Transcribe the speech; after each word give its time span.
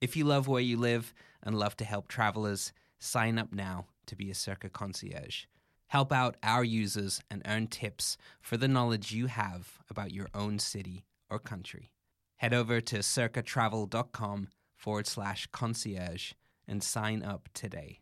If 0.00 0.16
you 0.16 0.24
love 0.24 0.46
where 0.46 0.62
you 0.62 0.76
live 0.76 1.12
and 1.42 1.58
love 1.58 1.76
to 1.78 1.84
help 1.84 2.06
travelers, 2.06 2.72
sign 2.98 3.38
up 3.38 3.52
now 3.52 3.86
to 4.06 4.14
be 4.14 4.30
a 4.30 4.34
Circa 4.34 4.68
concierge. 4.68 5.44
Help 5.88 6.12
out 6.12 6.36
our 6.42 6.62
users 6.62 7.20
and 7.30 7.42
earn 7.46 7.66
tips 7.66 8.16
for 8.40 8.56
the 8.56 8.68
knowledge 8.68 9.12
you 9.12 9.26
have 9.26 9.78
about 9.90 10.12
your 10.12 10.28
own 10.34 10.58
city 10.58 11.04
or 11.28 11.38
country. 11.38 11.90
Head 12.36 12.54
over 12.54 12.80
to 12.80 12.98
circatravel.com 12.98 14.48
forward 14.76 15.06
slash 15.06 15.48
concierge 15.50 16.32
and 16.68 16.82
sign 16.82 17.24
up 17.24 17.48
today. 17.52 17.98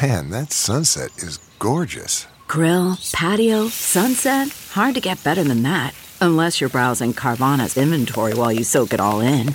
Man, 0.00 0.30
that 0.30 0.52
sunset 0.52 1.10
is 1.18 1.38
gorgeous. 1.58 2.26
Grill, 2.48 2.98
patio, 3.12 3.68
sunset. 3.68 4.48
Hard 4.70 4.94
to 4.94 5.00
get 5.00 5.22
better 5.24 5.44
than 5.44 5.62
that. 5.64 5.94
Unless 6.20 6.60
you're 6.60 6.70
browsing 6.70 7.12
Carvana's 7.12 7.76
inventory 7.76 8.34
while 8.34 8.52
you 8.52 8.64
soak 8.64 8.92
it 8.92 9.00
all 9.00 9.20
in. 9.20 9.54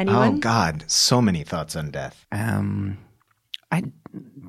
Anyone? 0.00 0.36
Oh 0.36 0.38
God, 0.38 0.84
so 0.86 1.20
many 1.20 1.44
thoughts 1.44 1.76
on 1.76 1.90
death. 1.90 2.24
Um, 2.32 2.96
I, 3.70 3.82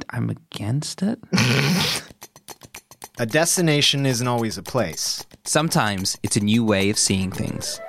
I'm 0.09 0.30
against 0.30 1.03
it. 1.03 1.19
A 3.19 3.25
destination 3.25 4.05
isn't 4.05 4.30
always 4.30 4.58
a 4.58 4.63
place. 4.63 5.25
Sometimes 5.43 6.17
it's 6.23 6.38
a 6.38 6.39
new 6.39 6.63
way 6.63 6.89
of 6.89 6.97
seeing 6.97 7.31
things. 7.31 7.81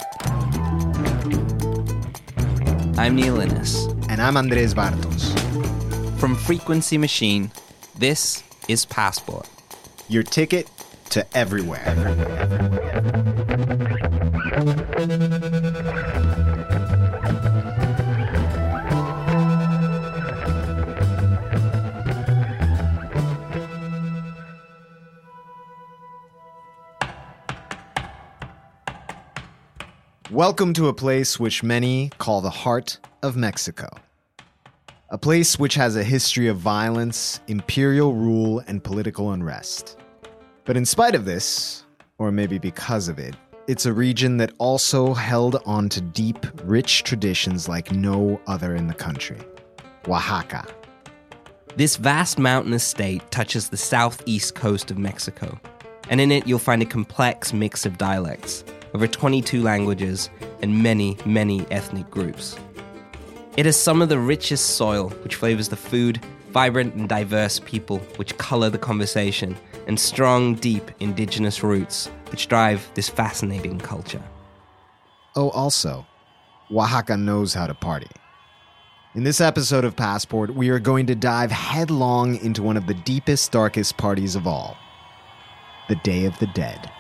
I'm 2.98 3.14
Neil 3.14 3.40
Innes. 3.40 3.86
And 4.08 4.20
I'm 4.20 4.36
Andres 4.36 4.74
Bartos. 4.74 5.38
From 6.18 6.34
Frequency 6.34 6.98
Machine, 6.98 7.52
this 7.96 8.42
is 8.66 8.84
Passport. 8.84 9.48
Your 10.08 10.24
ticket 10.24 10.68
to 11.10 11.24
everywhere. 11.36 11.94
Welcome 30.32 30.72
to 30.74 30.88
a 30.88 30.94
place 30.94 31.38
which 31.38 31.62
many 31.62 32.10
call 32.16 32.40
the 32.40 32.48
heart 32.48 32.98
of 33.22 33.36
Mexico. 33.36 33.86
A 35.10 35.18
place 35.18 35.58
which 35.58 35.74
has 35.74 35.94
a 35.94 36.02
history 36.02 36.48
of 36.48 36.56
violence, 36.56 37.42
imperial 37.48 38.14
rule, 38.14 38.60
and 38.66 38.82
political 38.82 39.32
unrest. 39.32 39.98
But 40.64 40.78
in 40.78 40.86
spite 40.86 41.14
of 41.14 41.26
this, 41.26 41.84
or 42.16 42.32
maybe 42.32 42.58
because 42.58 43.08
of 43.08 43.18
it, 43.18 43.36
it's 43.66 43.84
a 43.84 43.92
region 43.92 44.38
that 44.38 44.54
also 44.56 45.12
held 45.12 45.60
on 45.66 45.90
to 45.90 46.00
deep, 46.00 46.46
rich 46.64 47.02
traditions 47.02 47.68
like 47.68 47.92
no 47.92 48.40
other 48.46 48.74
in 48.74 48.86
the 48.86 48.94
country 48.94 49.38
Oaxaca. 50.08 50.66
This 51.76 51.96
vast 51.96 52.38
mountainous 52.38 52.84
state 52.84 53.30
touches 53.30 53.68
the 53.68 53.76
southeast 53.76 54.54
coast 54.54 54.90
of 54.90 54.96
Mexico, 54.96 55.60
and 56.08 56.22
in 56.22 56.32
it 56.32 56.46
you'll 56.46 56.58
find 56.58 56.80
a 56.80 56.86
complex 56.86 57.52
mix 57.52 57.84
of 57.84 57.98
dialects, 57.98 58.64
over 58.94 59.06
22 59.06 59.62
languages, 59.62 60.30
and 60.62 60.82
many, 60.82 61.16
many 61.24 61.66
ethnic 61.70 62.10
groups. 62.10 62.56
It 63.56 63.66
has 63.66 63.76
some 63.76 64.00
of 64.02 64.08
the 64.08 64.18
richest 64.18 64.76
soil, 64.76 65.10
which 65.22 65.34
flavors 65.34 65.68
the 65.68 65.76
food, 65.76 66.24
vibrant 66.50 66.94
and 66.94 67.08
diverse 67.08 67.58
people, 67.58 67.98
which 68.16 68.36
color 68.38 68.70
the 68.70 68.78
conversation, 68.78 69.56
and 69.86 69.98
strong, 69.98 70.54
deep 70.54 70.90
indigenous 71.00 71.62
roots, 71.62 72.08
which 72.30 72.48
drive 72.48 72.88
this 72.94 73.08
fascinating 73.08 73.78
culture. 73.78 74.22
Oh, 75.34 75.50
also, 75.50 76.06
Oaxaca 76.70 77.16
knows 77.16 77.54
how 77.54 77.66
to 77.66 77.74
party. 77.74 78.08
In 79.14 79.24
this 79.24 79.42
episode 79.42 79.84
of 79.84 79.96
Passport, 79.96 80.54
we 80.54 80.70
are 80.70 80.78
going 80.78 81.06
to 81.06 81.14
dive 81.14 81.50
headlong 81.50 82.36
into 82.36 82.62
one 82.62 82.78
of 82.78 82.86
the 82.86 82.94
deepest, 82.94 83.52
darkest 83.52 83.98
parties 83.98 84.36
of 84.36 84.46
all 84.46 84.76
the 85.88 85.96
Day 85.96 86.24
of 86.24 86.38
the 86.38 86.46
Dead. 86.48 86.90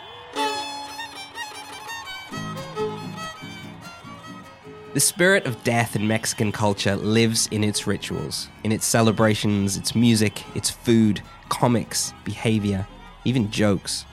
The 4.94 5.00
spirit 5.00 5.46
of 5.46 5.64
death 5.64 5.96
in 5.96 6.06
Mexican 6.06 6.52
culture 6.52 6.96
lives 6.96 7.48
in 7.50 7.64
its 7.64 7.86
rituals, 7.86 8.48
in 8.62 8.72
its 8.72 8.84
celebrations, 8.84 9.78
its 9.78 9.94
music, 9.94 10.42
its 10.54 10.68
food, 10.68 11.22
comics, 11.48 12.12
behavior, 12.24 12.86
even 13.24 13.50
jokes. 13.50 14.04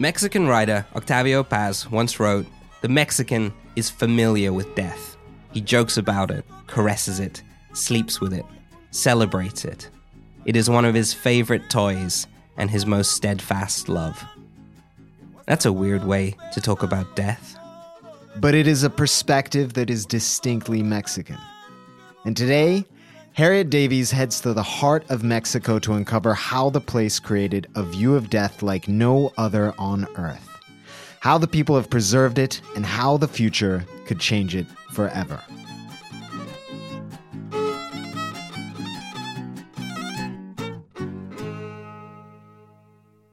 Mexican 0.00 0.48
writer 0.48 0.84
Octavio 0.96 1.44
Paz 1.44 1.88
once 1.88 2.18
wrote 2.18 2.46
The 2.80 2.88
Mexican 2.88 3.52
is 3.76 3.90
familiar 3.90 4.52
with 4.52 4.74
death. 4.74 5.16
He 5.52 5.60
jokes 5.60 5.96
about 5.96 6.32
it, 6.32 6.44
caresses 6.66 7.20
it, 7.20 7.44
sleeps 7.72 8.20
with 8.20 8.32
it, 8.32 8.44
celebrates 8.90 9.64
it. 9.64 9.88
It 10.44 10.56
is 10.56 10.68
one 10.68 10.84
of 10.84 10.96
his 10.96 11.14
favorite 11.14 11.70
toys 11.70 12.26
and 12.56 12.68
his 12.68 12.86
most 12.86 13.12
steadfast 13.12 13.88
love. 13.88 14.24
That's 15.46 15.66
a 15.66 15.72
weird 15.72 16.04
way 16.04 16.36
to 16.54 16.60
talk 16.60 16.82
about 16.82 17.14
death. 17.14 17.57
But 18.36 18.54
it 18.54 18.66
is 18.68 18.84
a 18.84 18.90
perspective 18.90 19.74
that 19.74 19.90
is 19.90 20.06
distinctly 20.06 20.82
Mexican. 20.82 21.38
And 22.24 22.36
today, 22.36 22.84
Harriet 23.32 23.70
Davies 23.70 24.10
heads 24.10 24.40
to 24.40 24.52
the 24.52 24.62
heart 24.62 25.08
of 25.10 25.22
Mexico 25.22 25.78
to 25.80 25.94
uncover 25.94 26.34
how 26.34 26.70
the 26.70 26.80
place 26.80 27.18
created 27.18 27.68
a 27.74 27.82
view 27.82 28.14
of 28.16 28.30
death 28.30 28.62
like 28.62 28.88
no 28.88 29.32
other 29.38 29.74
on 29.78 30.06
earth, 30.16 30.48
how 31.20 31.38
the 31.38 31.46
people 31.46 31.76
have 31.76 31.88
preserved 31.90 32.38
it, 32.38 32.60
and 32.74 32.84
how 32.84 33.16
the 33.16 33.28
future 33.28 33.84
could 34.06 34.18
change 34.18 34.54
it 34.54 34.66
forever. 34.92 35.40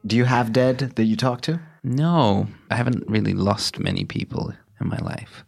Do 0.06 0.16
you 0.16 0.26
have 0.26 0.54
dead 0.54 0.78
that 0.96 1.06
you 1.06 1.16
talk 1.16 1.42
to? 1.42 1.60
No, 1.84 2.48
I 2.70 2.76
haven't 2.76 3.08
really 3.08 3.34
lost 3.34 3.80
many 3.80 4.06
people 4.06 4.54
in 4.80 4.88
my 4.88 4.98
life. 4.98 5.44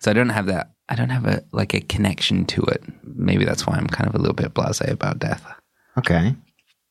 So 0.00 0.10
I 0.10 0.14
don't 0.14 0.28
have 0.28 0.46
that 0.46 0.72
I 0.88 0.94
don't 0.94 1.10
have 1.10 1.26
a 1.26 1.42
like 1.52 1.74
a 1.74 1.80
connection 1.80 2.46
to 2.46 2.62
it. 2.62 2.82
Maybe 3.02 3.44
that's 3.44 3.66
why 3.66 3.76
I'm 3.76 3.86
kind 3.86 4.08
of 4.08 4.14
a 4.14 4.18
little 4.18 4.34
bit 4.34 4.54
blasé 4.54 4.90
about 4.90 5.18
death. 5.18 5.46
Okay. 5.98 6.34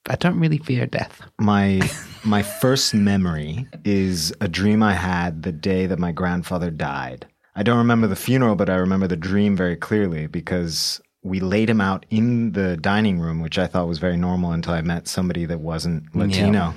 I 0.10 0.16
don't 0.16 0.40
really 0.40 0.60
fear 0.60 0.86
death. 0.86 1.22
My 1.40 1.82
my 2.24 2.44
first 2.44 2.94
memory 2.94 3.68
is 3.84 4.34
a 4.40 4.48
dream 4.48 4.84
I 4.84 4.94
had 4.94 5.44
the 5.44 5.52
day 5.52 5.86
that 5.88 6.00
my 6.00 6.12
grandfather 6.12 6.70
died. 6.70 7.26
I 7.56 7.64
don't 7.64 7.80
remember 7.80 8.06
the 8.06 8.16
funeral, 8.16 8.56
but 8.56 8.70
I 8.70 8.76
remember 8.76 9.08
the 9.08 9.18
dream 9.18 9.56
very 9.56 9.76
clearly 9.76 10.28
because 10.28 11.02
we 11.28 11.40
laid 11.40 11.70
him 11.70 11.82
out 11.82 12.06
in 12.10 12.54
the 12.54 12.78
dining 12.78 13.20
room, 13.20 13.42
which 13.42 13.60
I 13.60 13.68
thought 13.68 13.88
was 13.88 14.00
very 14.00 14.18
normal 14.18 14.52
until 14.52 14.74
I 14.74 14.82
met 14.82 15.08
somebody 15.08 15.46
that 15.46 15.60
wasn't 15.60 16.04
Latino. 16.16 16.74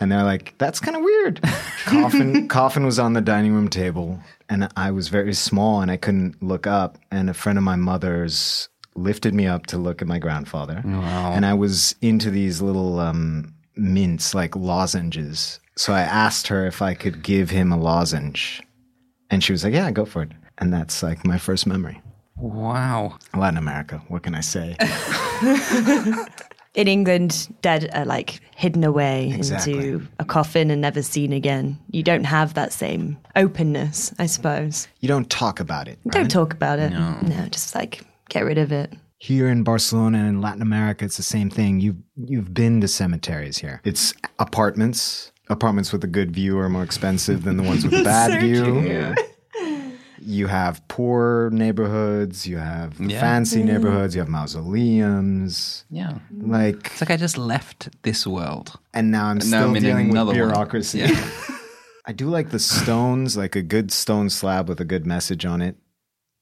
And 0.00 0.10
they're 0.12 0.22
like, 0.24 0.54
that's 0.58 0.80
kind 0.80 0.96
of 0.96 1.02
weird. 1.02 1.40
coffin, 1.84 2.48
coffin 2.48 2.84
was 2.84 2.98
on 2.98 3.12
the 3.14 3.20
dining 3.20 3.52
room 3.52 3.68
table, 3.68 4.18
and 4.48 4.68
I 4.76 4.90
was 4.90 5.08
very 5.08 5.34
small 5.34 5.80
and 5.80 5.90
I 5.90 5.96
couldn't 5.96 6.42
look 6.42 6.66
up. 6.66 6.98
And 7.10 7.30
a 7.30 7.34
friend 7.34 7.58
of 7.58 7.64
my 7.64 7.76
mother's 7.76 8.68
lifted 8.96 9.34
me 9.34 9.46
up 9.46 9.66
to 9.66 9.78
look 9.78 10.02
at 10.02 10.08
my 10.08 10.18
grandfather. 10.18 10.82
And 11.34 11.44
I 11.46 11.54
was 11.54 11.94
into 12.00 12.30
these 12.30 12.60
little 12.62 13.00
um, 13.00 13.54
mints, 13.76 14.34
like 14.34 14.54
lozenges. 14.54 15.60
So 15.76 15.92
I 15.92 16.02
asked 16.02 16.46
her 16.48 16.66
if 16.66 16.80
I 16.82 16.94
could 16.94 17.22
give 17.22 17.50
him 17.50 17.72
a 17.72 17.76
lozenge. 17.76 18.62
And 19.30 19.42
she 19.42 19.52
was 19.52 19.64
like, 19.64 19.74
yeah, 19.74 19.90
go 19.90 20.04
for 20.04 20.22
it. 20.22 20.30
And 20.58 20.72
that's 20.72 21.02
like 21.02 21.24
my 21.26 21.38
first 21.38 21.66
memory. 21.66 22.00
Wow. 22.36 23.18
Latin 23.34 23.58
America. 23.58 24.02
What 24.08 24.22
can 24.22 24.34
I 24.34 24.40
say? 24.40 24.76
In 26.74 26.88
England, 26.88 27.54
dead 27.62 27.88
are 27.94 28.04
like 28.04 28.40
hidden 28.56 28.82
away 28.82 29.30
Exactly. 29.32 29.74
into 29.74 30.08
a 30.18 30.24
coffin 30.24 30.72
and 30.72 30.80
never 30.80 31.02
seen 31.02 31.32
again. 31.32 31.78
You 31.92 32.02
don't 32.02 32.24
have 32.24 32.54
that 32.54 32.72
same 32.72 33.16
openness, 33.36 34.12
I 34.18 34.26
suppose. 34.26 34.88
You 34.98 35.06
don't 35.06 35.30
talk 35.30 35.60
about 35.60 35.86
it. 35.86 36.00
Don't 36.08 36.28
talk 36.30 36.52
about 36.52 36.80
it. 36.80 36.90
No. 36.90 37.16
just 37.52 37.76
like 37.76 38.02
get 38.28 38.40
rid 38.40 38.58
of 38.58 38.72
it. 38.72 38.92
Here 39.18 39.48
in 39.48 39.62
Barcelona 39.62 40.18
and 40.18 40.28
in 40.28 40.40
Latin 40.40 40.62
America, 40.62 41.04
it's 41.04 41.16
the 41.16 41.22
same 41.22 41.48
thing. 41.48 41.78
You've 41.78 41.96
you've 42.16 42.52
been 42.52 42.80
to 42.80 42.88
cemeteries 42.88 43.58
here. 43.58 43.80
It's 43.84 44.12
apartments. 44.40 45.30
Apartments 45.48 45.92
with 45.92 46.02
a 46.02 46.08
good 46.08 46.32
view 46.32 46.58
are 46.58 46.68
more 46.68 46.82
expensive 46.82 47.44
than 47.44 47.56
the 47.56 47.62
ones 47.62 47.84
with 47.84 47.94
a 47.94 48.02
bad 48.04 48.40
view. 48.40 49.14
You 50.24 50.46
have 50.46 50.86
poor 50.88 51.50
neighborhoods. 51.50 52.46
You 52.46 52.56
have 52.56 52.98
Yeah. 52.98 53.20
fancy 53.20 53.62
mm. 53.62 53.66
neighborhoods. 53.66 54.14
You 54.14 54.20
have 54.20 54.28
mausoleums. 54.28 55.84
Yeah. 55.90 56.18
Like, 56.30 56.90
It's 56.92 57.00
like 57.00 57.10
I 57.10 57.16
just 57.16 57.36
left 57.36 57.90
this 58.02 58.26
world. 58.26 58.78
and 58.94 59.10
now 59.10 59.26
I'm 59.26 59.38
now 59.38 59.44
still 59.44 59.68
I'm 59.68 59.74
dealing 59.74 60.08
with 60.08 60.16
another 60.16 60.32
bureaucracy. 60.32 61.00
Yeah. 61.00 61.30
I 62.06 62.12
do 62.12 62.28
like 62.28 62.50
the 62.50 62.58
stones, 62.58 63.36
like 63.36 63.56
a 63.56 63.62
good 63.62 63.90
stone 63.90 64.30
slab 64.30 64.68
with 64.68 64.80
a 64.80 64.84
good 64.84 65.06
message 65.06 65.44
on 65.44 65.60
it. 65.62 65.76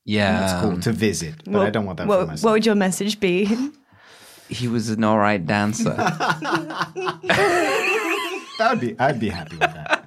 Yeah. 0.04 0.40
That's 0.40 0.62
cool 0.62 0.80
to 0.80 0.92
visit, 0.92 1.34
but 1.46 1.66
I 1.66 1.70
don't 1.70 1.84
want 1.84 1.98
that 1.98 2.08
what, 2.08 2.20
for 2.20 2.26
myself. 2.26 2.44
What 2.44 2.52
would 2.52 2.66
your 2.66 2.74
message 2.74 3.20
be? 3.20 3.48
He 4.48 4.68
was 4.68 4.90
an 4.90 5.04
all 5.04 5.18
right 5.18 5.44
dancer. 5.44 5.84
that 5.94 6.92
would 8.70 8.80
be. 8.80 8.96
I'd 8.98 9.20
be 9.20 9.28
happy 9.28 9.56
with 9.56 9.72
that. 9.72 10.01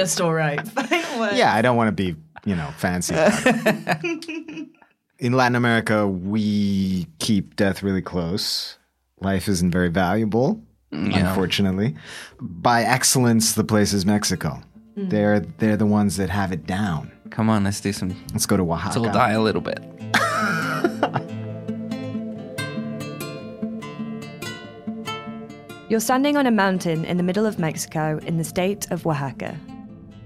Just 0.00 0.20
all 0.20 0.32
right. 0.32 0.60
Yeah, 1.34 1.54
I 1.54 1.60
don't 1.60 1.76
want 1.76 1.88
to 1.88 1.92
be, 1.92 2.16
you 2.46 2.56
know, 2.56 2.70
fancy. 2.78 3.14
In 5.18 5.34
Latin 5.34 5.54
America, 5.54 6.08
we 6.08 7.06
keep 7.18 7.56
death 7.56 7.82
really 7.82 8.00
close. 8.00 8.78
Life 9.20 9.48
isn't 9.48 9.70
very 9.70 9.90
valuable, 9.90 10.62
mm. 10.90 11.14
unfortunately. 11.14 11.94
By 12.40 12.84
excellence, 12.84 13.52
the 13.52 13.64
place 13.64 13.92
is 13.92 14.06
Mexico. 14.06 14.62
Mm. 14.96 15.10
They're 15.10 15.40
they're 15.40 15.76
the 15.76 15.84
ones 15.84 16.16
that 16.16 16.30
have 16.30 16.52
it 16.52 16.66
down. 16.66 17.12
Come 17.28 17.50
on, 17.50 17.64
let's 17.64 17.82
do 17.82 17.92
some. 17.92 18.16
Let's 18.32 18.46
go 18.46 18.56
to 18.56 18.64
Let's 18.64 18.96
all 18.96 19.02
Oaxaca. 19.02 19.12
die 19.12 19.32
a 19.32 19.42
little 19.42 19.60
bit. 19.60 19.80
You're 25.90 26.00
standing 26.00 26.36
on 26.36 26.46
a 26.46 26.50
mountain 26.50 27.04
in 27.04 27.18
the 27.18 27.22
middle 27.22 27.44
of 27.44 27.58
Mexico 27.58 28.18
in 28.24 28.38
the 28.38 28.44
state 28.44 28.90
of 28.90 29.06
Oaxaca. 29.06 29.54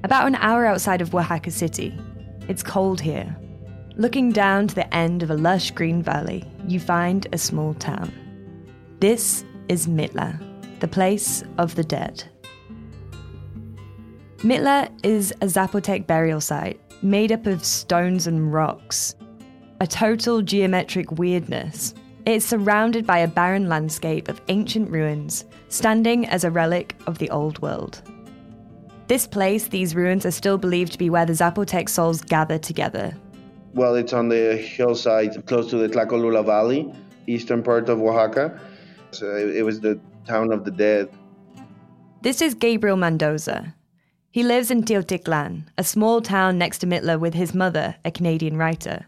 About 0.04 0.26
an 0.26 0.34
hour 0.34 0.66
outside 0.66 1.00
of 1.00 1.14
Oaxaca 1.14 1.50
City. 1.50 1.98
It's 2.46 2.62
cold 2.62 3.00
here. 3.00 3.34
Looking 3.96 4.32
down 4.32 4.68
to 4.68 4.74
the 4.74 4.94
end 4.94 5.22
of 5.22 5.30
a 5.30 5.34
lush 5.34 5.70
green 5.70 6.02
valley, 6.02 6.44
you 6.68 6.78
find 6.78 7.26
a 7.32 7.38
small 7.38 7.72
town. 7.72 8.12
This 9.00 9.46
is 9.70 9.86
Mitla, 9.86 10.38
the 10.80 10.88
place 10.88 11.42
of 11.56 11.74
the 11.74 11.84
dead. 11.84 12.22
Mitla 14.40 14.90
is 15.02 15.32
a 15.40 15.46
Zapotec 15.46 16.06
burial 16.06 16.42
site 16.42 16.78
made 17.02 17.32
up 17.32 17.46
of 17.46 17.64
stones 17.64 18.26
and 18.26 18.52
rocks, 18.52 19.14
a 19.80 19.86
total 19.86 20.42
geometric 20.42 21.12
weirdness. 21.12 21.94
It's 22.26 22.44
surrounded 22.44 23.06
by 23.06 23.20
a 23.20 23.28
barren 23.28 23.70
landscape 23.70 24.28
of 24.28 24.42
ancient 24.48 24.90
ruins, 24.90 25.46
standing 25.70 26.26
as 26.26 26.44
a 26.44 26.50
relic 26.50 26.94
of 27.06 27.16
the 27.16 27.30
old 27.30 27.58
world. 27.62 28.02
This 29.06 29.26
place, 29.26 29.68
these 29.68 29.94
ruins, 29.94 30.24
are 30.24 30.30
still 30.30 30.56
believed 30.56 30.92
to 30.92 30.98
be 30.98 31.10
where 31.10 31.26
the 31.26 31.34
Zapotec 31.34 31.88
souls 31.88 32.22
gather 32.22 32.58
together. 32.58 33.14
Well, 33.74 33.96
it's 33.96 34.12
on 34.12 34.28
the 34.28 34.56
hillside 34.56 35.46
close 35.46 35.68
to 35.70 35.76
the 35.76 35.88
Tlacolula 35.88 36.44
Valley, 36.44 36.92
eastern 37.26 37.62
part 37.62 37.88
of 37.88 38.00
Oaxaca. 38.00 38.58
So 39.10 39.26
it 39.36 39.62
was 39.62 39.80
the 39.80 40.00
town 40.26 40.52
of 40.52 40.64
the 40.64 40.70
dead. 40.70 41.10
This 42.22 42.40
is 42.40 42.54
Gabriel 42.54 42.96
Mendoza. 42.96 43.74
He 44.30 44.42
lives 44.42 44.70
in 44.70 44.82
Teotitlan, 44.82 45.66
a 45.76 45.84
small 45.84 46.22
town 46.22 46.56
next 46.56 46.78
to 46.78 46.86
Mitla 46.86 47.20
with 47.20 47.34
his 47.34 47.54
mother, 47.54 47.96
a 48.04 48.10
Canadian 48.10 48.56
writer. 48.56 49.06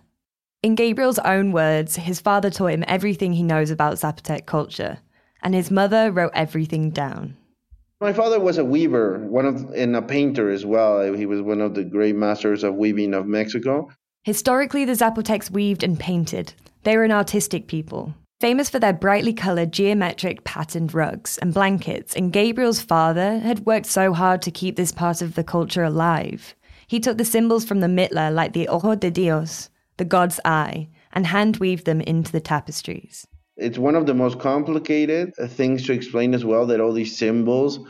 In 0.63 0.75
Gabriel's 0.75 1.19
own 1.21 1.53
words, 1.53 1.97
his 1.97 2.21
father 2.21 2.51
taught 2.51 2.73
him 2.73 2.85
everything 2.87 3.33
he 3.33 3.43
knows 3.43 3.71
about 3.71 3.97
Zapotec 3.97 4.47
culture, 4.47 4.99
and 5.43 5.55
his 5.55 5.71
mother 5.71 6.13
wrote 6.13 6.33
everything 6.35 6.91
down. 6.91 7.37
My 7.99 8.13
father 8.13 8.39
was 8.39 8.59
a 8.59 8.65
weaver, 8.65 9.21
one 9.21 9.47
of 9.47 9.71
and 9.71 9.97
a 9.97 10.03
painter 10.03 10.51
as 10.51 10.67
well. 10.67 11.15
He 11.15 11.25
was 11.25 11.41
one 11.41 11.63
of 11.63 11.75
the 11.75 11.83
great 11.83 12.15
masters 12.15 12.63
of 12.63 12.75
weaving 12.75 13.15
of 13.15 13.27
Mexico. 13.27 13.91
Historically, 14.23 14.85
the 14.85 14.93
Zapotecs 14.93 15.51
weaved 15.51 15.83
and 15.83 15.99
painted. 15.99 16.53
They 16.83 16.97
were 16.97 17.05
an 17.05 17.13
artistic 17.13 17.69
people, 17.69 18.15
famous 18.39 18.69
for 18.69 18.79
their 18.79 18.93
brightly 18.93 19.33
coloured 19.33 19.73
geometric 19.73 20.45
patterned 20.45 20.93
rugs 20.93 21.39
and 21.39 21.55
blankets, 21.55 22.15
and 22.15 22.35
Gabriel's 22.35 22.83
father 22.83 23.39
had 23.39 23.65
worked 23.65 23.87
so 23.87 24.13
hard 24.13 24.43
to 24.43 24.51
keep 24.51 24.77
this 24.77 24.93
part 24.93 25.23
of 25.23 25.35
the 25.35 25.45
culture 25.45 25.85
alive. 25.85 26.55
He 26.87 27.01
took 27.01 27.17
the 27.17 27.25
symbols 27.25 27.65
from 27.65 27.81
the 27.81 27.87
Mitla, 27.87 28.31
like 28.33 28.53
the 28.53 28.69
Ojo 28.69 28.95
de 28.95 29.11
Dios, 29.11 29.71
the 29.97 30.05
god's 30.05 30.39
eye, 30.45 30.89
and 31.13 31.27
hand 31.27 31.57
weaved 31.57 31.87
them 31.87 32.03
into 32.03 32.31
the 32.31 32.41
tapestries. 32.41 33.27
It's 33.57 33.79
one 33.79 33.95
of 33.95 34.07
the 34.07 34.15
most 34.15 34.39
complicated 34.39 35.35
things 35.35 35.87
to 35.87 35.93
explain 35.93 36.35
as 36.35 36.45
well 36.45 36.67
that 36.67 36.81
all 36.81 36.93
these 36.93 37.17
symbols 37.17 37.81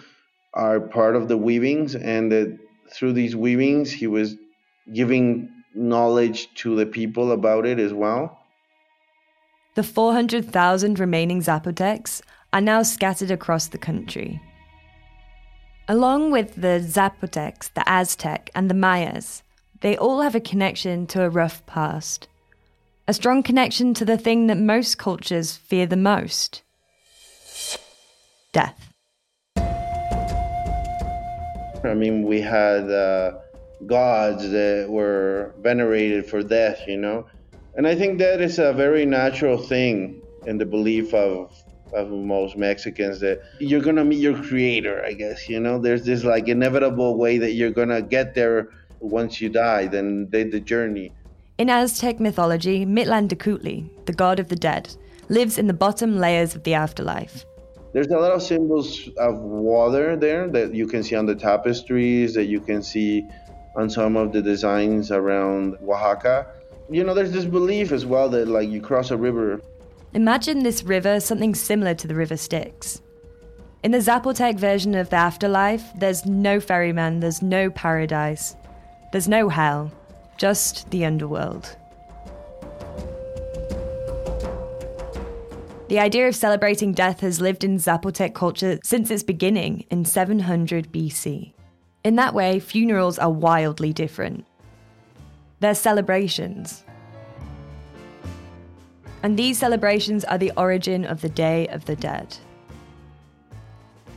are 0.54 0.80
part 0.80 1.16
of 1.16 1.28
the 1.28 1.36
weavings 1.36 1.94
and 1.94 2.30
that 2.30 2.56
through 2.92 3.12
these 3.12 3.34
weavings 3.34 3.90
he 3.90 4.06
was 4.06 4.36
giving 4.92 5.50
knowledge 5.74 6.48
to 6.54 6.76
the 6.76 6.86
people 6.86 7.32
about 7.32 7.66
it 7.66 7.78
as 7.78 7.92
well. 7.92 8.38
The 9.74 9.82
400,000 9.82 10.98
remaining 10.98 11.42
Zapotecs 11.42 12.22
are 12.52 12.60
now 12.60 12.82
scattered 12.82 13.30
across 13.30 13.66
the 13.66 13.78
country. 13.78 14.40
Along 15.88 16.30
with 16.30 16.54
the 16.54 16.80
Zapotecs, 16.80 17.72
the 17.74 17.86
Aztec, 17.86 18.50
and 18.54 18.70
the 18.70 18.74
Mayas, 18.74 19.42
they 19.80 19.96
all 19.96 20.22
have 20.22 20.34
a 20.34 20.40
connection 20.40 21.06
to 21.08 21.22
a 21.22 21.28
rough 21.28 21.64
past. 21.66 22.28
A 23.08 23.14
strong 23.14 23.44
connection 23.44 23.94
to 23.94 24.04
the 24.04 24.18
thing 24.18 24.48
that 24.48 24.58
most 24.58 24.98
cultures 24.98 25.56
fear 25.56 25.86
the 25.86 25.96
most 25.96 26.64
death. 28.52 28.92
I 31.84 31.94
mean, 31.94 32.24
we 32.24 32.40
had 32.40 32.90
uh, 32.90 33.34
gods 33.86 34.50
that 34.50 34.86
were 34.88 35.54
venerated 35.60 36.26
for 36.26 36.42
death, 36.42 36.80
you 36.88 36.96
know? 36.96 37.28
And 37.76 37.86
I 37.86 37.94
think 37.94 38.18
that 38.18 38.40
is 38.40 38.58
a 38.58 38.72
very 38.72 39.06
natural 39.06 39.56
thing 39.56 40.20
in 40.44 40.58
the 40.58 40.66
belief 40.66 41.14
of, 41.14 41.52
of 41.92 42.10
most 42.10 42.56
Mexicans 42.56 43.20
that 43.20 43.40
you're 43.60 43.82
to 43.96 44.04
meet 44.04 44.18
your 44.18 44.42
creator, 44.42 45.04
I 45.04 45.12
guess, 45.12 45.48
you 45.48 45.60
know? 45.60 45.78
There's 45.78 46.04
this 46.04 46.24
like 46.24 46.48
inevitable 46.48 47.16
way 47.16 47.38
that 47.38 47.52
you're 47.52 47.70
to 47.90 48.02
get 48.02 48.34
there 48.34 48.70
once 48.98 49.40
you 49.40 49.48
die, 49.48 49.86
then 49.86 50.26
did 50.28 50.50
the 50.50 50.58
journey. 50.58 51.12
In 51.58 51.70
Aztec 51.70 52.20
mythology, 52.20 52.84
Mictlantecuhtli, 52.84 53.88
the 54.04 54.12
god 54.12 54.38
of 54.38 54.48
the 54.48 54.56
dead, 54.56 54.94
lives 55.30 55.56
in 55.56 55.66
the 55.66 55.72
bottom 55.72 56.18
layers 56.18 56.54
of 56.54 56.64
the 56.64 56.74
afterlife. 56.74 57.46
There's 57.94 58.08
a 58.08 58.18
lot 58.18 58.32
of 58.32 58.42
symbols 58.42 59.08
of 59.16 59.38
water 59.38 60.16
there 60.16 60.48
that 60.48 60.74
you 60.74 60.86
can 60.86 61.02
see 61.02 61.16
on 61.16 61.24
the 61.24 61.34
tapestries, 61.34 62.34
that 62.34 62.44
you 62.44 62.60
can 62.60 62.82
see 62.82 63.24
on 63.74 63.88
some 63.88 64.18
of 64.18 64.34
the 64.34 64.42
designs 64.42 65.10
around 65.10 65.76
Oaxaca. 65.82 66.46
You 66.90 67.04
know, 67.04 67.14
there's 67.14 67.32
this 67.32 67.46
belief 67.46 67.90
as 67.90 68.04
well 68.04 68.28
that 68.28 68.48
like 68.48 68.68
you 68.68 68.82
cross 68.82 69.10
a 69.10 69.16
river. 69.16 69.62
Imagine 70.12 70.62
this 70.62 70.82
river 70.82 71.20
something 71.20 71.54
similar 71.54 71.94
to 71.94 72.06
the 72.06 72.14
River 72.14 72.36
Styx. 72.36 73.00
In 73.82 73.92
the 73.92 73.98
Zapotec 73.98 74.58
version 74.58 74.94
of 74.94 75.08
the 75.08 75.16
afterlife, 75.16 75.84
there's 75.96 76.26
no 76.26 76.60
ferryman, 76.60 77.20
there's 77.20 77.40
no 77.40 77.70
paradise, 77.70 78.56
there's 79.10 79.28
no 79.28 79.48
hell, 79.48 79.90
just 80.36 80.90
the 80.90 81.04
underworld. 81.04 81.76
The 85.88 86.00
idea 86.00 86.26
of 86.26 86.34
celebrating 86.34 86.92
death 86.92 87.20
has 87.20 87.40
lived 87.40 87.62
in 87.62 87.76
Zapotec 87.76 88.34
culture 88.34 88.80
since 88.82 89.10
its 89.10 89.22
beginning 89.22 89.84
in 89.88 90.04
700 90.04 90.90
BC. 90.90 91.52
In 92.02 92.16
that 92.16 92.34
way, 92.34 92.58
funerals 92.58 93.18
are 93.18 93.30
wildly 93.30 93.92
different. 93.92 94.46
They're 95.60 95.74
celebrations. 95.74 96.84
And 99.22 99.38
these 99.38 99.58
celebrations 99.58 100.24
are 100.24 100.38
the 100.38 100.52
origin 100.56 101.04
of 101.04 101.20
the 101.20 101.28
Day 101.28 101.68
of 101.68 101.84
the 101.84 101.96
Dead. 101.96 102.36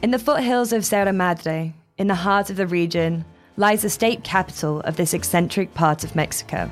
In 0.01 0.11
the 0.11 0.19
foothills 0.19 0.73
of 0.73 0.85
Sierra 0.85 1.13
Madre, 1.13 1.73
in 1.97 2.07
the 2.07 2.15
heart 2.15 2.49
of 2.49 2.55
the 2.55 2.67
region, 2.67 3.25
lies 3.59 3.81
the 3.81 3.89
state 3.89 4.23
capital 4.23 4.79
of 4.81 4.95
this 4.95 5.13
eccentric 5.13 5.73
part 5.73 6.05
of 6.05 6.15
Mexico, 6.15 6.71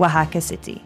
Oaxaca 0.00 0.40
City. 0.40 0.82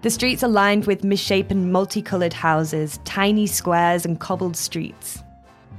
The 0.00 0.08
streets 0.08 0.42
are 0.42 0.48
lined 0.48 0.86
with 0.86 1.04
misshapen, 1.04 1.70
multicolored 1.70 2.32
houses, 2.32 2.98
tiny 3.04 3.46
squares, 3.46 4.06
and 4.06 4.18
cobbled 4.18 4.56
streets. 4.56 5.22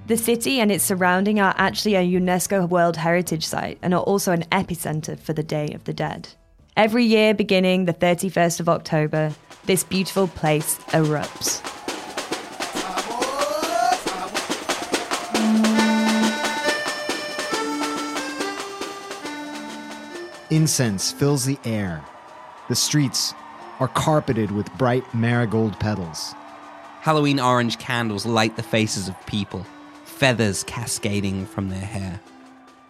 The 0.06 0.18
city 0.18 0.60
and 0.60 0.72
its 0.72 0.84
surrounding 0.84 1.40
are 1.40 1.56
actually 1.58 1.96
a 1.96 2.04
UNESCO 2.04 2.70
World 2.70 2.96
Heritage 2.96 3.46
Site 3.46 3.80
and 3.82 3.92
are 3.92 4.04
also 4.04 4.32
an 4.32 4.44
epicenter 4.52 5.20
for 5.20 5.34
the 5.34 5.42
Day 5.42 5.70
of 5.74 5.84
the 5.86 5.94
Dead. 5.94 6.30
Every 6.78 7.06
year, 7.06 7.34
beginning 7.34 7.86
the 7.86 7.94
31st 7.94 8.60
of 8.60 8.70
October, 8.70 9.34
this 9.66 9.84
beautiful 9.84 10.28
place 10.28 10.78
erupts. 10.90 11.75
Incense 20.52 21.12
fills 21.12 21.44
the 21.46 21.58
air. 21.66 22.06
The 22.70 22.76
streets 22.76 23.34
are 23.80 23.88
carpeted 23.88 24.52
with 24.52 24.72
bright 24.78 25.12
marigold 25.14 25.80
petals. 25.80 26.36
Halloween 27.02 27.40
orange 27.40 27.80
candles 27.80 28.28
light 28.28 28.56
the 28.56 28.64
faces 28.64 29.08
of 29.08 29.26
people, 29.26 29.66
feathers 30.04 30.64
cascading 30.64 31.48
from 31.48 31.70
their 31.70 31.80
hair. 31.80 32.20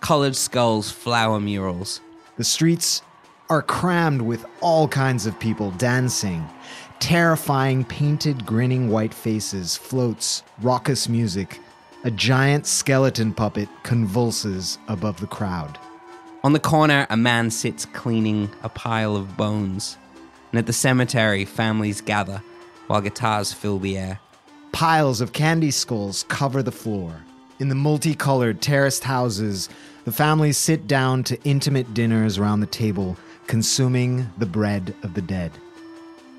Colored 0.02 0.36
skulls 0.36 0.92
flower 0.92 1.40
murals. 1.40 2.02
The 2.36 2.44
streets 2.44 3.02
are 3.50 3.62
crammed 3.62 4.22
with 4.22 4.46
all 4.60 4.90
kinds 4.90 5.26
of 5.26 5.40
people 5.40 5.72
dancing. 5.72 6.46
Terrifying, 7.00 7.86
painted, 7.86 8.46
grinning 8.46 8.90
white 8.90 9.14
faces, 9.14 9.78
floats, 9.78 10.44
raucous 10.62 11.08
music. 11.08 11.62
A 12.04 12.12
giant 12.12 12.68
skeleton 12.68 13.34
puppet 13.34 13.70
convulses 13.84 14.78
above 14.90 15.22
the 15.22 15.28
crowd. 15.28 15.80
On 16.46 16.54
the 16.54 16.60
corner, 16.60 17.08
a 17.10 17.18
man 17.18 17.50
sits 17.50 17.86
cleaning 17.88 18.52
a 18.62 18.70
pile 18.70 19.16
of 19.16 19.36
bones. 19.36 19.98
And 20.52 20.60
at 20.60 20.68
the 20.68 20.74
cemetery, 20.74 21.44
families 21.44 22.02
gather 22.02 22.44
while 22.86 23.02
guitars 23.02 23.52
fill 23.52 23.80
the 23.80 23.98
air. 23.98 24.20
Piles 24.72 25.22
of 25.22 25.34
candy 25.34 25.72
skulls 25.72 26.24
cover 26.28 26.62
the 26.62 26.72
floor. 26.72 27.16
In 27.58 27.70
the 27.70 27.74
multicolored 27.74 28.62
terraced 28.62 29.04
houses, 29.04 29.70
the 30.04 30.12
families 30.12 30.60
sit 30.60 30.86
down 30.86 31.24
to 31.24 31.44
intimate 31.46 31.96
dinners 31.96 32.38
around 32.38 32.60
the 32.60 32.68
table, 32.68 33.18
consuming 33.48 34.30
the 34.38 34.46
bread 34.46 34.94
of 35.02 35.16
the 35.16 35.24
dead. 35.24 35.52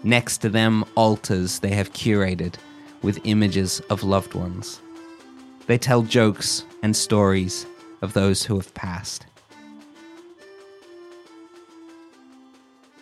Next 0.05 0.39
to 0.39 0.49
them, 0.49 0.85
altars 0.95 1.59
they 1.59 1.75
have 1.75 1.93
curated 1.93 2.55
with 3.03 3.19
images 3.25 3.81
of 3.91 4.05
loved 4.05 4.35
ones. 4.35 4.81
They 5.67 5.79
tell 5.79 6.03
jokes 6.03 6.65
and 6.85 6.95
stories 6.95 7.67
of 8.03 8.13
those 8.13 8.45
who 8.45 8.55
have 8.55 8.73
passed. 8.73 9.27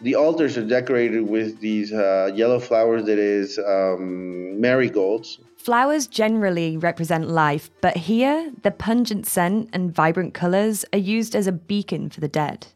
The 0.04 0.16
altars 0.16 0.58
are 0.58 0.66
decorated 0.66 1.22
with 1.22 1.60
these 1.60 1.90
uh, 1.90 2.30
yellow 2.34 2.60
flowers 2.60 3.06
that 3.06 3.18
is 3.18 3.58
um, 3.58 4.60
marigolds. 4.60 5.38
Flowers 5.56 6.06
generally 6.06 6.76
represent 6.76 7.30
life, 7.30 7.70
but 7.80 7.96
here, 7.96 8.52
the 8.64 8.70
pungent 8.70 9.24
scent 9.26 9.70
and 9.72 9.94
vibrant 9.94 10.34
colours 10.34 10.84
are 10.92 10.98
used 10.98 11.34
as 11.34 11.46
a 11.46 11.52
beacon 11.52 12.10
for 12.10 12.20
the 12.20 12.28
dead, 12.28 12.66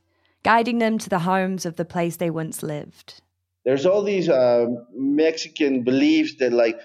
guiding 0.43 0.79
them 0.79 0.97
to 0.97 1.11
the 1.11 1.19
homes 1.19 1.67
of 1.67 1.77
the 1.77 1.85
place 1.85 2.17
they 2.17 2.31
once 2.31 2.63
lived. 2.63 3.21
There's 3.67 3.85
all 3.85 4.03
these 4.03 4.31
uh, 4.31 4.69
Mexican 4.95 5.83
beliefs 5.83 6.37
that, 6.37 6.55
like, 6.55 6.81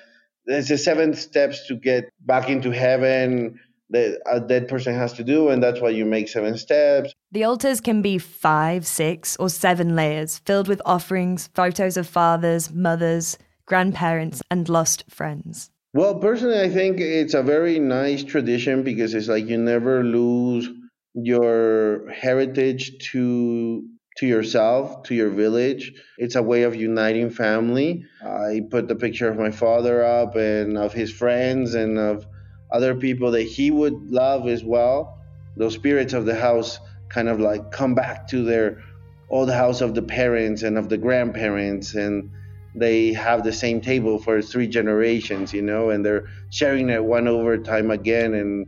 there's 0.46 0.68
the 0.68 0.78
seven 0.78 1.14
steps 1.14 1.68
to 1.68 1.76
get 1.78 2.10
back 2.20 2.50
into 2.50 2.72
heaven 2.72 3.62
that 3.90 4.20
a 4.26 4.40
dead 4.40 4.68
person 4.68 4.96
has 4.96 5.14
to 5.14 5.24
do, 5.24 5.50
and 5.50 5.62
that's 5.62 5.82
why 5.82 5.90
you 5.90 6.06
make 6.06 6.28
seven 6.28 6.58
steps. 6.58 7.14
The 7.32 7.44
altars 7.44 7.82
can 7.82 8.02
be 8.02 8.18
five, 8.18 8.88
six, 8.88 9.36
or 9.38 9.50
seven 9.50 9.96
layers, 9.96 10.40
filled 10.40 10.68
with 10.68 10.82
offerings, 10.86 11.50
photos 11.54 11.98
of 11.98 12.08
fathers, 12.08 12.72
mothers, 12.72 13.38
grandparents, 13.66 14.42
and 14.50 14.68
lost 14.68 15.04
friends. 15.10 15.70
Well, 15.94 16.16
personally, 16.16 16.60
I 16.60 16.70
think 16.70 17.00
it's 17.00 17.36
a 17.36 17.44
very 17.44 17.78
nice 17.78 18.24
tradition 18.24 18.84
because 18.84 19.14
it's 19.14 19.28
like 19.28 19.48
you 19.48 19.58
never 19.58 20.04
lose 20.04 20.70
your 21.14 22.10
heritage 22.10 22.98
to 23.12 23.88
to 24.18 24.28
yourself, 24.28 25.04
to 25.04 25.16
your 25.16 25.30
village. 25.30 25.92
It's 26.18 26.36
a 26.36 26.44
way 26.44 26.64
of 26.64 26.76
uniting 26.76 27.32
family. 27.32 28.06
I 28.24 28.62
put 28.70 28.88
the 28.88 28.96
picture 28.96 29.28
of 29.28 29.40
my 29.40 29.50
father 29.50 30.04
up 30.04 30.36
and 30.36 30.78
of 30.78 30.94
his 30.94 31.12
friends 31.12 31.74
and 31.74 31.98
of 31.98 32.28
other 32.74 32.96
people 32.96 33.32
that 33.32 33.44
he 33.44 33.72
would 33.72 34.12
love 34.12 34.48
as 34.48 34.64
well. 34.64 35.20
Those 35.56 35.76
spirits 35.76 36.14
of 36.14 36.26
the 36.26 36.36
house 36.36 36.80
kind 37.10 37.30
of 37.30 37.40
like 37.40 37.72
come 37.72 37.94
back 37.94 38.28
to 38.30 38.44
their 38.44 38.84
old 39.30 39.52
house 39.52 39.82
of 39.82 39.96
the 39.96 40.02
parents 40.02 40.64
and 40.64 40.78
of 40.78 40.90
the 40.90 40.98
grandparents 40.98 41.94
and 41.94 42.30
they 42.76 43.14
have 43.14 43.44
the 43.44 43.54
same 43.54 43.80
table 43.82 44.18
for 44.18 44.42
three 44.42 44.68
generations, 44.68 45.54
you 45.54 45.62
know, 45.62 45.92
and 45.92 46.04
they're 46.04 46.28
sharing 46.50 46.90
it 46.90 47.04
one 47.04 47.28
over 47.28 47.58
time 47.58 47.92
again 47.92 48.34
and 48.34 48.68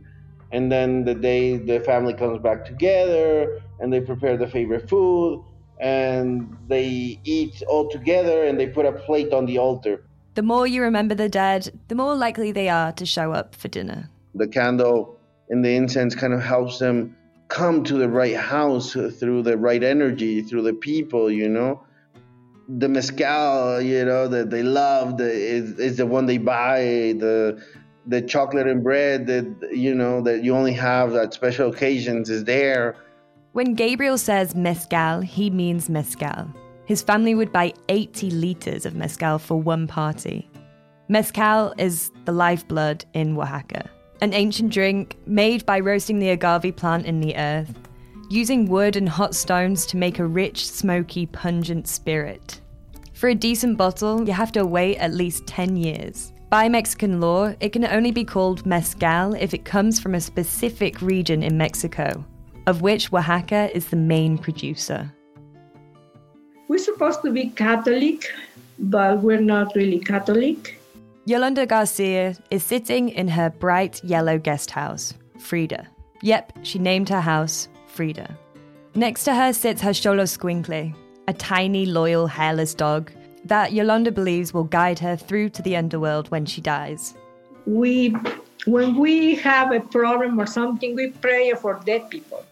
and 0.52 0.70
then 0.70 1.04
the 1.04 1.14
day 1.14 1.56
the 1.56 1.80
family 1.80 2.14
comes 2.14 2.40
back 2.40 2.64
together 2.64 3.60
and 3.80 3.92
they 3.92 4.00
prepare 4.00 4.36
the 4.36 4.46
favorite 4.46 4.88
food 4.88 5.42
and 5.80 6.56
they 6.68 7.20
eat 7.24 7.62
all 7.68 7.90
together 7.90 8.44
and 8.44 8.58
they 8.58 8.66
put 8.66 8.86
a 8.86 8.92
plate 8.92 9.32
on 9.32 9.44
the 9.44 9.58
altar. 9.58 10.05
The 10.36 10.42
more 10.42 10.66
you 10.66 10.82
remember 10.82 11.14
the 11.14 11.30
dead, 11.30 11.70
the 11.88 11.94
more 11.94 12.14
likely 12.14 12.52
they 12.52 12.68
are 12.68 12.92
to 12.92 13.06
show 13.06 13.32
up 13.32 13.54
for 13.54 13.68
dinner. 13.68 14.10
The 14.34 14.46
candle 14.46 15.18
and 15.48 15.64
the 15.64 15.74
incense 15.74 16.14
kind 16.14 16.34
of 16.34 16.42
helps 16.42 16.78
them 16.78 17.16
come 17.48 17.82
to 17.84 17.94
the 17.94 18.08
right 18.10 18.36
house 18.36 18.92
through 18.92 19.42
the 19.44 19.56
right 19.56 19.82
energy, 19.82 20.42
through 20.42 20.60
the 20.60 20.74
people, 20.74 21.30
you 21.30 21.48
know. 21.48 21.82
The 22.68 22.86
mezcal, 22.86 23.80
you 23.80 24.04
know, 24.04 24.28
that 24.28 24.50
they 24.50 24.62
love 24.62 25.16
the, 25.16 25.30
is, 25.30 25.78
is 25.78 25.96
the 25.96 26.04
one 26.04 26.26
they 26.26 26.38
buy. 26.38 27.14
The 27.16 27.64
the 28.08 28.22
chocolate 28.22 28.68
and 28.68 28.84
bread 28.84 29.26
that 29.26 29.70
you 29.72 29.94
know 29.94 30.20
that 30.20 30.44
you 30.44 30.54
only 30.54 30.74
have 30.74 31.14
at 31.14 31.32
special 31.32 31.70
occasions 31.70 32.28
is 32.28 32.44
there. 32.44 32.94
When 33.52 33.74
Gabriel 33.74 34.18
says 34.18 34.54
mezcal, 34.54 35.22
he 35.22 35.48
means 35.48 35.88
mezcal. 35.88 36.52
His 36.86 37.02
family 37.02 37.34
would 37.34 37.52
buy 37.52 37.74
80 37.88 38.30
liters 38.30 38.86
of 38.86 38.94
mezcal 38.94 39.38
for 39.38 39.60
one 39.60 39.86
party. 39.86 40.48
Mezcal 41.08 41.74
is 41.78 42.12
the 42.24 42.32
lifeblood 42.32 43.04
in 43.12 43.36
Oaxaca, 43.36 43.90
an 44.20 44.32
ancient 44.32 44.72
drink 44.72 45.16
made 45.26 45.66
by 45.66 45.80
roasting 45.80 46.20
the 46.20 46.30
agave 46.30 46.76
plant 46.76 47.04
in 47.04 47.20
the 47.20 47.36
earth, 47.36 47.74
using 48.30 48.66
wood 48.66 48.96
and 48.96 49.08
hot 49.08 49.34
stones 49.34 49.84
to 49.86 49.96
make 49.96 50.18
a 50.18 50.26
rich, 50.26 50.68
smoky, 50.68 51.26
pungent 51.26 51.88
spirit. 51.88 52.60
For 53.14 53.30
a 53.30 53.34
decent 53.34 53.76
bottle, 53.76 54.24
you 54.26 54.32
have 54.32 54.52
to 54.52 54.64
wait 54.64 54.98
at 54.98 55.14
least 55.14 55.46
10 55.46 55.76
years. 55.76 56.32
By 56.50 56.68
Mexican 56.68 57.20
law, 57.20 57.52
it 57.58 57.70
can 57.70 57.84
only 57.84 58.12
be 58.12 58.24
called 58.24 58.64
mezcal 58.64 59.34
if 59.34 59.54
it 59.54 59.64
comes 59.64 59.98
from 59.98 60.14
a 60.14 60.20
specific 60.20 61.02
region 61.02 61.42
in 61.42 61.58
Mexico, 61.58 62.24
of 62.68 62.82
which 62.82 63.12
Oaxaca 63.12 63.74
is 63.74 63.88
the 63.88 63.96
main 63.96 64.38
producer. 64.38 65.12
We're 66.68 66.78
supposed 66.78 67.22
to 67.22 67.30
be 67.30 67.50
Catholic, 67.50 68.26
but 68.78 69.22
we're 69.22 69.40
not 69.40 69.74
really 69.76 70.00
Catholic. 70.00 70.80
Yolanda 71.24 71.64
Garcia 71.64 72.36
is 72.50 72.64
sitting 72.64 73.08
in 73.08 73.28
her 73.28 73.50
bright 73.50 74.02
yellow 74.02 74.38
guest 74.38 74.70
house, 74.70 75.14
Frida. 75.38 75.86
Yep, 76.22 76.52
she 76.62 76.78
named 76.78 77.08
her 77.08 77.20
house 77.20 77.68
Frida. 77.86 78.36
Next 78.96 79.24
to 79.24 79.34
her 79.34 79.52
sits 79.52 79.80
her 79.82 79.90
Xoloitzcuintle, 79.90 80.94
a 81.28 81.32
tiny, 81.32 81.86
loyal, 81.86 82.26
hairless 82.26 82.74
dog 82.74 83.12
that 83.44 83.72
Yolanda 83.72 84.10
believes 84.10 84.52
will 84.52 84.64
guide 84.64 84.98
her 84.98 85.14
through 85.16 85.50
to 85.50 85.62
the 85.62 85.76
underworld 85.76 86.28
when 86.30 86.46
she 86.46 86.60
dies. 86.60 87.14
We, 87.64 88.16
when 88.66 88.96
we 88.96 89.36
have 89.36 89.72
a 89.72 89.80
problem 89.80 90.40
or 90.40 90.46
something, 90.46 90.96
we 90.96 91.10
pray 91.10 91.52
for 91.54 91.80
dead 91.84 92.10
people. 92.10 92.44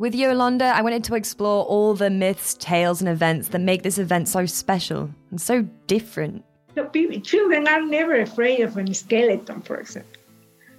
With 0.00 0.14
Yolanda, 0.14 0.64
I 0.64 0.80
wanted 0.80 1.04
to 1.04 1.14
explore 1.14 1.66
all 1.66 1.92
the 1.92 2.08
myths, 2.08 2.54
tales, 2.54 3.02
and 3.02 3.08
events 3.10 3.48
that 3.48 3.58
make 3.58 3.82
this 3.82 3.98
event 3.98 4.28
so 4.28 4.46
special 4.46 5.10
and 5.30 5.38
so 5.38 5.60
different. 5.88 6.42
The 6.74 6.84
people, 6.84 7.20
children 7.20 7.68
are 7.68 7.82
never 7.82 8.18
afraid 8.22 8.60
of 8.60 8.78
a 8.78 8.94
skeleton, 8.94 9.60
for 9.60 9.78
example. 9.78 10.10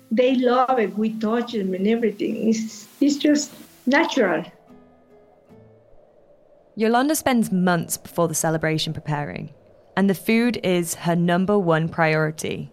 They 0.10 0.38
love 0.38 0.80
it. 0.80 0.98
We 0.98 1.12
touch 1.20 1.52
them 1.52 1.76
and 1.76 1.88
everything. 1.88 2.50
It's, 2.50 2.88
it's 3.00 3.18
just 3.18 3.52
natural. 3.86 4.44
Yolanda 6.76 7.14
spends 7.14 7.52
months 7.52 7.98
before 7.98 8.28
the 8.28 8.34
celebration 8.34 8.92
preparing, 8.92 9.54
and 9.96 10.10
the 10.10 10.16
food 10.16 10.60
is 10.64 10.96
her 10.96 11.16
number 11.16 11.60
one 11.60 11.90
priority. 11.90 12.72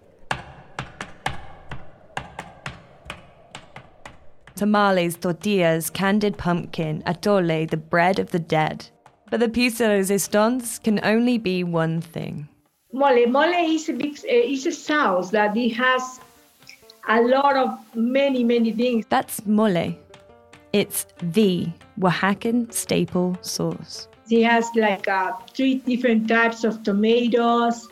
Tamales, 4.58 5.16
tortillas, 5.16 5.88
candied 5.88 6.36
pumpkin, 6.36 7.02
atole, 7.06 7.70
the 7.70 7.76
bread 7.76 8.18
of 8.18 8.32
the 8.32 8.40
dead. 8.40 8.86
But 9.30 9.38
the 9.38 9.48
piece 9.48 9.78
de 9.78 9.88
resistance 9.88 10.80
can 10.80 10.98
only 11.04 11.38
be 11.38 11.62
one 11.62 12.00
thing. 12.00 12.48
Mole. 12.92 13.26
Mole 13.26 13.72
is 13.74 13.88
a 13.88 13.92
big, 13.92 14.18
uh, 14.18 14.52
is 14.54 14.66
a 14.66 14.72
sauce 14.72 15.30
that 15.30 15.56
it 15.56 15.70
has 15.74 16.20
a 17.08 17.20
lot 17.20 17.56
of 17.56 17.78
many, 17.94 18.42
many 18.42 18.72
things. 18.72 19.06
That's 19.08 19.46
mole. 19.46 19.94
It's 20.72 21.06
the 21.22 21.68
Oaxacan 22.00 22.72
staple 22.72 23.38
sauce. 23.42 24.08
It 24.30 24.44
has 24.44 24.68
like 24.74 25.06
uh, 25.06 25.32
three 25.54 25.76
different 25.76 26.28
types 26.28 26.64
of 26.64 26.82
tomatoes, 26.82 27.88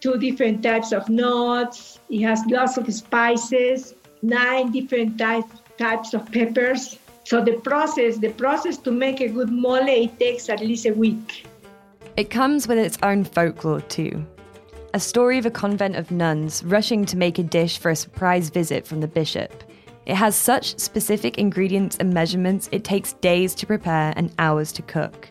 two 0.00 0.18
different 0.18 0.62
types 0.62 0.92
of 0.92 1.08
nuts. 1.08 2.00
It 2.10 2.22
has 2.22 2.42
lots 2.46 2.76
of 2.76 2.92
spices, 2.92 3.94
nine 4.22 4.72
different 4.72 5.18
type, 5.18 5.44
types 5.78 6.14
of 6.14 6.30
peppers. 6.30 6.98
So 7.24 7.42
the 7.42 7.54
process, 7.54 8.18
the 8.18 8.30
process 8.30 8.76
to 8.78 8.90
make 8.90 9.20
a 9.20 9.28
good 9.28 9.50
mole, 9.50 9.88
it 9.88 10.18
takes 10.18 10.48
at 10.48 10.60
least 10.60 10.86
a 10.86 10.92
week. 10.92 11.46
It 12.16 12.30
comes 12.30 12.68
with 12.68 12.78
its 12.78 12.98
own 13.02 13.24
folklore 13.24 13.80
too. 13.80 14.24
A 14.92 15.00
story 15.00 15.38
of 15.38 15.46
a 15.46 15.50
convent 15.50 15.96
of 15.96 16.10
nuns 16.10 16.62
rushing 16.64 17.04
to 17.06 17.16
make 17.16 17.38
a 17.38 17.42
dish 17.42 17.78
for 17.78 17.90
a 17.90 17.96
surprise 17.96 18.50
visit 18.50 18.86
from 18.86 19.00
the 19.00 19.08
bishop. 19.08 19.64
It 20.06 20.14
has 20.14 20.36
such 20.36 20.78
specific 20.78 21.38
ingredients 21.38 21.96
and 21.98 22.12
measurements, 22.12 22.68
it 22.70 22.84
takes 22.84 23.14
days 23.14 23.54
to 23.56 23.66
prepare 23.66 24.12
and 24.16 24.32
hours 24.38 24.70
to 24.72 24.82
cook. 24.82 25.30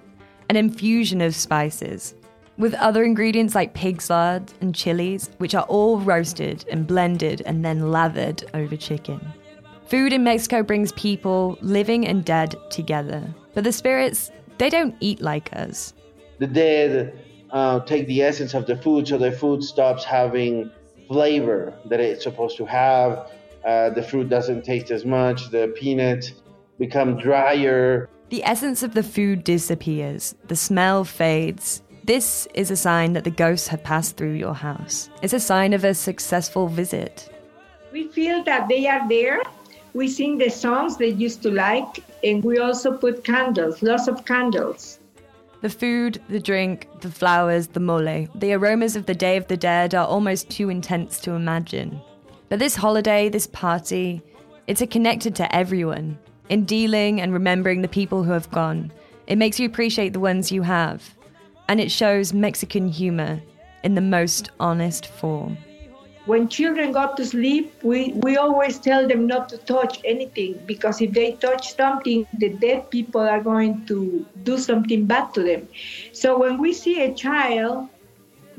An 0.50 0.56
infusion 0.56 1.22
of 1.22 1.36
spices, 1.36 2.16
with 2.58 2.74
other 2.76 3.04
ingredients 3.04 3.56
like 3.56 3.74
pig's 3.74 4.10
lard 4.10 4.52
and 4.62 4.76
chilies, 4.76 5.30
which 5.38 5.56
are 5.56 5.64
all 5.64 6.00
roasted 6.00 6.66
and 6.70 6.86
blended 6.86 7.42
and 7.46 7.64
then 7.64 7.92
lathered 7.92 8.44
over 8.54 8.76
chicken. 8.76 9.22
Food 9.86 10.14
in 10.14 10.24
Mexico 10.24 10.64
brings 10.64 10.92
people, 10.94 11.58
living 11.62 12.08
and 12.08 12.24
dead, 12.24 12.56
together. 12.70 13.34
But 13.54 13.64
the 13.64 13.72
spirits, 13.72 14.32
they 14.58 14.70
don't 14.70 14.96
eat 15.00 15.22
like 15.22 15.54
us. 15.54 15.94
The 16.40 16.48
dead 16.48 17.20
uh, 17.52 17.82
take 17.82 18.08
the 18.08 18.22
essence 18.22 18.54
of 18.54 18.66
the 18.66 18.76
food, 18.76 19.08
so 19.08 19.18
the 19.18 19.32
food 19.32 19.64
stops 19.64 20.04
having 20.04 20.72
flavor 21.08 21.74
that 21.86 22.00
it's 22.00 22.24
supposed 22.24 22.58
to 22.58 22.66
have. 22.66 23.30
Uh, 23.66 23.90
the 23.92 24.04
fruit 24.04 24.30
doesn't 24.30 24.64
taste 24.64 24.92
as 24.92 25.06
much. 25.06 25.50
The 25.52 25.74
peanuts 25.78 26.34
become 26.80 27.18
drier. 27.18 28.10
The 28.30 28.44
essence 28.44 28.82
of 28.82 28.94
the 28.96 29.04
food 29.04 29.44
disappears, 29.44 30.34
the 30.48 30.56
smell 30.56 31.04
fades. 31.04 31.84
This 32.04 32.48
is 32.54 32.72
a 32.72 32.76
sign 32.76 33.14
that 33.14 33.24
the 33.24 33.32
ghosts 33.32 33.68
have 33.68 33.84
passed 33.84 34.18
through 34.18 34.34
your 34.34 34.56
house. 34.56 35.10
It's 35.22 35.34
a 35.34 35.40
sign 35.40 35.72
of 35.72 35.84
a 35.84 35.94
successful 35.94 36.68
visit. 36.68 37.30
We 37.92 38.08
feel 38.08 38.44
that 38.44 38.68
they 38.68 38.88
are 38.88 39.08
there. 39.08 39.42
We 39.94 40.08
sing 40.08 40.38
the 40.40 40.50
songs 40.50 40.98
they 40.98 41.10
used 41.10 41.44
to 41.44 41.52
like, 41.52 42.04
and 42.24 42.44
we 42.44 42.58
also 42.58 42.98
put 42.98 43.24
candles, 43.24 43.84
lots 43.84 44.08
of 44.08 44.26
candles. 44.26 45.00
The 45.62 45.70
food, 45.70 46.22
the 46.30 46.40
drink, 46.40 46.88
the 47.02 47.12
flowers, 47.12 47.68
the 47.68 47.80
mole, 47.80 48.28
the 48.36 48.54
aromas 48.54 48.96
of 48.96 49.06
the 49.06 49.14
Day 49.14 49.38
of 49.38 49.48
the 49.48 49.56
Dead 49.56 49.94
are 49.94 50.08
almost 50.08 50.50
too 50.50 50.70
intense 50.70 51.20
to 51.22 51.32
imagine. 51.32 52.02
But 52.50 52.60
this 52.60 52.76
holiday, 52.76 53.30
this 53.30 53.48
party, 53.48 54.22
it's 54.68 54.82
a 54.82 54.88
connected 54.88 55.36
to 55.36 55.56
everyone. 55.56 56.18
In 56.50 56.66
dealing 56.66 57.22
and 57.22 57.32
remembering 57.32 57.82
the 57.82 57.88
people 57.88 58.24
who 58.24 58.32
have 58.32 58.52
gone, 58.52 58.92
it 59.28 59.38
makes 59.38 59.60
you 59.60 59.68
appreciate 59.68 60.14
the 60.14 60.20
ones 60.20 60.52
you 60.52 60.64
have. 60.64 61.16
And 61.70 61.80
it 61.80 61.92
shows 61.92 62.34
Mexican 62.34 62.88
humor 62.88 63.42
in 63.84 63.96
the 63.96 64.02
most 64.02 64.50
honest 64.60 65.06
form. 65.06 65.58
When 66.26 66.48
children 66.48 66.94
go 66.94 67.14
to 67.16 67.26
sleep, 67.26 67.74
we, 67.84 68.14
we 68.16 68.38
always 68.38 68.80
tell 68.80 69.08
them 69.08 69.28
not 69.28 69.50
to 69.50 69.58
touch 69.58 70.00
anything 70.06 70.62
because 70.66 71.02
if 71.02 71.12
they 71.12 71.34
touch 71.34 71.76
something, 71.76 72.26
the 72.38 72.50
dead 72.50 72.90
people 72.90 73.22
are 73.22 73.42
going 73.42 73.86
to 73.88 74.26
do 74.44 74.58
something 74.58 75.06
bad 75.06 75.34
to 75.34 75.44
them. 75.44 75.68
So 76.14 76.38
when 76.40 76.58
we 76.60 76.74
see 76.74 77.04
a 77.04 77.14
child 77.14 77.90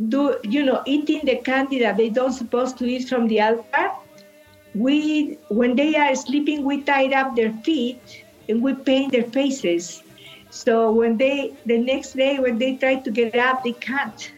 do 0.09 0.39
you 0.43 0.65
know 0.65 0.83
eating 0.87 1.21
the 1.25 1.37
candy 1.37 1.79
that 1.79 1.97
they 1.97 2.09
don't 2.11 2.33
supposed 2.33 2.77
to 2.79 2.85
eat 2.85 3.09
from 3.09 3.29
the 3.29 3.41
altar, 3.41 3.91
we 4.75 5.39
when 5.49 5.77
they 5.77 5.95
are 5.95 6.15
sleeping 6.17 6.65
we 6.65 6.83
tie 6.83 7.07
up 7.13 7.37
their 7.37 7.53
feet 7.65 8.25
and 8.49 8.63
we 8.63 8.75
paint 8.75 9.13
their 9.13 9.25
faces. 9.25 10.03
So 10.51 10.93
when 10.93 11.17
they 11.17 11.55
the 11.67 11.79
next 11.79 12.15
day 12.15 12.39
when 12.39 12.59
they 12.59 12.77
try 12.77 12.97
to 12.97 13.11
get 13.11 13.35
up, 13.37 13.63
they 13.65 13.73
can't. 13.73 14.33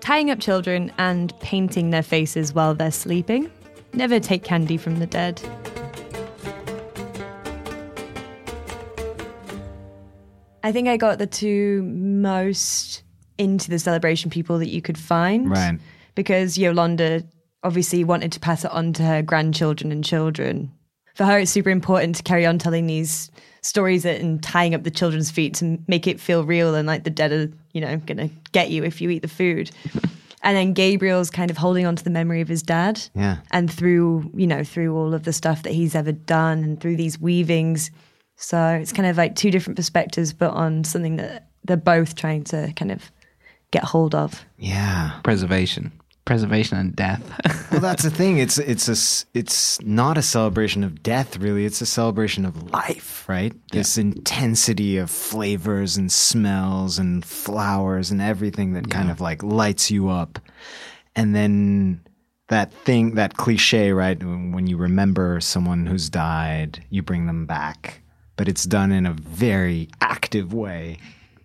Tying 0.00 0.30
up 0.30 0.40
children 0.40 0.92
and 0.98 1.38
painting 1.40 1.90
their 1.90 2.02
faces 2.02 2.54
while 2.54 2.74
they're 2.74 2.90
sleeping. 2.90 3.50
Never 3.92 4.18
take 4.20 4.42
candy 4.42 4.76
from 4.76 4.98
the 4.98 5.06
dead. 5.06 5.40
I 10.62 10.72
think 10.72 10.88
I 10.88 10.96
got 10.96 11.18
the 11.18 11.26
two 11.26 11.82
most 11.82 13.02
into 13.38 13.70
the 13.70 13.78
celebration 13.78 14.30
people 14.30 14.58
that 14.58 14.68
you 14.68 14.82
could 14.82 14.98
find. 14.98 15.50
Right. 15.50 15.78
Because 16.14 16.58
Yolanda 16.58 17.24
obviously 17.62 18.04
wanted 18.04 18.32
to 18.32 18.40
pass 18.40 18.64
it 18.64 18.70
on 18.70 18.92
to 18.94 19.02
her 19.02 19.22
grandchildren 19.22 19.92
and 19.92 20.04
children. 20.04 20.70
For 21.14 21.24
her, 21.24 21.38
it's 21.38 21.50
super 21.50 21.70
important 21.70 22.16
to 22.16 22.22
carry 22.22 22.46
on 22.46 22.58
telling 22.58 22.86
these 22.86 23.30
stories 23.62 24.04
it 24.04 24.20
and 24.20 24.42
tying 24.42 24.74
up 24.74 24.82
the 24.82 24.90
children's 24.90 25.30
feet 25.30 25.54
to 25.54 25.78
make 25.86 26.06
it 26.06 26.20
feel 26.20 26.44
real 26.44 26.74
and 26.74 26.86
like 26.86 27.04
the 27.04 27.10
dead 27.10 27.32
are, 27.32 27.50
you 27.72 27.80
know, 27.80 27.96
going 27.98 28.16
to 28.16 28.30
get 28.52 28.70
you 28.70 28.84
if 28.84 29.00
you 29.00 29.10
eat 29.10 29.22
the 29.22 29.28
food. 29.28 29.70
And 30.42 30.56
then 30.56 30.72
Gabriel's 30.72 31.30
kind 31.30 31.50
of 31.50 31.58
holding 31.58 31.84
on 31.84 31.96
to 31.96 32.04
the 32.04 32.10
memory 32.10 32.40
of 32.40 32.48
his 32.48 32.62
dad. 32.62 33.00
Yeah. 33.14 33.38
And 33.50 33.70
through, 33.70 34.30
you 34.34 34.46
know, 34.46 34.64
through 34.64 34.96
all 34.96 35.12
of 35.12 35.24
the 35.24 35.32
stuff 35.32 35.62
that 35.64 35.72
he's 35.72 35.94
ever 35.94 36.12
done 36.12 36.64
and 36.64 36.80
through 36.80 36.96
these 36.96 37.20
weavings. 37.20 37.90
So 38.36 38.58
it's 38.68 38.92
kind 38.92 39.06
of 39.06 39.18
like 39.18 39.36
two 39.36 39.50
different 39.50 39.76
perspectives, 39.76 40.32
but 40.32 40.52
on 40.52 40.84
something 40.84 41.16
that 41.16 41.48
they're 41.64 41.76
both 41.76 42.14
trying 42.14 42.44
to 42.44 42.72
kind 42.74 42.90
of 42.90 43.10
get 43.70 43.84
hold 43.84 44.14
of. 44.14 44.44
Yeah. 44.58 45.20
Preservation. 45.22 45.92
Preservation 46.24 46.78
and 46.78 46.94
death. 46.94 47.22
well, 47.72 47.80
that's 47.80 48.02
the 48.02 48.10
thing. 48.10 48.38
It's 48.38 48.58
it's 48.58 48.88
a 48.88 49.26
it's 49.38 49.80
not 49.82 50.16
a 50.18 50.22
celebration 50.22 50.84
of 50.84 51.02
death, 51.02 51.38
really. 51.38 51.64
It's 51.64 51.80
a 51.80 51.86
celebration 51.86 52.44
of 52.44 52.70
life, 52.70 53.28
right? 53.28 53.52
This 53.72 53.98
intensity 53.98 54.96
of 54.98 55.10
flavors 55.10 55.96
and 55.96 56.12
smells 56.12 56.98
and 56.98 57.24
flowers 57.24 58.10
and 58.10 58.20
everything 58.20 58.74
that 58.74 58.90
kind 58.90 59.10
of 59.10 59.20
like 59.20 59.42
lights 59.42 59.90
you 59.90 60.08
up, 60.08 60.38
and 61.16 61.34
then 61.34 62.00
that 62.48 62.72
thing, 62.72 63.14
that 63.14 63.36
cliche, 63.36 63.92
right? 63.92 64.22
When 64.22 64.66
you 64.66 64.76
remember 64.76 65.40
someone 65.40 65.86
who's 65.86 66.10
died, 66.10 66.84
you 66.90 67.02
bring 67.02 67.26
them 67.26 67.46
back, 67.46 68.02
but 68.36 68.48
it's 68.48 68.64
done 68.64 68.92
in 68.92 69.06
a 69.06 69.12
very 69.12 69.88
active 70.00 70.52
way. 70.52 70.98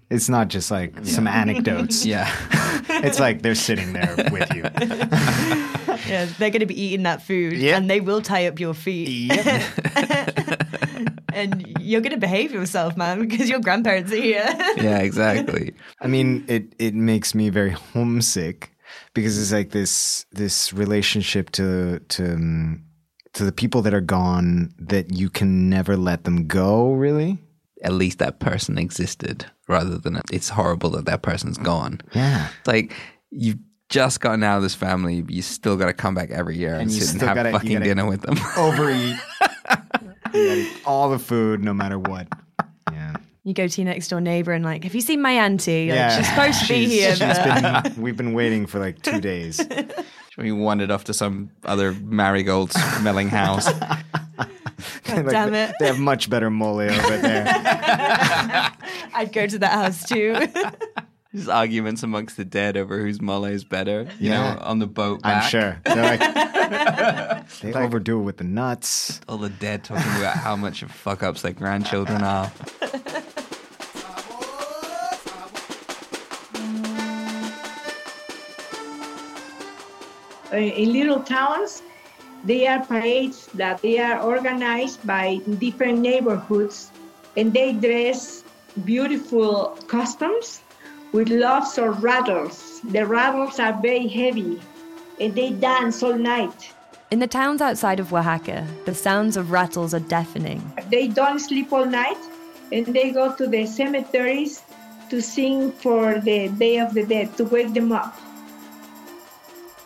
It's 0.10 0.30
not 0.30 0.48
just 0.50 0.70
like 0.72 0.94
some 1.06 1.28
anecdotes. 1.28 2.06
yeah. 2.14 2.32
It's 2.88 3.20
like 3.20 3.42
they're 3.42 3.56
sitting 3.56 3.94
there 3.94 4.16
with 4.32 4.54
you. 4.54 4.64
Yeah, 6.08 6.26
they're 6.38 6.52
going 6.52 6.60
to 6.60 6.66
be 6.68 6.80
eating 6.80 7.04
that 7.04 7.24
food 7.24 7.54
Yep. 7.54 7.78
and 7.78 7.90
they 7.90 8.00
will 8.00 8.22
tie 8.22 8.46
up 8.48 8.60
your 8.60 8.74
feet. 8.76 9.32
and 11.34 11.66
you're 11.80 12.02
going 12.02 12.12
to 12.14 12.20
behave 12.20 12.52
yourself, 12.52 12.96
man, 12.96 13.28
because 13.28 13.50
your 13.50 13.60
grandparents 13.60 14.12
are 14.12 14.18
here. 14.18 14.46
Yeah, 14.78 15.00
exactly. 15.00 15.74
I 16.02 16.08
mean, 16.08 16.46
it 16.48 16.74
it 16.80 16.94
makes 16.94 17.34
me 17.34 17.50
very 17.50 17.72
homesick 17.72 18.72
because 19.14 19.40
it's 19.42 19.52
like 19.52 19.72
this 19.72 20.26
this 20.32 20.74
relationship 20.74 21.50
to 21.52 22.00
to 22.10 22.34
um, 22.34 22.84
to 23.34 23.44
the 23.46 23.52
people 23.52 23.82
that 23.84 23.94
are 23.94 24.02
gone 24.02 24.74
that 24.78 25.12
you 25.14 25.30
can 25.30 25.70
never 25.70 25.98
let 25.98 26.24
them 26.24 26.46
go. 26.48 26.92
Really, 26.94 27.40
At 27.86 27.94
least 27.94 28.20
that 28.20 28.40
person 28.40 28.78
existed 28.78 29.46
rather 29.70 29.98
than 29.98 30.20
it's 30.34 30.50
horrible 30.50 30.90
that 30.92 31.06
that 31.06 31.22
person's 31.22 31.58
gone. 31.58 32.02
yeah. 32.14 32.50
It's 32.60 32.68
like 32.68 32.94
you've 33.32 33.60
just 33.90 34.20
gotten 34.20 34.44
out 34.44 34.58
of 34.58 34.64
this 34.64 34.74
family, 34.76 35.22
but 35.22 35.32
you 35.34 35.42
still 35.44 35.78
got 35.78 35.86
to 35.86 35.94
come 35.94 36.16
back 36.16 36.32
every 36.32 36.58
year 36.58 36.74
and, 36.74 36.82
And 36.84 36.92
sit 36.92 37.12
and 37.14 37.22
have 37.22 37.36
gotta- 37.36 37.52
fucking 37.52 37.80
dinner 37.82 38.06
with 38.08 38.22
them. 38.22 38.36
Overeat. 38.58 39.16
You 40.34 40.48
gotta 40.50 40.56
eat 40.62 40.82
all 40.86 41.10
the 41.12 41.20
food, 41.20 41.64
no 41.64 41.74
matter 41.74 41.98
what. 42.00 42.28
Yeah, 42.92 43.16
you 43.44 43.54
go 43.54 43.68
to 43.68 43.82
your 43.82 43.90
next 43.92 44.08
door 44.10 44.20
neighbor 44.20 44.52
and, 44.52 44.66
like, 44.66 44.84
have 44.84 44.96
you 44.96 45.02
seen 45.02 45.22
my 45.22 45.32
auntie? 45.32 45.90
Like, 45.90 45.96
yeah. 45.96 46.18
she's 46.18 46.28
supposed 46.28 46.62
to 46.64 46.68
be 46.68 46.88
She's- 46.90 47.20
here. 47.20 47.30
she's 47.30 47.38
but- 47.38 47.84
been, 47.84 48.02
we've 48.02 48.18
been 48.18 48.34
waiting 48.34 48.66
for 48.66 48.80
like 48.80 49.02
two 49.04 49.22
days. 49.22 49.62
we 50.38 50.52
wandered 50.52 50.90
off 50.92 51.04
to 51.06 51.14
some 51.14 51.52
other 51.64 51.94
marigold 51.94 52.72
smelling 52.74 53.30
house. 53.30 53.70
Like, 55.08 55.26
damn 55.30 55.52
they- 55.52 55.64
it. 55.66 55.76
They 55.80 55.88
have 55.88 56.00
much 56.00 56.30
better 56.30 56.50
mole 56.50 56.80
over 56.80 57.18
there. 57.18 57.46
I'd 59.14 59.32
go 59.32 59.48
to 59.48 59.60
that 59.60 59.72
house 59.72 60.08
too. 60.08 60.36
There's 61.34 61.50
arguments 61.50 62.02
amongst 62.04 62.38
the 62.38 62.46
dead 62.46 62.78
over 62.78 62.98
whose 63.02 63.22
mole 63.22 63.44
is 63.46 63.64
better. 63.66 64.08
You 64.20 64.32
Yeah. 64.32 64.54
know, 64.56 64.62
on 64.62 64.80
the 64.80 64.88
boat. 64.88 65.20
I'm 65.24 65.40
back. 65.40 65.50
sure. 65.50 65.82
They're 65.84 66.18
like, 66.18 67.48
they 67.62 67.74
overdo 67.74 68.20
it 68.20 68.24
with 68.24 68.38
the 68.38 68.46
nuts. 68.46 69.20
All 69.28 69.38
the 69.38 69.50
dead 69.50 69.84
talking 69.84 70.10
about 70.18 70.38
how 70.38 70.56
much 70.56 70.82
of 70.82 70.92
fuck 70.92 71.24
ups 71.24 71.42
their 71.42 71.52
grandchildren 71.54 72.24
are. 72.24 72.52
In 80.52 80.94
little 80.94 81.22
towns, 81.22 81.82
they 82.46 82.68
are 82.68 82.86
parades 82.86 83.48
that 83.56 83.82
they 83.82 84.00
are 84.00 84.22
organized 84.22 85.06
by 85.06 85.42
different 85.60 86.00
neighborhoods, 86.00 86.92
and 87.36 87.54
they 87.54 87.74
dress 87.74 88.44
beautiful 88.86 89.78
costumes 89.88 90.62
with 91.12 91.30
lots 91.30 91.78
of 91.78 92.04
rattles. 92.04 92.82
The 92.84 93.06
rattles 93.06 93.60
are 93.60 93.74
very 93.82 94.08
heavy 94.08 94.62
and 95.20 95.34
they 95.34 95.52
dance 95.52 96.04
all 96.04 96.18
night. 96.18 96.74
In 97.10 97.20
the 97.20 97.28
towns 97.28 97.62
outside 97.62 98.00
of 98.00 98.14
Oaxaca, 98.14 98.68
the 98.86 98.94
sounds 98.94 99.38
of 99.38 99.52
rattles 99.52 99.94
are 99.94 100.02
deafening. 100.02 100.60
They 100.92 101.08
don't 101.08 101.40
sleep 101.40 101.72
all 101.72 101.86
night 101.86 102.18
and 102.72 102.86
they 102.88 103.12
go 103.12 103.34
to 103.34 103.48
the 103.48 103.66
cemeteries 103.66 104.64
to 105.10 105.22
sing 105.22 105.72
for 105.72 106.20
the 106.20 106.50
Day 106.50 106.80
of 106.80 106.94
the 106.94 107.06
Dead, 107.06 107.38
to 107.38 107.46
wake 107.46 107.74
them 107.74 107.92
up. 107.92 108.20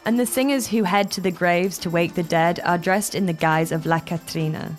And 0.05 0.19
the 0.19 0.25
singers 0.25 0.67
who 0.67 0.83
head 0.83 1.11
to 1.11 1.21
the 1.21 1.31
graves 1.31 1.77
to 1.79 1.89
wake 1.89 2.15
the 2.15 2.23
dead 2.23 2.59
are 2.63 2.77
dressed 2.77 3.15
in 3.15 3.25
the 3.25 3.33
guise 3.33 3.71
of 3.71 3.85
La 3.85 3.99
Catrina, 3.99 4.75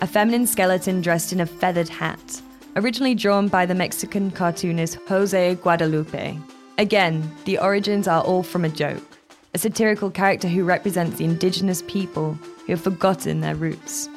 a 0.00 0.06
feminine 0.06 0.46
skeleton 0.46 1.00
dressed 1.00 1.32
in 1.32 1.40
a 1.40 1.46
feathered 1.46 1.88
hat, 1.88 2.42
originally 2.76 3.14
drawn 3.14 3.48
by 3.48 3.64
the 3.64 3.74
Mexican 3.74 4.30
cartoonist 4.30 4.98
Jose 5.08 5.54
Guadalupe. 5.56 6.36
Again, 6.76 7.30
the 7.44 7.58
origins 7.58 8.08
are 8.08 8.22
all 8.22 8.42
from 8.42 8.64
a 8.64 8.68
joke, 8.68 9.02
a 9.54 9.58
satirical 9.58 10.10
character 10.10 10.48
who 10.48 10.64
represents 10.64 11.16
the 11.16 11.24
indigenous 11.24 11.82
people 11.86 12.34
who 12.66 12.72
have 12.72 12.80
forgotten 12.80 13.40
their 13.40 13.54
roots. 13.54 14.08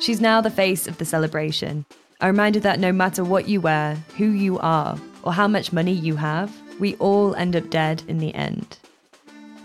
She's 0.00 0.20
now 0.20 0.40
the 0.40 0.50
face 0.50 0.86
of 0.86 0.98
the 0.98 1.04
celebration, 1.04 1.84
a 2.20 2.26
reminder 2.26 2.60
that 2.60 2.80
no 2.80 2.92
matter 2.92 3.22
what 3.22 3.48
you 3.48 3.60
wear, 3.60 3.96
who 4.16 4.26
you 4.26 4.58
are, 4.60 4.98
or 5.22 5.34
how 5.34 5.46
much 5.46 5.72
money 5.72 5.92
you 5.92 6.16
have, 6.16 6.50
we 6.80 6.96
all 6.96 7.34
end 7.34 7.54
up 7.54 7.68
dead 7.68 8.02
in 8.08 8.18
the 8.18 8.34
end. 8.34 8.78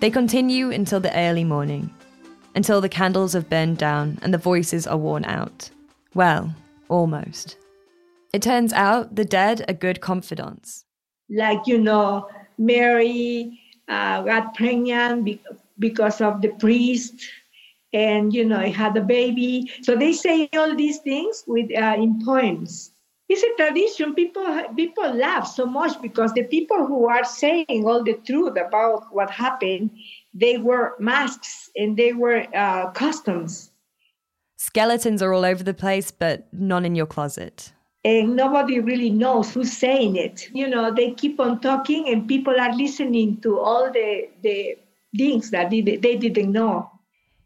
They 0.02 0.10
continue 0.10 0.72
until 0.72 1.00
the 1.00 1.16
early 1.16 1.44
morning, 1.44 1.94
until 2.56 2.82
the 2.82 2.90
candles 2.90 3.34
have 3.34 3.52
burned 3.52 3.78
down 3.78 4.18
and 4.24 4.34
the 4.34 4.40
voices 4.40 4.88
are 4.88 4.98
worn 4.98 5.24
out. 5.26 5.70
Well, 6.16 6.56
almost. 6.90 7.56
It 8.34 8.42
turns 8.42 8.74
out 8.74 9.16
the 9.16 9.24
dead 9.24 9.64
are 9.68 9.76
good 9.76 10.02
confidants. 10.02 10.86
Like, 11.30 11.68
you 11.68 11.78
know, 11.78 12.28
Mary 12.58 13.62
uh, 13.88 14.24
got 14.24 14.56
pregnant 14.56 15.24
be- 15.24 15.42
because 15.78 16.20
of 16.20 16.42
the 16.42 16.50
priest 16.50 17.14
and, 17.94 18.34
you 18.34 18.44
know, 18.44 18.58
I 18.58 18.70
had 18.70 18.98
a 18.98 19.02
baby. 19.02 19.72
So 19.84 19.96
they 19.96 20.14
say 20.14 20.50
all 20.58 20.76
these 20.76 20.98
things 20.98 21.44
with 21.46 21.70
uh, 21.78 21.96
in 22.00 22.26
poems. 22.26 22.91
It's 23.32 23.44
a 23.44 23.54
tradition. 23.56 24.14
People 24.14 24.46
people 24.76 25.10
laugh 25.16 25.48
so 25.48 25.66
much 25.66 26.02
because 26.02 26.34
the 26.34 26.44
people 26.44 26.86
who 26.86 27.08
are 27.08 27.24
saying 27.24 27.86
all 27.88 28.04
the 28.04 28.18
truth 28.28 28.58
about 28.58 29.06
what 29.16 29.30
happened, 29.32 29.92
they 30.34 30.58
wear 30.58 30.96
masks 31.00 31.70
and 31.78 31.96
they 31.96 32.12
wear 32.12 32.48
uh, 32.54 32.92
costumes. 32.92 33.72
Skeletons 34.58 35.22
are 35.22 35.32
all 35.34 35.46
over 35.46 35.64
the 35.64 35.74
place, 35.74 36.12
but 36.12 36.52
none 36.52 36.84
in 36.86 36.94
your 36.94 37.08
closet 37.08 37.72
and 38.04 38.36
nobody 38.36 38.80
really 38.80 39.10
knows 39.10 39.54
who's 39.54 39.72
saying 39.72 40.16
it. 40.16 40.50
You 40.54 40.68
know, 40.68 40.92
they 40.94 41.12
keep 41.12 41.40
on 41.40 41.62
talking, 41.62 42.10
and 42.10 42.28
people 42.28 42.60
are 42.60 42.74
listening 42.76 43.40
to 43.42 43.60
all 43.60 43.92
the 43.92 44.28
the 44.42 44.78
things 45.16 45.52
that 45.52 45.70
they, 45.70 45.82
they 45.82 46.16
didn't 46.16 46.52
know. 46.52 46.90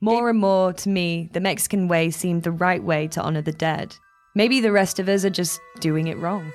More 0.02 0.30
and 0.30 0.40
more, 0.40 0.74
to 0.74 0.90
me, 0.90 1.30
the 1.34 1.40
Mexican 1.40 1.88
way 1.88 2.10
seemed 2.12 2.44
the 2.44 2.52
right 2.52 2.84
way 2.84 3.08
to 3.10 3.22
honor 3.22 3.42
the 3.42 3.52
dead. 3.52 3.98
Maybe 4.36 4.60
the 4.60 4.72
rest 4.72 5.00
of 5.00 5.08
us 5.08 5.24
are 5.24 5.30
just 5.30 5.62
doing 5.80 6.08
it 6.08 6.18
wrong. 6.18 6.52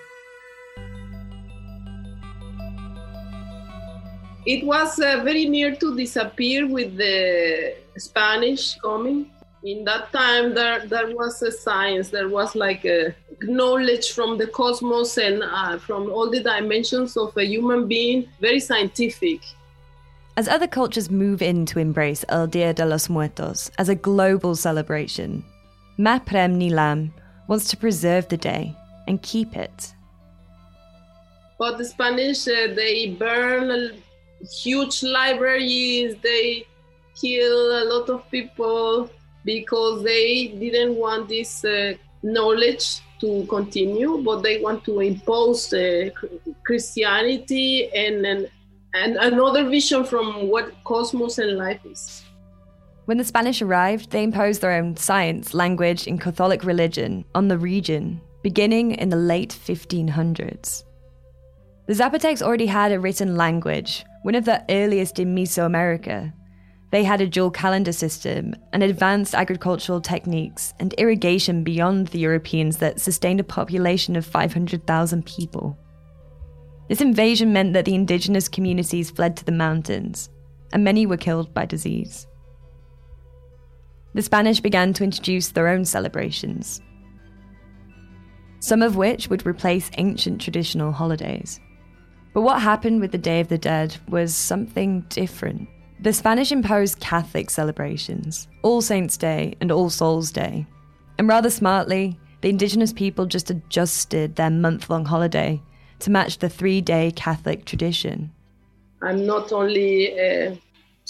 It 4.47 4.64
was 4.64 4.99
uh, 5.01 5.23
very 5.25 5.47
near 5.47 5.75
to 5.77 5.97
disappear 5.97 6.66
with 6.66 6.97
the 6.97 7.75
Spanish 7.97 8.79
coming 8.81 9.31
in 9.62 9.85
that 9.85 10.11
time 10.11 10.55
there 10.55 10.87
there 10.87 11.14
was 11.14 11.43
a 11.43 11.53
science 11.53 12.09
there 12.09 12.31
was 12.31 12.55
like 12.55 12.83
a 12.87 13.14
knowledge 13.43 14.12
from 14.12 14.38
the 14.38 14.47
cosmos 14.47 15.19
and 15.19 15.43
uh, 15.43 15.77
from 15.77 16.11
all 16.11 16.31
the 16.31 16.43
dimensions 16.43 17.14
of 17.14 17.37
a 17.37 17.45
human 17.45 17.87
being 17.87 18.27
very 18.40 18.59
scientific 18.59 19.40
as 20.38 20.49
other 20.49 20.66
cultures 20.66 21.11
move 21.11 21.43
in 21.43 21.66
to 21.66 21.79
embrace 21.79 22.25
El 22.31 22.47
Dia 22.47 22.73
de 22.73 22.87
los 22.87 23.11
Muertos 23.11 23.71
as 23.77 23.90
a 23.90 23.95
global 23.95 24.55
celebration, 24.55 25.45
Maprem 25.99 26.57
Nilam 26.57 27.11
wants 27.51 27.69
to 27.69 27.77
preserve 27.77 28.29
the 28.29 28.37
day 28.37 28.73
and 29.09 29.21
keep 29.23 29.57
it. 29.57 29.93
But 31.59 31.79
the 31.79 31.85
Spanish, 31.85 32.47
uh, 32.47 32.73
they 32.75 33.17
burn 33.19 34.01
huge 34.63 35.03
libraries, 35.03 36.15
they 36.23 36.65
kill 37.21 37.83
a 37.83 37.85
lot 37.93 38.09
of 38.09 38.31
people, 38.31 39.11
because 39.45 40.05
they 40.05 40.49
didn't 40.63 40.95
want 40.95 41.29
this 41.29 41.65
uh, 41.65 41.95
knowledge 42.23 43.01
to 43.21 43.45
continue, 43.49 44.23
but 44.23 44.43
they 44.43 44.61
want 44.61 44.85
to 44.85 45.01
impose 45.01 45.73
uh, 45.73 46.11
Christianity 46.65 47.91
and, 47.93 48.25
and, 48.25 48.49
and 48.95 49.17
another 49.17 49.69
vision 49.69 50.05
from 50.05 50.49
what 50.49 50.73
cosmos 50.85 51.39
and 51.39 51.59
life 51.59 51.81
is. 51.85 52.23
When 53.11 53.18
the 53.18 53.25
Spanish 53.25 53.61
arrived, 53.61 54.12
they 54.12 54.23
imposed 54.23 54.61
their 54.61 54.70
own 54.70 54.94
science, 54.94 55.53
language, 55.53 56.07
and 56.07 56.20
Catholic 56.20 56.62
religion 56.62 57.25
on 57.35 57.49
the 57.49 57.59
region, 57.59 58.20
beginning 58.40 58.92
in 58.92 59.09
the 59.09 59.16
late 59.16 59.51
1500s. 59.51 60.85
The 61.88 61.92
Zapotecs 61.92 62.40
already 62.40 62.66
had 62.66 62.92
a 62.92 63.01
written 63.01 63.35
language, 63.35 64.05
one 64.23 64.37
of 64.37 64.44
the 64.44 64.64
earliest 64.70 65.18
in 65.18 65.35
Mesoamerica, 65.35 66.33
they 66.92 67.03
had 67.03 67.20
a 67.20 67.27
dual 67.27 67.51
calendar 67.51 67.90
system 67.90 68.55
and 68.73 68.85
advanced 68.85 69.35
agricultural 69.35 70.01
techniques 70.01 70.73
and 70.79 70.92
irrigation 70.92 71.64
beyond 71.64 72.07
the 72.07 72.20
Europeans 72.20 72.77
that 72.77 73.01
sustained 73.01 73.40
a 73.40 73.44
population 73.59 74.14
of 74.14 74.25
500,000 74.25 75.27
people. 75.27 75.77
This 76.88 77.01
invasion 77.01 77.53
meant 77.53 77.73
that 77.73 77.87
the 77.87 77.96
indigenous 77.96 78.49
communities 78.49 79.11
fled 79.11 79.37
to 79.37 79.44
the 79.44 79.51
mountains, 79.51 80.31
and 80.73 80.85
many 80.85 81.07
were 81.07 81.16
killed 81.16 81.53
by 81.53 81.66
disease. 81.66 82.29
The 84.14 84.23
Spanish 84.23 84.61
began 84.61 84.92
to 84.94 85.05
introduce 85.05 85.49
their 85.49 85.68
own 85.68 85.85
celebrations, 85.85 86.81
some 88.59 88.83
of 88.83 88.96
which 88.96 89.29
would 89.29 89.46
replace 89.46 89.90
ancient 89.99 90.40
traditional 90.40 90.92
holidays. 90.92 91.61
But 92.33 92.42
what 92.42 92.62
happened 92.62 93.01
with 93.01 93.12
the 93.12 93.18
Day 93.18 93.40
of 93.40 93.49
the 93.49 93.59
Dead 93.59 93.96
was 94.09 94.35
something 94.35 95.03
different. 95.09 95.68
The 96.01 96.12
Spanish 96.12 96.51
imposed 96.51 97.01
Catholic 97.01 97.51
celebrations, 97.51 98.49
All 98.62 98.81
Saints' 98.81 99.16
Day 99.16 99.55
and 99.61 99.70
All 99.70 99.90
Souls' 99.90 100.33
Day. 100.33 100.66
And 101.18 101.29
rather 101.29 101.51
smartly, 101.51 102.18
the 102.40 102.49
indigenous 102.49 102.92
people 102.92 103.27
just 103.27 103.51
adjusted 103.51 104.37
their 104.37 104.51
month 104.51 104.88
long 104.88 105.05
holiday 105.05 105.61
to 105.99 106.11
match 106.11 106.38
the 106.38 106.49
three 106.49 106.81
day 106.81 107.12
Catholic 107.14 107.64
tradition. 107.64 108.33
I'm 109.03 109.27
not 109.27 109.53
only 109.53 110.18
uh, 110.18 110.55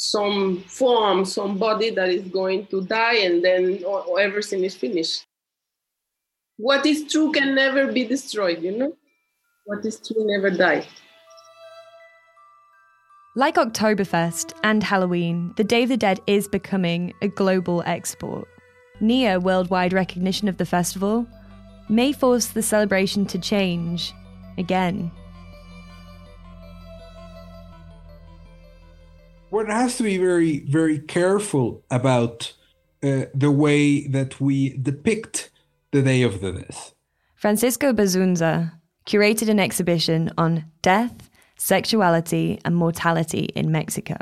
some 0.00 0.62
form, 0.62 1.26
somebody 1.26 1.90
that 1.90 2.08
is 2.08 2.22
going 2.28 2.66
to 2.66 2.80
die 2.82 3.16
and 3.16 3.44
then 3.44 3.84
everything 4.18 4.64
is 4.64 4.74
finished. 4.74 5.26
What 6.56 6.86
is 6.86 7.10
true 7.12 7.32
can 7.32 7.54
never 7.54 7.92
be 7.92 8.04
destroyed, 8.04 8.62
you 8.62 8.76
know? 8.76 8.96
What 9.66 9.84
is 9.84 10.00
true 10.00 10.26
never 10.26 10.50
die. 10.50 10.86
Like 13.36 13.56
Oktoberfest 13.56 14.54
and 14.64 14.82
Halloween, 14.82 15.52
the 15.56 15.64
Day 15.64 15.82
of 15.82 15.90
the 15.90 15.96
Dead 15.96 16.18
is 16.26 16.48
becoming 16.48 17.12
a 17.20 17.28
global 17.28 17.82
export. 17.84 18.48
Near 19.00 19.38
worldwide 19.38 19.92
recognition 19.92 20.48
of 20.48 20.56
the 20.56 20.66
festival 20.66 21.26
may 21.88 22.12
force 22.12 22.46
the 22.46 22.62
celebration 22.62 23.26
to 23.26 23.38
change 23.38 24.12
again. 24.56 25.12
One 29.50 29.66
has 29.66 29.96
to 29.96 30.04
be 30.04 30.16
very, 30.16 30.60
very 30.60 31.00
careful 31.00 31.84
about 31.90 32.52
uh, 33.02 33.24
the 33.34 33.50
way 33.50 34.06
that 34.06 34.40
we 34.40 34.76
depict 34.76 35.50
the 35.90 36.02
Day 36.02 36.22
of 36.22 36.40
the 36.40 36.52
Dead. 36.52 36.76
Francisco 37.34 37.92
Bazunza 37.92 38.72
curated 39.06 39.48
an 39.48 39.58
exhibition 39.58 40.30
on 40.38 40.66
death, 40.82 41.28
sexuality, 41.56 42.60
and 42.64 42.76
mortality 42.76 43.46
in 43.56 43.72
Mexico. 43.72 44.16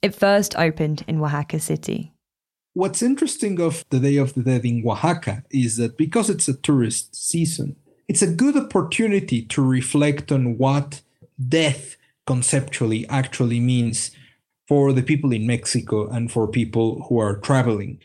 It 0.00 0.14
first 0.14 0.56
opened 0.56 1.04
in 1.06 1.20
Oaxaca 1.20 1.60
City. 1.60 2.14
What's 2.72 3.02
interesting 3.02 3.60
of 3.60 3.84
the 3.90 4.00
Day 4.00 4.16
of 4.16 4.32
the 4.32 4.42
Dead 4.42 4.64
in 4.64 4.82
Oaxaca 4.86 5.44
is 5.50 5.76
that 5.76 5.98
because 5.98 6.30
it's 6.30 6.48
a 6.48 6.54
tourist 6.54 7.14
season, 7.14 7.76
it's 8.08 8.22
a 8.22 8.32
good 8.32 8.56
opportunity 8.56 9.42
to 9.42 9.62
reflect 9.62 10.32
on 10.32 10.56
what 10.56 11.02
death 11.48 11.96
conceptually 12.26 13.06
actually 13.08 13.60
means 13.60 14.12
for 14.70 14.92
the 14.92 15.02
people 15.02 15.32
in 15.32 15.44
Mexico 15.54 16.08
and 16.08 16.30
for 16.30 16.46
people 16.46 16.88
who 17.06 17.18
are 17.18 17.36
traveling. 17.48 17.98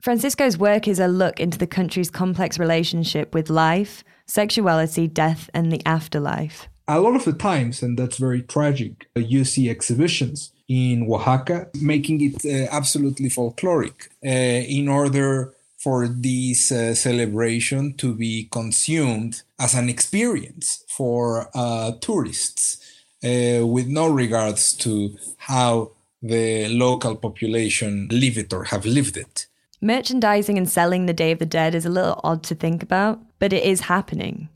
Francisco's 0.00 0.56
work 0.56 0.86
is 0.86 1.00
a 1.00 1.08
look 1.08 1.40
into 1.40 1.58
the 1.58 1.66
country's 1.66 2.10
complex 2.10 2.58
relationship 2.58 3.34
with 3.34 3.50
life, 3.50 4.04
sexuality, 4.26 5.08
death, 5.08 5.50
and 5.52 5.72
the 5.72 5.82
afterlife 5.84 6.68
a 6.88 7.00
lot 7.00 7.16
of 7.16 7.24
the 7.24 7.32
times, 7.32 7.82
and 7.82 7.98
that's 7.98 8.18
very 8.18 8.42
tragic, 8.42 9.08
uh, 9.16 9.20
you 9.20 9.44
see 9.44 9.68
exhibitions 9.68 10.52
in 10.68 11.06
Oaxaca 11.10 11.68
making 11.80 12.20
it 12.20 12.44
uh, 12.44 12.68
absolutely 12.72 13.28
folkloric 13.28 14.08
uh, 14.24 14.28
in 14.28 14.88
order 14.88 15.52
for 15.78 16.08
this 16.08 16.72
uh, 16.72 16.94
celebration 16.94 17.94
to 17.94 18.14
be 18.14 18.48
consumed 18.50 19.42
as 19.58 19.74
an 19.74 19.88
experience 19.88 20.84
for 20.88 21.50
uh, 21.54 21.92
tourists 22.00 22.85
uh, 23.24 23.66
with 23.66 23.86
no 23.86 24.08
regards 24.08 24.72
to 24.74 25.16
how 25.38 25.92
the 26.22 26.68
local 26.68 27.16
population 27.16 28.08
live 28.10 28.38
it 28.38 28.52
or 28.52 28.64
have 28.64 28.84
lived 28.84 29.16
it. 29.16 29.46
Merchandising 29.80 30.56
and 30.56 30.68
selling 30.68 31.06
the 31.06 31.12
Day 31.12 31.32
of 31.32 31.38
the 31.38 31.46
Dead 31.46 31.74
is 31.74 31.86
a 31.86 31.90
little 31.90 32.20
odd 32.24 32.42
to 32.44 32.54
think 32.54 32.82
about, 32.82 33.20
but 33.38 33.52
it 33.52 33.62
is 33.62 33.82
happening. 33.82 34.48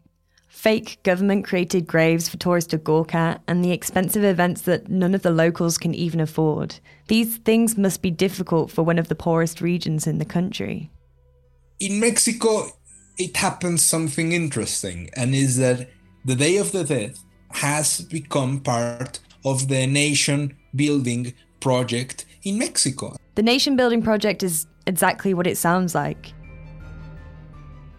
Fake 0.48 0.98
government 1.04 1.44
created 1.44 1.86
graves 1.86 2.28
for 2.28 2.36
tourists 2.36 2.70
to 2.70 2.78
gawk 2.78 3.14
at, 3.14 3.40
and 3.46 3.64
the 3.64 3.72
expensive 3.72 4.24
events 4.24 4.62
that 4.62 4.88
none 4.88 5.14
of 5.14 5.22
the 5.22 5.30
locals 5.30 5.78
can 5.78 5.94
even 5.94 6.20
afford. 6.20 6.80
These 7.08 7.38
things 7.38 7.78
must 7.78 8.02
be 8.02 8.10
difficult 8.10 8.70
for 8.70 8.82
one 8.82 8.98
of 8.98 9.08
the 9.08 9.14
poorest 9.14 9.60
regions 9.60 10.06
in 10.06 10.18
the 10.18 10.24
country. 10.24 10.90
In 11.78 12.00
Mexico, 12.00 12.66
it 13.18 13.36
happens 13.36 13.82
something 13.82 14.32
interesting, 14.32 15.10
and 15.14 15.34
is 15.34 15.56
that 15.58 15.88
the 16.24 16.34
Day 16.34 16.56
of 16.56 16.72
the 16.72 16.84
Dead 16.84 17.16
has 17.50 18.00
become 18.02 18.60
part 18.60 19.18
of 19.44 19.68
the 19.68 19.86
nation 19.86 20.56
building 20.74 21.34
project 21.60 22.26
in 22.42 22.58
Mexico. 22.58 23.16
The 23.34 23.42
nation 23.42 23.76
building 23.76 24.02
project 24.02 24.42
is 24.42 24.66
exactly 24.86 25.34
what 25.34 25.46
it 25.46 25.56
sounds 25.56 25.94
like. 25.94 26.32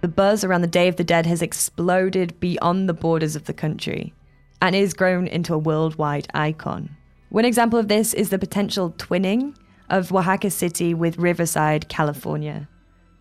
The 0.01 0.07
buzz 0.07 0.43
around 0.43 0.61
the 0.61 0.67
Day 0.67 0.87
of 0.87 0.95
the 0.95 1.03
Dead 1.03 1.25
has 1.25 1.41
exploded 1.41 2.39
beyond 2.39 2.89
the 2.89 2.93
borders 2.93 3.35
of 3.35 3.45
the 3.45 3.53
country 3.53 4.13
and 4.61 4.75
is 4.75 4.93
grown 4.93 5.27
into 5.27 5.53
a 5.53 5.59
worldwide 5.59 6.27
icon. 6.33 6.89
One 7.29 7.45
example 7.45 7.79
of 7.79 7.87
this 7.87 8.13
is 8.13 8.29
the 8.29 8.39
potential 8.39 8.91
twinning 8.97 9.55
of 9.89 10.11
Oaxaca 10.11 10.49
City 10.49 10.93
with 10.93 11.17
Riverside, 11.17 11.87
California. 11.87 12.67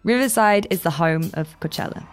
Riverside 0.05 0.67
is 0.71 0.83
the 0.83 0.91
home 0.91 1.31
of 1.35 1.59
Coachella. 1.61 2.07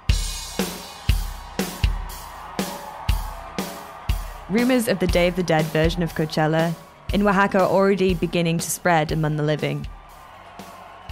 Rumors 4.49 4.87
of 4.87 4.99
the 4.99 5.07
Day 5.07 5.27
of 5.27 5.35
the 5.35 5.43
Dead 5.43 5.65
version 5.65 6.01
of 6.01 6.15
Coachella 6.15 6.73
in 7.11 7.21
Oaxaca 7.21 7.59
are 7.59 7.69
already 7.69 8.13
beginning 8.13 8.59
to 8.59 8.71
spread 8.71 9.11
among 9.11 9.35
the 9.35 9.43
living. 9.43 9.85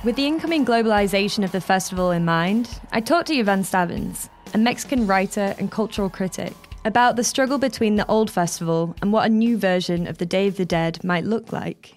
With 0.05 0.15
the 0.15 0.25
incoming 0.25 0.65
globalization 0.65 1.43
of 1.43 1.51
the 1.51 1.59
festival 1.59 2.11
in 2.11 2.23
mind, 2.23 2.79
I 2.93 3.01
talked 3.01 3.27
to 3.27 3.33
Ilan 3.33 3.65
Stavans, 3.65 4.29
a 4.53 4.57
Mexican 4.57 5.05
writer 5.05 5.53
and 5.59 5.69
cultural 5.69 6.09
critic, 6.09 6.53
about 6.85 7.17
the 7.17 7.25
struggle 7.25 7.57
between 7.57 7.97
the 7.97 8.07
old 8.07 8.31
festival 8.31 8.95
and 9.01 9.11
what 9.11 9.25
a 9.25 9.33
new 9.33 9.57
version 9.57 10.07
of 10.07 10.17
the 10.17 10.25
Day 10.25 10.47
of 10.47 10.55
the 10.55 10.63
Dead 10.63 11.03
might 11.03 11.25
look 11.25 11.51
like. 11.51 11.93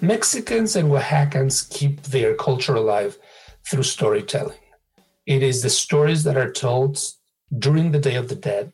Mexicans 0.00 0.76
and 0.76 0.92
Oaxacans 0.92 1.68
keep 1.68 2.00
their 2.02 2.36
culture 2.36 2.76
alive 2.76 3.18
through 3.68 3.82
storytelling. 3.82 4.60
It 5.26 5.42
is 5.42 5.64
the 5.64 5.70
stories 5.70 6.22
that 6.22 6.36
are 6.36 6.52
told 6.52 7.00
during 7.58 7.90
the 7.90 7.98
Day 7.98 8.14
of 8.14 8.28
the 8.28 8.36
Dead 8.36 8.72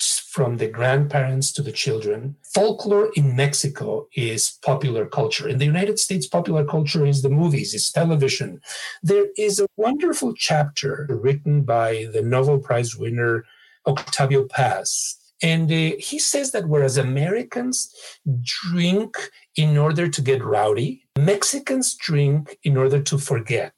from 0.00 0.58
the 0.58 0.68
grandparents 0.68 1.52
to 1.52 1.62
the 1.62 1.72
children. 1.72 2.36
Folklore 2.42 3.10
in 3.16 3.34
Mexico 3.34 4.08
is 4.14 4.58
popular 4.62 5.04
culture. 5.06 5.48
In 5.48 5.58
the 5.58 5.64
United 5.64 5.98
States, 5.98 6.26
popular 6.26 6.64
culture 6.64 7.04
is 7.04 7.22
the 7.22 7.28
movies, 7.28 7.74
it's 7.74 7.90
television. 7.90 8.60
There 9.02 9.26
is 9.36 9.58
a 9.58 9.66
wonderful 9.76 10.34
chapter 10.34 11.06
written 11.10 11.62
by 11.62 12.08
the 12.12 12.22
Nobel 12.22 12.58
Prize 12.58 12.96
winner 12.96 13.44
Octavio 13.86 14.44
Paz. 14.44 15.16
And 15.42 15.70
uh, 15.70 15.96
he 15.98 16.18
says 16.18 16.50
that 16.52 16.68
whereas 16.68 16.96
Americans 16.96 17.94
drink 18.42 19.16
in 19.56 19.76
order 19.76 20.08
to 20.08 20.20
get 20.22 20.44
rowdy, 20.44 21.04
Mexicans 21.16 21.94
drink 21.94 22.58
in 22.64 22.76
order 22.76 23.00
to 23.02 23.18
forget 23.18 23.74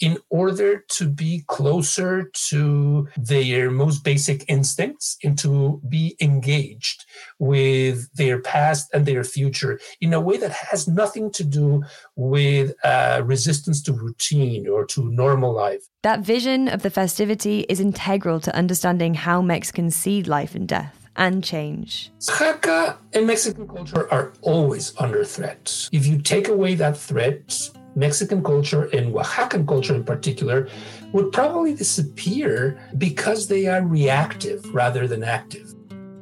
in 0.00 0.18
order 0.30 0.84
to 0.88 1.08
be 1.08 1.44
closer 1.46 2.30
to 2.48 3.08
their 3.16 3.70
most 3.70 4.02
basic 4.02 4.44
instincts 4.48 5.16
and 5.22 5.38
to 5.38 5.80
be 5.88 6.16
engaged 6.20 7.04
with 7.38 8.12
their 8.14 8.40
past 8.40 8.90
and 8.92 9.06
their 9.06 9.24
future 9.24 9.78
in 10.00 10.12
a 10.12 10.20
way 10.20 10.36
that 10.36 10.52
has 10.52 10.88
nothing 10.88 11.30
to 11.30 11.44
do 11.44 11.82
with 12.16 12.74
uh, 12.84 13.22
resistance 13.24 13.82
to 13.82 13.92
routine 13.92 14.66
or 14.68 14.84
to 14.86 15.10
normal 15.10 15.52
life. 15.52 15.84
That 16.02 16.20
vision 16.20 16.68
of 16.68 16.82
the 16.82 16.90
festivity 16.90 17.66
is 17.68 17.80
integral 17.80 18.40
to 18.40 18.56
understanding 18.56 19.14
how 19.14 19.42
Mexicans 19.42 19.94
see 19.94 20.22
life 20.22 20.54
and 20.54 20.66
death 20.66 21.08
and 21.16 21.44
change. 21.44 22.10
Oaxaca 22.30 22.98
and 23.12 23.26
Mexican 23.26 23.68
culture 23.68 24.10
are 24.12 24.32
always 24.40 24.94
under 24.98 25.24
threat. 25.24 25.88
If 25.92 26.06
you 26.06 26.20
take 26.22 26.48
away 26.48 26.74
that 26.76 26.96
threat, 26.96 27.70
Mexican 28.00 28.42
culture 28.42 28.84
and 28.96 29.14
Oaxacan 29.14 29.68
culture 29.68 29.94
in 29.94 30.04
particular 30.04 30.68
would 31.12 31.30
probably 31.32 31.74
disappear 31.74 32.80
because 32.98 33.46
they 33.46 33.66
are 33.66 33.82
reactive 33.82 34.74
rather 34.74 35.06
than 35.06 35.22
active. 35.22 35.74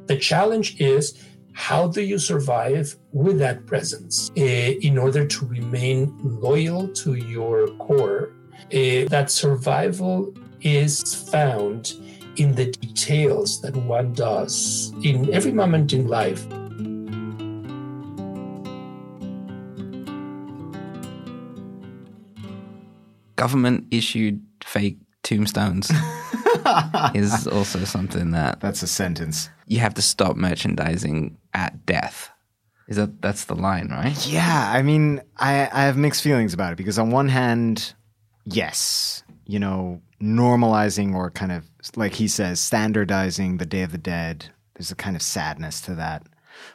The 0.07 0.17
challenge 0.17 0.79
is 0.81 1.03
how 1.53 1.87
do 1.87 2.01
you 2.01 2.19
survive 2.19 2.95
with 3.11 3.39
that 3.39 3.65
presence 3.65 4.31
uh, 4.37 4.41
in 4.41 4.97
order 4.97 5.25
to 5.25 5.45
remain 5.45 5.99
loyal 6.21 6.87
to 7.03 7.15
your 7.15 7.67
core? 7.85 8.31
Uh, 8.73 9.07
that 9.15 9.31
survival 9.31 10.33
is 10.61 10.93
found 11.31 11.93
in 12.37 12.55
the 12.55 12.71
details 12.71 13.61
that 13.61 13.75
one 13.75 14.13
does 14.13 14.93
in 15.03 15.33
every 15.33 15.51
moment 15.51 15.93
in 15.93 16.07
life. 16.07 16.45
Government 23.39 23.85
issued 23.91 24.41
fake 24.63 24.97
tombstones 25.23 25.91
is 27.15 27.47
also 27.47 27.83
something 27.83 28.31
that 28.31 28.59
That's 28.59 28.83
a 28.83 28.87
sentence. 28.87 29.49
you 29.67 29.79
have 29.79 29.93
to 29.95 30.01
stop 30.01 30.35
merchandising 30.35 31.37
at 31.53 31.85
death. 31.85 32.29
Is 32.87 32.97
that 32.97 33.21
that's 33.21 33.45
the 33.45 33.55
line, 33.55 33.89
right? 33.89 34.17
Yeah, 34.27 34.71
I 34.73 34.81
mean, 34.81 35.21
I, 35.37 35.69
I 35.71 35.83
have 35.83 35.95
mixed 35.97 36.23
feelings 36.23 36.53
about 36.55 36.73
it 36.73 36.77
because 36.77 36.97
on 36.97 37.11
one 37.11 37.29
hand, 37.29 37.93
yes, 38.45 39.23
you 39.45 39.59
know, 39.59 40.01
normalizing 40.21 41.13
or 41.13 41.29
kind 41.29 41.51
of 41.51 41.65
like 41.95 42.13
he 42.13 42.27
says, 42.27 42.59
standardizing 42.59 43.57
the 43.57 43.65
Day 43.65 43.83
of 43.83 43.91
the 43.91 43.97
Dead. 43.97 44.45
There's 44.75 44.91
a 44.91 44.95
kind 44.95 45.15
of 45.15 45.21
sadness 45.21 45.81
to 45.81 45.95
that. 45.95 46.23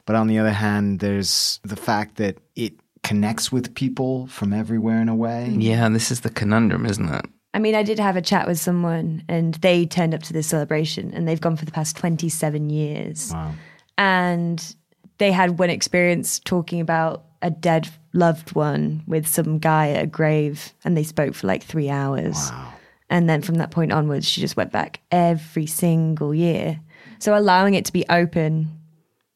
But 0.07 0.17
on 0.17 0.29
the 0.29 0.39
other 0.39 0.53
hand, 0.53 1.01
there's 1.01 1.61
the 1.65 1.77
fact 1.77 2.17
that 2.17 2.39
it 2.55 2.75
connects 3.05 3.53
with 3.53 3.75
people 3.75 4.27
from 4.27 4.53
everywhere 4.53 5.01
in 5.01 5.09
a 5.09 5.15
way. 5.15 5.55
Yeah, 5.57 5.89
this 5.91 6.11
is 6.11 6.21
the 6.23 6.31
conundrum, 6.31 6.87
isn't 6.87 7.09
it? 7.09 7.25
I 7.53 7.61
mean, 7.61 7.77
I 7.77 7.85
did 7.85 8.01
have 8.01 8.17
a 8.17 8.23
chat 8.23 8.49
with 8.49 8.59
someone 8.59 9.23
and 9.29 9.55
they 9.57 9.87
turned 9.87 10.13
up 10.13 10.25
to 10.25 10.33
this 10.33 10.49
celebration 10.49 11.15
and 11.15 11.29
they've 11.29 11.41
gone 11.41 11.57
for 11.57 11.65
the 11.65 11.71
past 11.71 11.97
27 11.97 12.71
years. 12.71 13.31
Wow. 13.33 13.53
And 13.97 14.75
they 15.19 15.31
had 15.31 15.61
one 15.61 15.71
experience 15.71 16.41
talking 16.41 16.81
about 16.81 17.27
a 17.43 17.51
dead 17.51 17.89
loved 18.13 18.57
one 18.57 19.05
with 19.07 19.29
some 19.29 19.59
guy 19.59 19.91
at 19.91 20.03
a 20.03 20.07
grave 20.07 20.73
and 20.85 20.97
they 20.97 21.05
spoke 21.05 21.35
for 21.35 21.47
like 21.47 21.63
three 21.63 21.89
hours. 21.89 22.51
Wow. 22.51 22.73
And 23.11 23.29
then 23.29 23.43
from 23.43 23.57
that 23.57 23.71
point 23.71 23.93
onwards, 23.93 24.27
she 24.27 24.41
just 24.41 24.57
went 24.57 24.73
back 24.73 25.01
every 25.13 25.67
single 25.67 26.35
year. 26.35 26.81
So 27.21 27.37
allowing 27.37 27.75
it 27.75 27.85
to 27.85 27.93
be 27.93 28.05
open, 28.09 28.81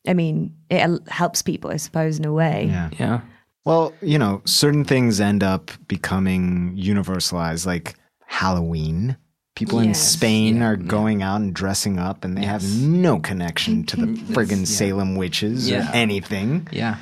I 0.08 0.14
mean, 0.14 0.56
it 0.70 1.08
helps 1.08 1.42
people, 1.42 1.70
I 1.70 1.76
suppose, 1.76 2.18
in 2.18 2.24
a 2.24 2.32
way. 2.32 2.66
Yeah. 2.68 2.90
Yeah. 2.98 3.20
Well, 3.68 3.92
you 4.00 4.18
know, 4.18 4.40
certain 4.46 4.84
things 4.84 5.20
end 5.20 5.42
up 5.44 5.70
becoming 5.88 6.74
universalized, 6.74 7.66
like 7.66 7.96
Halloween. 8.24 9.18
People 9.56 9.80
in 9.80 9.88
Yes. 9.88 10.00
Spain 10.12 10.62
are 10.62 10.74
going 10.76 11.20
out 11.22 11.42
and 11.42 11.52
dressing 11.52 11.98
up, 11.98 12.24
and 12.24 12.34
they 12.34 12.46
have 12.46 12.64
no 12.80 13.18
connection 13.18 13.84
to 13.84 13.96
the 13.96 14.06
friggin' 14.32 14.66
Salem 14.66 15.16
witches 15.16 15.68
Yeah. 15.68 15.90
or 15.90 15.94
anything. 15.94 16.66
Yeah. 16.72 16.96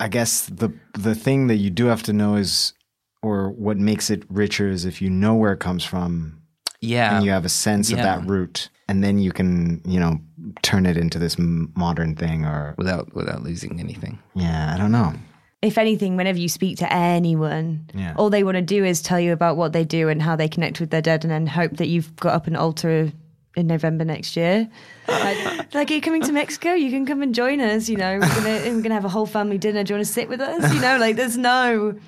I 0.00 0.08
guess 0.08 0.46
the 0.46 0.72
the 0.94 1.14
thing 1.14 1.46
that 1.46 1.56
you 1.58 1.70
do 1.70 1.86
have 1.86 2.02
to 2.04 2.12
know 2.12 2.34
is, 2.34 2.72
or 3.22 3.50
what 3.52 3.76
makes 3.78 4.10
it 4.10 4.24
richer 4.28 4.68
is 4.68 4.84
if 4.84 5.00
you 5.00 5.10
know 5.10 5.36
where 5.36 5.52
it 5.52 5.60
comes 5.60 5.84
from 5.84 6.40
Yeah. 6.80 7.14
and 7.14 7.24
you 7.24 7.30
have 7.30 7.44
a 7.44 7.48
sense 7.48 7.92
of 7.92 7.98
that 7.98 8.26
root, 8.26 8.70
and 8.88 9.04
then 9.04 9.18
you 9.20 9.30
can, 9.30 9.82
you 9.84 10.00
know, 10.00 10.18
turn 10.62 10.84
it 10.84 10.96
into 10.96 11.18
this 11.20 11.36
modern 11.38 12.16
thing. 12.16 12.44
Or 12.44 12.74
without 12.76 13.14
without 13.14 13.44
losing 13.44 13.78
anything. 13.78 14.18
yeah, 14.34 14.72
I 14.74 14.78
don't 14.78 14.90
know. 14.92 15.12
If 15.62 15.76
anything, 15.78 16.16
whenever 16.16 16.38
you 16.38 16.48
speak 16.48 16.78
to 16.78 16.92
anyone, 16.92 17.86
Yeah. 17.94 18.14
all 18.16 18.30
they 18.30 18.44
want 18.44 18.56
to 18.56 18.62
do 18.62 18.84
is 18.84 19.02
tell 19.02 19.18
you 19.20 19.32
about 19.32 19.56
what 19.56 19.72
they 19.72 19.84
do 19.84 20.08
and 20.08 20.22
how 20.22 20.36
they 20.36 20.48
connect 20.48 20.80
with 20.80 20.90
their 20.90 21.02
dead, 21.02 21.24
and 21.24 21.30
then 21.30 21.46
hope 21.46 21.76
that 21.78 21.88
you've 21.88 22.14
got 22.16 22.34
up 22.34 22.46
an 22.46 22.56
altar 22.56 23.10
in 23.56 23.66
November 23.66 24.04
next 24.04 24.36
year. 24.36 24.68
Like, 25.08 25.74
like, 25.74 25.90
are 25.90 25.94
you 25.94 26.00
coming 26.00 26.22
to 26.22 26.30
Mexico? 26.32 26.74
You 26.74 26.90
can 26.92 27.04
come 27.06 27.22
and 27.22 27.34
join 27.34 27.60
us. 27.60 27.88
You 27.88 27.96
know, 27.96 28.18
we're 28.20 28.28
gonna, 28.28 28.60
we're 28.76 28.82
gonna 28.82 28.94
have 28.94 29.04
a 29.04 29.08
whole 29.08 29.26
family 29.26 29.58
dinner. 29.58 29.82
Do 29.82 29.94
you 29.94 29.96
want 29.96 30.06
to 30.06 30.12
sit 30.12 30.28
with 30.28 30.40
us? 30.40 30.72
You 30.72 30.80
know, 30.80 30.96
like, 30.98 31.16
there's 31.16 31.36
no, 31.36 31.98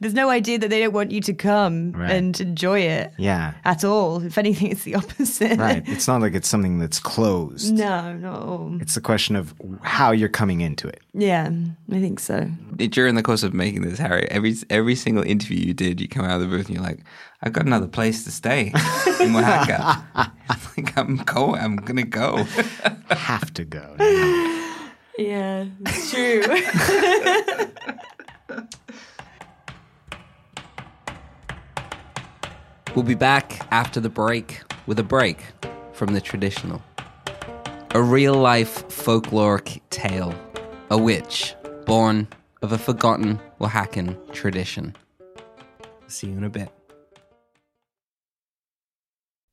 There's 0.00 0.14
no 0.14 0.28
idea 0.30 0.58
that 0.58 0.68
they 0.68 0.80
don't 0.80 0.92
want 0.92 1.10
you 1.12 1.20
to 1.22 1.32
come 1.32 1.92
Right. 1.92 2.10
and 2.10 2.38
enjoy 2.40 2.80
it 2.80 3.12
Yeah. 3.18 3.52
at 3.64 3.84
all. 3.84 4.22
If 4.22 4.36
anything, 4.36 4.68
it's 4.72 4.82
the 4.82 4.96
opposite. 4.96 5.58
Right. 5.58 5.82
It's 5.86 6.08
not 6.08 6.20
like 6.20 6.34
it's 6.34 6.48
something 6.48 6.78
that's 6.80 6.98
closed. 6.98 7.72
no, 7.72 8.12
not 8.14 8.34
at 8.36 8.42
all. 8.42 8.76
It's 8.80 8.96
a 8.96 9.00
question 9.00 9.36
of 9.36 9.54
how 9.82 10.10
you're 10.10 10.28
coming 10.28 10.60
into 10.60 10.88
it. 10.88 11.00
Yeah, 11.14 11.50
I 11.92 12.00
think 12.00 12.18
so. 12.20 12.50
During 12.76 13.14
the 13.14 13.22
course 13.22 13.42
of 13.42 13.54
making 13.54 13.82
this, 13.82 13.98
Harry, 13.98 14.26
every 14.30 14.54
every 14.70 14.94
single 14.94 15.24
interview 15.24 15.58
you 15.58 15.74
did, 15.74 16.00
you 16.00 16.08
come 16.08 16.24
out 16.24 16.40
of 16.40 16.42
the 16.42 16.46
booth 16.46 16.66
and 16.66 16.76
you're 16.76 16.84
like, 16.84 17.00
"I've 17.42 17.52
got 17.52 17.64
another 17.66 17.88
place 17.88 18.24
to 18.24 18.30
stay 18.30 18.66
in 19.20 19.34
Oaxaca. 19.34 20.32
like 20.76 20.96
I'm 20.96 21.16
going. 21.18 21.60
I'm 21.60 21.76
gonna 21.76 22.04
go." 22.04 22.44
Have 23.10 23.54
to 23.54 23.64
go. 23.64 23.94
Yeah, 25.18 25.66
it's 25.86 26.10
true. 26.10 26.42
We'll 32.96 33.04
be 33.04 33.14
back 33.14 33.66
after 33.70 34.00
the 34.00 34.08
break 34.08 34.62
with 34.86 34.98
a 34.98 35.02
break 35.02 35.38
from 35.92 36.14
the 36.14 36.20
traditional. 36.20 36.82
A 37.90 38.00
real 38.00 38.32
life 38.32 38.88
folkloric 38.88 39.80
tale. 39.90 40.34
A 40.88 40.96
witch 40.96 41.54
born 41.84 42.26
of 42.62 42.72
a 42.72 42.78
forgotten 42.78 43.40
Oaxacan 43.60 44.32
tradition. 44.32 44.96
See 46.08 46.28
you 46.28 46.36
in 46.36 46.44
a 46.44 46.50
bit. 46.50 46.68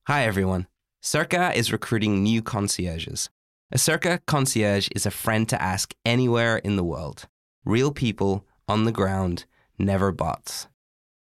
Hi, 0.07 0.25
everyone. 0.25 0.67
Circa 1.01 1.53
is 1.55 1.71
recruiting 1.71 2.23
new 2.23 2.41
concierges. 2.41 3.29
A 3.71 3.77
Circa 3.77 4.19
concierge 4.27 4.87
is 4.95 5.05
a 5.05 5.11
friend 5.11 5.49
to 5.49 5.61
ask 5.61 5.93
anywhere 6.05 6.57
in 6.57 6.75
the 6.75 6.83
world. 6.83 7.27
Real 7.65 7.91
people 7.91 8.45
on 8.67 8.85
the 8.85 8.91
ground, 8.91 9.45
never 9.79 10.11
bots. 10.11 10.67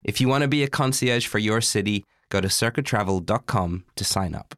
If 0.04 0.20
you 0.20 0.28
want 0.28 0.42
to 0.42 0.48
be 0.48 0.62
a 0.62 0.68
concierge 0.68 1.26
for 1.26 1.38
your 1.38 1.60
city, 1.60 2.04
go 2.30 2.40
to 2.40 2.48
circatravel.com 2.48 3.84
to 3.96 4.04
sign 4.04 4.34
up. 4.34 4.54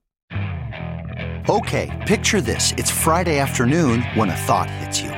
Okay, 1.48 2.04
picture 2.06 2.42
this. 2.42 2.74
It's 2.76 2.90
Friday 2.90 3.38
afternoon 3.38 4.02
when 4.14 4.28
a 4.28 4.36
thought 4.36 4.68
hits 4.68 5.00
you. 5.00 5.17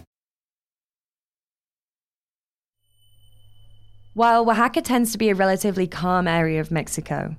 While 4.13 4.49
Oaxaca 4.49 4.81
tends 4.81 5.13
to 5.13 5.17
be 5.17 5.29
a 5.29 5.35
relatively 5.35 5.87
calm 5.87 6.27
area 6.27 6.59
of 6.59 6.69
Mexico, 6.69 7.33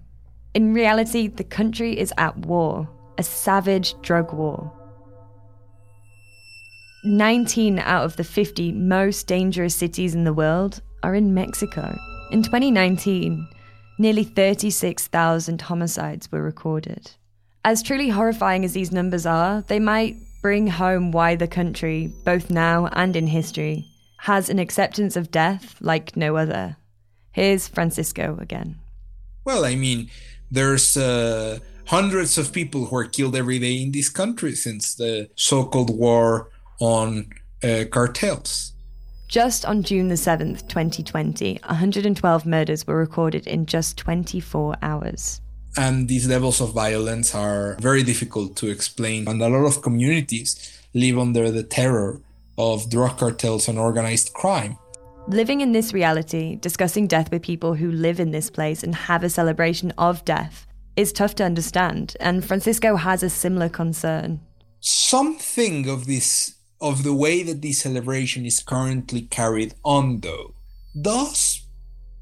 in 0.55 0.73
reality, 0.73 1.29
the 1.29 1.45
country 1.45 1.99
is 1.99 2.15
at 2.17 2.37
war, 2.39 2.89
a 3.19 3.23
savage 3.23 3.95
drug 4.01 4.33
war. 4.33 4.73
19 7.05 7.79
out 7.79 8.05
of 8.05 8.17
the 8.17 8.25
50 8.25 8.73
most 8.73 9.27
dangerous 9.27 9.75
cities 9.75 10.15
in 10.15 10.25
the 10.25 10.33
world 10.33 10.81
are 11.03 11.15
in 11.15 11.35
Mexico. 11.35 11.95
In 12.31 12.43
2019, 12.43 13.47
nearly 13.99 14.25
36,000 14.25 15.61
homicides 15.61 16.33
were 16.33 16.43
recorded. 16.43 17.11
As 17.67 17.83
truly 17.83 18.09
horrifying 18.09 18.65
as 18.65 18.73
these 18.73 18.93
numbers 18.93 19.27
are, 19.27 19.61
they 19.63 19.79
might 19.79 20.17
bring 20.41 20.69
home 20.69 21.13
why 21.13 21.37
the 21.37 21.49
country, 21.49 22.11
both 22.25 22.51
now 22.51 22.87
and 22.93 23.15
in 23.15 23.27
history, 23.27 23.92
has 24.23 24.49
an 24.49 24.61
acceptance 24.61 25.17
of 25.17 25.33
death 25.33 25.77
like 25.81 26.17
no 26.17 26.37
other. 26.37 26.77
Here's 27.33 27.67
Francisco 27.67 28.39
again. 28.41 28.79
Well, 29.45 29.65
I 29.65 29.75
mean, 29.75 30.11
there's 30.49 30.97
uh, 30.97 31.59
hundreds 31.87 32.39
of 32.39 32.53
people 32.53 32.87
who 32.87 32.97
are 32.97 33.05
killed 33.05 33.35
every 33.35 33.59
day 33.59 33.83
in 33.83 33.91
this 33.91 34.09
country 34.09 34.55
since 34.55 34.95
the 34.95 35.29
so 35.35 35.65
called 35.65 35.91
war 35.91 36.51
on 36.81 37.31
uh, 37.65 37.85
cartels. 37.91 38.75
Just 39.27 39.65
on 39.65 39.83
June 39.83 40.07
the 40.07 40.15
7th, 40.15 40.69
2020, 40.69 41.59
112 41.67 42.47
murders 42.47 42.87
were 42.87 42.99
recorded 42.99 43.49
in 43.49 43.67
just 43.67 43.97
24 43.97 44.77
hours. 44.83 45.41
And 45.77 46.07
these 46.07 46.29
levels 46.29 46.61
of 46.61 46.75
violence 46.75 47.35
are 47.35 47.77
very 47.81 48.05
difficult 48.05 48.55
to 48.59 48.69
explain. 48.69 49.27
And 49.27 49.43
a 49.43 49.49
lot 49.49 49.67
of 49.67 49.83
communities 49.83 50.79
live 50.95 51.19
under 51.19 51.51
the 51.51 51.65
terror 51.65 52.21
of 52.59 52.91
drug 52.91 53.19
cartels 53.19 53.69
and 53.69 53.79
organized 53.79 54.33
crime. 54.35 54.77
Living 55.29 55.61
in 55.61 55.73
this 55.73 55.93
reality, 55.93 56.57
discussing 56.57 57.07
death 57.07 57.31
with 57.31 57.43
people 57.43 57.75
who 57.75 57.93
live 57.93 58.19
in 58.19 58.33
this 58.33 58.51
place 58.51 58.83
and 58.83 58.95
have 58.95 59.23
a 59.23 59.31
celebration 59.31 59.93
of 59.97 60.25
death 60.25 60.67
is 60.97 61.13
tough 61.13 61.35
to 61.37 61.45
understand, 61.45 62.17
and 62.21 62.45
Francisco 62.45 62.97
has 62.97 63.23
a 63.23 63.31
similar 63.31 63.69
concern. 63.69 64.41
Something 64.81 65.89
of 65.89 66.07
this, 66.07 66.57
of 66.81 67.05
the 67.05 67.15
way 67.15 67.43
that 67.45 67.63
this 67.63 67.83
celebration 67.83 68.45
is 68.45 68.61
currently 68.61 69.23
carried 69.23 69.75
on, 69.85 70.21
though, 70.21 70.55
does 71.01 71.67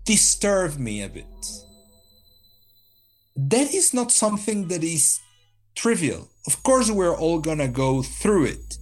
disturb 0.05 0.79
me 0.79 1.03
a 1.03 1.09
bit. 1.09 1.25
That 3.35 3.73
is 3.73 3.95
not 3.95 4.12
something 4.12 4.69
that 4.69 4.85
is 4.85 5.21
trivial. 5.75 6.29
Of 6.47 6.62
course, 6.62 6.90
we're 6.90 7.16
all 7.16 7.40
gonna 7.40 7.69
go 7.69 8.03
through 8.03 8.45
it. 8.47 8.77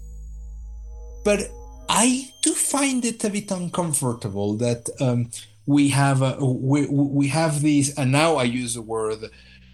But 1.28 1.50
I 1.90 2.30
do 2.40 2.54
find 2.54 3.04
it 3.04 3.22
a 3.22 3.28
bit 3.28 3.50
uncomfortable 3.50 4.54
that 4.64 4.88
um, 4.98 5.28
we 5.66 5.90
have 5.90 6.20
we, 6.40 6.86
we 6.86 7.28
have 7.28 7.60
these, 7.60 7.88
and 7.98 8.10
now 8.10 8.36
I 8.36 8.44
use 8.44 8.72
the 8.72 8.80
word 8.80 9.18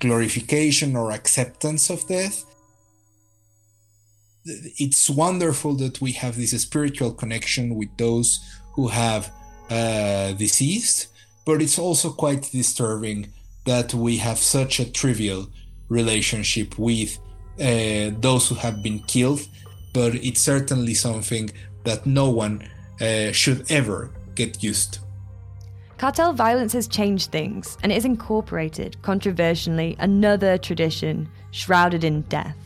glorification 0.00 0.96
or 0.96 1.12
acceptance 1.12 1.90
of 1.90 2.08
death. 2.08 2.44
It's 4.84 5.08
wonderful 5.08 5.76
that 5.76 6.00
we 6.00 6.10
have 6.22 6.34
this 6.36 6.60
spiritual 6.60 7.12
connection 7.12 7.76
with 7.76 7.96
those 7.98 8.30
who 8.72 8.88
have 8.88 9.30
uh, 9.70 10.32
deceased, 10.32 11.06
but 11.46 11.62
it's 11.62 11.78
also 11.78 12.10
quite 12.10 12.50
disturbing 12.50 13.32
that 13.64 13.94
we 13.94 14.16
have 14.16 14.38
such 14.38 14.80
a 14.80 14.90
trivial 14.90 15.46
relationship 15.88 16.76
with 16.80 17.16
uh, 17.60 18.10
those 18.26 18.48
who 18.48 18.56
have 18.56 18.82
been 18.82 18.98
killed, 19.04 19.46
but 19.94 20.14
it's 20.16 20.42
certainly 20.42 20.92
something 20.92 21.50
that 21.84 22.04
no 22.04 22.28
one 22.28 22.68
uh, 23.00 23.32
should 23.32 23.70
ever 23.70 24.10
get 24.34 24.62
used 24.62 24.94
to. 24.94 25.00
Cartel 25.96 26.32
violence 26.34 26.72
has 26.74 26.88
changed 26.88 27.30
things, 27.30 27.78
and 27.82 27.90
it 27.90 27.94
has 27.94 28.04
incorporated, 28.04 29.00
controversially, 29.00 29.96
another 30.00 30.58
tradition 30.58 31.28
shrouded 31.52 32.04
in 32.04 32.22
death. 32.22 32.56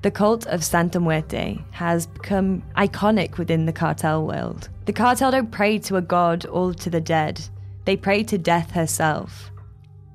The 0.00 0.10
cult 0.10 0.46
of 0.46 0.64
Santa 0.64 0.98
Muerte 0.98 1.58
has 1.72 2.06
become 2.06 2.62
iconic 2.76 3.36
within 3.36 3.66
the 3.66 3.72
cartel 3.72 4.26
world. 4.26 4.70
The 4.86 4.92
cartel 4.92 5.30
don't 5.30 5.50
pray 5.50 5.78
to 5.80 5.96
a 5.96 6.02
god 6.02 6.46
or 6.46 6.72
to 6.72 6.88
the 6.88 7.00
dead, 7.00 7.40
they 7.84 7.96
pray 7.96 8.22
to 8.24 8.38
death 8.38 8.70
herself. 8.70 9.50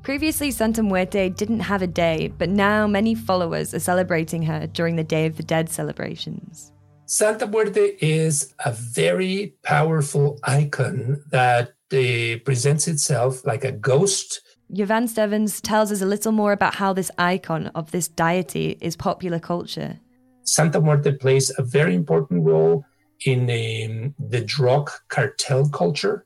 Previously, 0.04 0.52
Santa 0.52 0.84
Muerte 0.84 1.30
didn't 1.30 1.62
have 1.62 1.82
a 1.82 1.88
day, 1.88 2.34
but 2.38 2.50
now 2.50 2.86
many 2.86 3.16
followers 3.16 3.74
are 3.74 3.80
celebrating 3.80 4.44
her 4.44 4.68
during 4.68 4.98
the 4.98 5.04
Day 5.04 5.26
of 5.26 5.38
the 5.38 5.44
Dead 5.44 5.70
celebrations. 5.70 6.74
Santa 7.06 7.48
Muerte 7.48 7.96
is 8.02 8.54
a 8.66 8.74
very 8.74 9.56
powerful 9.64 10.40
icon 10.44 11.24
that 11.32 11.70
uh, 11.94 12.38
presents 12.44 12.90
itself 12.90 13.46
like 13.46 13.64
a 13.64 13.72
ghost. 13.72 14.42
Ilan 14.76 15.08
Stavans 15.08 15.62
tells 15.62 15.90
us 15.90 16.02
a 16.02 16.06
little 16.06 16.34
more 16.34 16.52
about 16.52 16.76
how 16.76 16.92
this 16.92 17.10
icon 17.18 17.68
of 17.68 17.92
this 17.92 18.10
deity 18.10 18.78
is 18.82 18.98
popular 18.98 19.40
culture. 19.40 20.02
Santa 20.44 20.82
Muerte 20.82 21.14
plays 21.14 21.50
a 21.58 21.64
very 21.64 21.96
important 21.96 22.44
role 22.44 22.84
in 23.26 23.44
um, 23.44 24.14
the 24.20 24.42
drug 24.42 24.92
cartel 25.08 25.70
culture. 25.70 26.26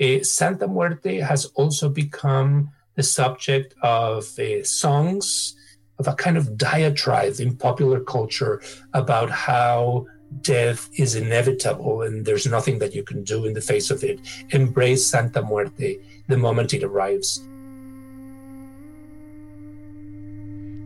Uh, 0.00 0.24
Santa 0.24 0.66
Muerte 0.66 1.20
has 1.20 1.44
also 1.54 1.88
become 1.88 2.70
the 2.94 3.02
subject 3.02 3.74
of 3.82 4.38
uh, 4.38 4.62
songs, 4.64 5.56
of 5.98 6.08
a 6.08 6.14
kind 6.14 6.36
of 6.36 6.56
diatribe 6.56 7.40
in 7.40 7.56
popular 7.56 8.00
culture 8.00 8.60
about 8.92 9.30
how 9.30 10.06
death 10.40 10.88
is 10.98 11.14
inevitable 11.14 12.02
and 12.02 12.24
there's 12.24 12.46
nothing 12.46 12.78
that 12.78 12.94
you 12.94 13.02
can 13.02 13.22
do 13.22 13.44
in 13.44 13.52
the 13.52 13.60
face 13.60 13.90
of 13.90 14.02
it. 14.02 14.18
Embrace 14.50 15.06
Santa 15.06 15.42
Muerte 15.42 15.98
the 16.28 16.36
moment 16.36 16.72
it 16.72 16.82
arrives. 16.82 17.40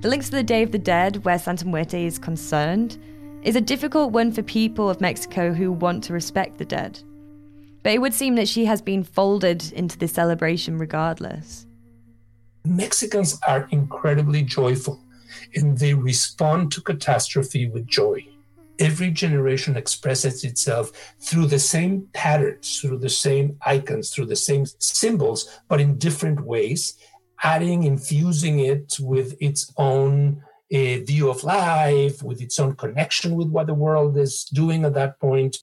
The 0.01 0.09
links 0.09 0.29
to 0.31 0.37
the 0.37 0.43
Day 0.43 0.63
of 0.63 0.73
the 0.73 0.79
Dead, 0.79 1.25
where 1.25 1.39
Santa 1.39 1.67
Muerte 1.67 2.05
is 2.05 2.19
concerned, 2.19 2.99
is 3.43 3.57
a 3.57 3.61
difficult 3.61 4.13
one 4.13 4.33
for 4.33 4.43
people 4.43 4.91
of 4.91 5.01
Mexico 5.01 5.53
who 5.53 5.73
want 5.73 6.05
to 6.05 6.13
respect 6.13 6.59
the 6.59 6.65
dead. 6.65 7.01
But 7.83 7.93
it 7.93 8.01
would 8.01 8.15
seem 8.15 8.35
that 8.35 8.49
she 8.49 8.65
has 8.65 8.83
been 8.83 9.05
folded 9.05 9.73
into 9.73 9.97
this 9.97 10.13
celebration 10.13 10.79
regardless. 10.79 11.67
Mexicans 12.67 13.39
are 13.47 13.69
incredibly 13.71 14.43
joyful 14.43 15.01
and 15.55 15.79
they 15.79 15.95
respond 15.95 16.73
to 16.73 16.81
catastrophe 16.81 17.69
with 17.69 17.87
joy. 17.87 18.27
Every 18.79 19.11
generation 19.11 19.77
expresses 19.77 20.45
itself 20.45 21.15
through 21.21 21.47
the 21.47 21.59
same 21.59 22.09
patterns, 22.13 22.81
through 22.81 22.99
the 22.99 23.09
same 23.09 23.57
icons, 23.65 24.11
through 24.11 24.27
the 24.27 24.37
same 24.37 24.67
symbols, 24.79 25.61
but 25.69 25.81
in 25.81 25.97
different 25.99 26.41
ways, 26.41 26.95
adding, 27.43 27.85
infusing 27.85 28.61
it 28.61 28.99
with 29.01 29.35
its 29.41 29.73
own 29.79 30.43
uh, 30.73 30.99
view 31.07 31.31
of 31.31 31.45
life, 31.45 32.23
with 32.23 32.43
its 32.43 32.59
own 32.59 32.75
connection 32.75 33.35
with 33.35 33.49
what 33.49 33.67
the 33.67 33.75
world 33.75 34.19
is 34.19 34.45
doing 34.45 34.85
at 34.85 34.95
that 34.95 35.19
point. 35.21 35.63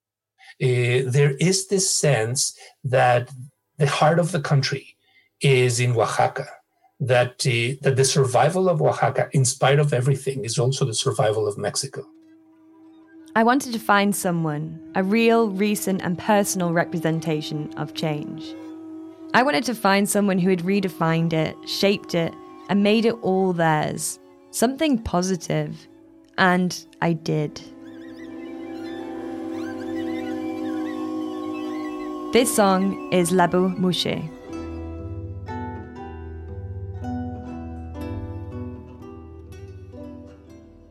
Uh, 0.62 1.06
there 1.06 1.36
is 1.40 1.68
this 1.68 1.94
sense 1.94 2.58
that 2.84 3.30
the 3.78 3.88
heart 3.88 4.18
of 4.18 4.32
the 4.32 4.42
country 4.42 4.96
is 5.42 5.80
in 5.80 5.92
Oaxaca 5.92 6.48
that, 7.08 7.40
that 7.82 7.96
the 7.96 8.06
survival 8.06 8.70
of 8.70 8.82
Oaxaca, 8.82 9.30
in 9.34 9.46
spite 9.46 9.80
of 9.80 9.94
everything, 9.94 10.46
is 10.46 10.58
also 10.58 10.86
the 10.86 10.94
survival 10.94 11.48
of 11.48 11.58
Mexico. 11.58 12.08
I 13.36 13.44
wanted 13.44 13.74
to 13.74 13.80
find 13.80 14.16
someone, 14.16 14.80
a 14.96 15.04
real, 15.04 15.50
recent, 15.50 16.02
and 16.04 16.18
personal 16.18 16.72
representation 16.72 17.74
of 17.78 17.94
change. 17.94 18.54
I 19.34 19.42
wanted 19.42 19.64
to 19.66 19.74
find 19.74 20.08
someone 20.08 20.38
who 20.38 20.52
had 20.52 20.60
redefined 20.60 21.34
it, 21.34 21.56
shaped 21.68 22.14
it, 22.14 22.32
and 22.70 22.84
made 22.84 23.06
it 23.06 23.16
all 23.24 23.52
theirs. 23.52 24.20
Something 24.52 25.00
positive. 25.00 25.88
And 26.38 26.86
I 27.02 27.14
did. 27.14 27.60
This 32.34 32.56
song 32.56 33.12
is 33.12 33.32
Labu 33.32 33.76
Mouche. 33.78 34.43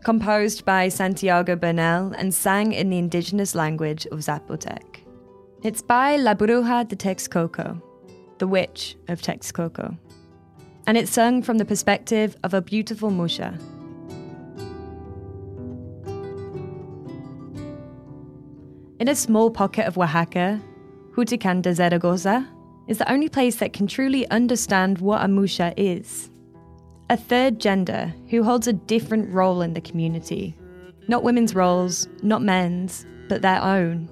Composed 0.04 0.64
by 0.64 0.88
Santiago 0.88 1.54
Bernal 1.54 2.12
and 2.18 2.34
sang 2.34 2.72
in 2.72 2.90
the 2.90 2.98
indigenous 2.98 3.54
language 3.54 4.04
of 4.06 4.18
Zapotec. 4.18 5.04
It's 5.62 5.80
by 5.80 6.16
La 6.16 6.34
Bruja 6.34 6.88
de 6.88 6.96
Texcoco, 6.96 7.80
the 8.38 8.48
witch 8.48 8.96
of 9.06 9.22
Texcoco, 9.22 9.96
and 10.88 10.98
it's 10.98 11.12
sung 11.12 11.40
from 11.40 11.58
the 11.58 11.64
perspective 11.64 12.36
of 12.42 12.52
a 12.52 12.60
beautiful 12.60 13.10
muxe. 13.10 13.38
In 18.98 19.06
a 19.06 19.14
small 19.14 19.52
pocket 19.52 19.86
of 19.86 19.96
Oaxaca, 19.96 20.60
Juchitán 21.12 21.62
de 21.62 21.72
Zaragoza 21.72 22.48
is 22.88 22.98
the 22.98 23.08
only 23.08 23.28
place 23.28 23.54
that 23.56 23.72
can 23.72 23.86
truly 23.86 24.28
understand 24.30 24.98
what 24.98 25.24
a 25.24 25.28
muxe 25.28 25.72
is 25.76 26.31
a 27.12 27.16
third 27.16 27.60
gender 27.60 28.10
who 28.30 28.42
holds 28.42 28.66
a 28.66 28.72
different 28.72 29.30
role 29.34 29.60
in 29.60 29.74
the 29.74 29.82
community. 29.82 30.56
Not 31.08 31.22
women's 31.22 31.54
roles, 31.54 32.08
not 32.22 32.40
men's, 32.40 33.04
but 33.28 33.42
their 33.42 33.60
own. 33.62 34.08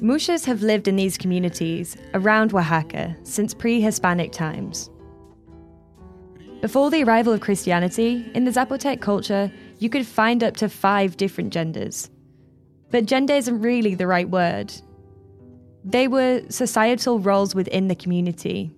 Muxes 0.00 0.44
have 0.44 0.62
lived 0.62 0.86
in 0.86 0.94
these 0.94 1.18
communities 1.18 1.96
around 2.14 2.54
Oaxaca 2.54 3.16
since 3.24 3.54
pre 3.54 3.80
Hispanic 3.80 4.30
times. 4.30 4.88
Before 6.60 6.90
the 6.90 7.02
arrival 7.02 7.32
of 7.32 7.40
Christianity, 7.40 8.24
in 8.36 8.44
the 8.44 8.52
Zapotec 8.52 9.00
culture, 9.00 9.50
you 9.80 9.90
could 9.90 10.06
find 10.06 10.44
up 10.44 10.56
to 10.58 10.68
five 10.68 11.16
different 11.16 11.52
genders. 11.52 12.08
But 12.92 13.06
gender 13.06 13.34
isn't 13.34 13.62
really 13.62 13.96
the 13.96 14.06
right 14.06 14.30
word. 14.30 14.72
They 15.84 16.06
were 16.06 16.44
societal 16.50 17.18
roles 17.18 17.52
within 17.52 17.88
the 17.88 17.96
community, 17.96 18.72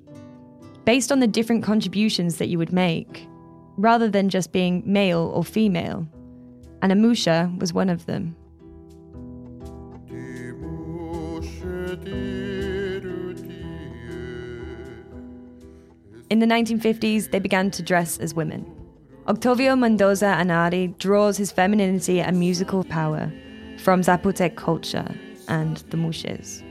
based 0.87 1.13
on 1.13 1.21
the 1.21 1.27
different 1.27 1.63
contributions 1.63 2.39
that 2.39 2.49
you 2.49 2.57
would 2.57 2.73
make 2.73 3.29
rather 3.77 4.09
than 4.09 4.29
just 4.29 4.53
being 4.53 4.83
male 4.85 5.31
or 5.35 5.45
female, 5.45 6.07
and 6.83 6.93
Amusha 6.93 7.59
was 7.59 7.73
one 7.73 7.89
of 7.89 8.07
them. 8.07 8.37
In 16.29 16.41
the 16.41 16.47
1950s, 16.47 17.31
they 17.31 17.39
began 17.39 17.71
to 17.71 17.83
dress 17.83 18.19
as 18.19 18.35
women. 18.35 18.67
Octavio 19.29 19.77
Mendoza 19.77 20.27
Anari 20.27 20.97
draws 20.99 21.37
his 21.37 21.53
femininity 21.53 22.21
and 22.21 22.39
musical 22.39 22.83
power 22.85 23.33
from 23.79 24.01
Zapotec 24.01 24.57
culture 24.57 25.15
and 25.49 25.77
the 25.91 25.97
Muxes. 25.97 26.66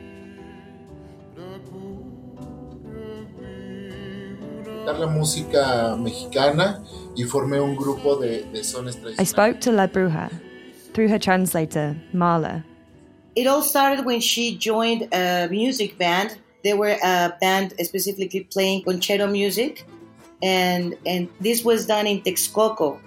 La 4.94 5.08
música 5.08 5.96
mexicana 5.98 6.84
y 7.16 7.24
formé 7.24 7.60
un 7.60 7.76
grupo 7.76 8.16
de, 8.18 8.44
de 8.44 8.64
sones 8.64 8.96
tradicionales. 8.96 9.20
I 9.20 9.26
spoke 9.26 9.60
to 9.62 9.72
La 9.72 9.88
Bruja 9.88 10.30
through 10.94 11.10
her 11.10 11.20
translator, 11.20 11.96
Marla. 12.14 12.64
It 13.36 13.48
all 13.48 13.62
started 13.62 14.06
when 14.06 14.22
she 14.22 14.56
joined 14.58 15.10
a 15.14 15.48
music 15.50 15.98
band. 15.98 16.38
They 16.64 16.74
were 16.74 16.98
a 17.04 17.34
band 17.42 17.74
specifically 17.82 18.48
playing 18.52 18.84
concerto 18.84 19.28
music, 19.28 19.86
and, 20.42 20.96
and 21.06 21.28
this 21.42 21.64
was 21.64 21.86
done 21.86 22.08
in 22.08 22.22
Texcoco. 22.22 22.98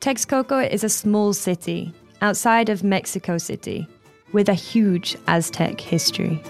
Texcoco 0.00 0.68
is 0.70 0.84
a 0.84 0.88
small 0.88 1.32
city 1.32 1.92
outside 2.20 2.68
of 2.68 2.82
Mexico 2.82 3.38
City 3.38 3.86
with 4.32 4.48
a 4.48 4.54
huge 4.54 5.16
Aztec 5.26 5.80
history. 5.80 6.42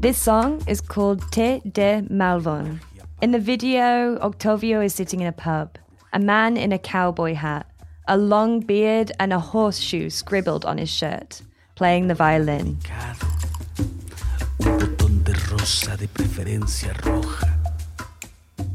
This 0.00 0.16
song 0.16 0.62
is 0.68 0.80
called 0.80 1.28
Te 1.32 1.58
de 1.72 2.06
Malvon. 2.08 2.80
In 3.20 3.32
the 3.32 3.40
video, 3.40 4.16
Octavio 4.20 4.80
is 4.80 4.94
sitting 4.94 5.18
in 5.18 5.26
a 5.26 5.32
pub, 5.32 5.76
a 6.12 6.20
man 6.20 6.56
in 6.56 6.70
a 6.70 6.78
cowboy 6.78 7.34
hat, 7.34 7.66
a 8.06 8.16
long 8.16 8.60
beard, 8.60 9.10
and 9.18 9.32
a 9.32 9.40
horseshoe 9.40 10.08
scribbled 10.08 10.64
on 10.64 10.78
his 10.78 10.88
shirt, 10.88 11.42
playing 11.74 12.06
the 12.06 12.14
violin. 12.14 12.78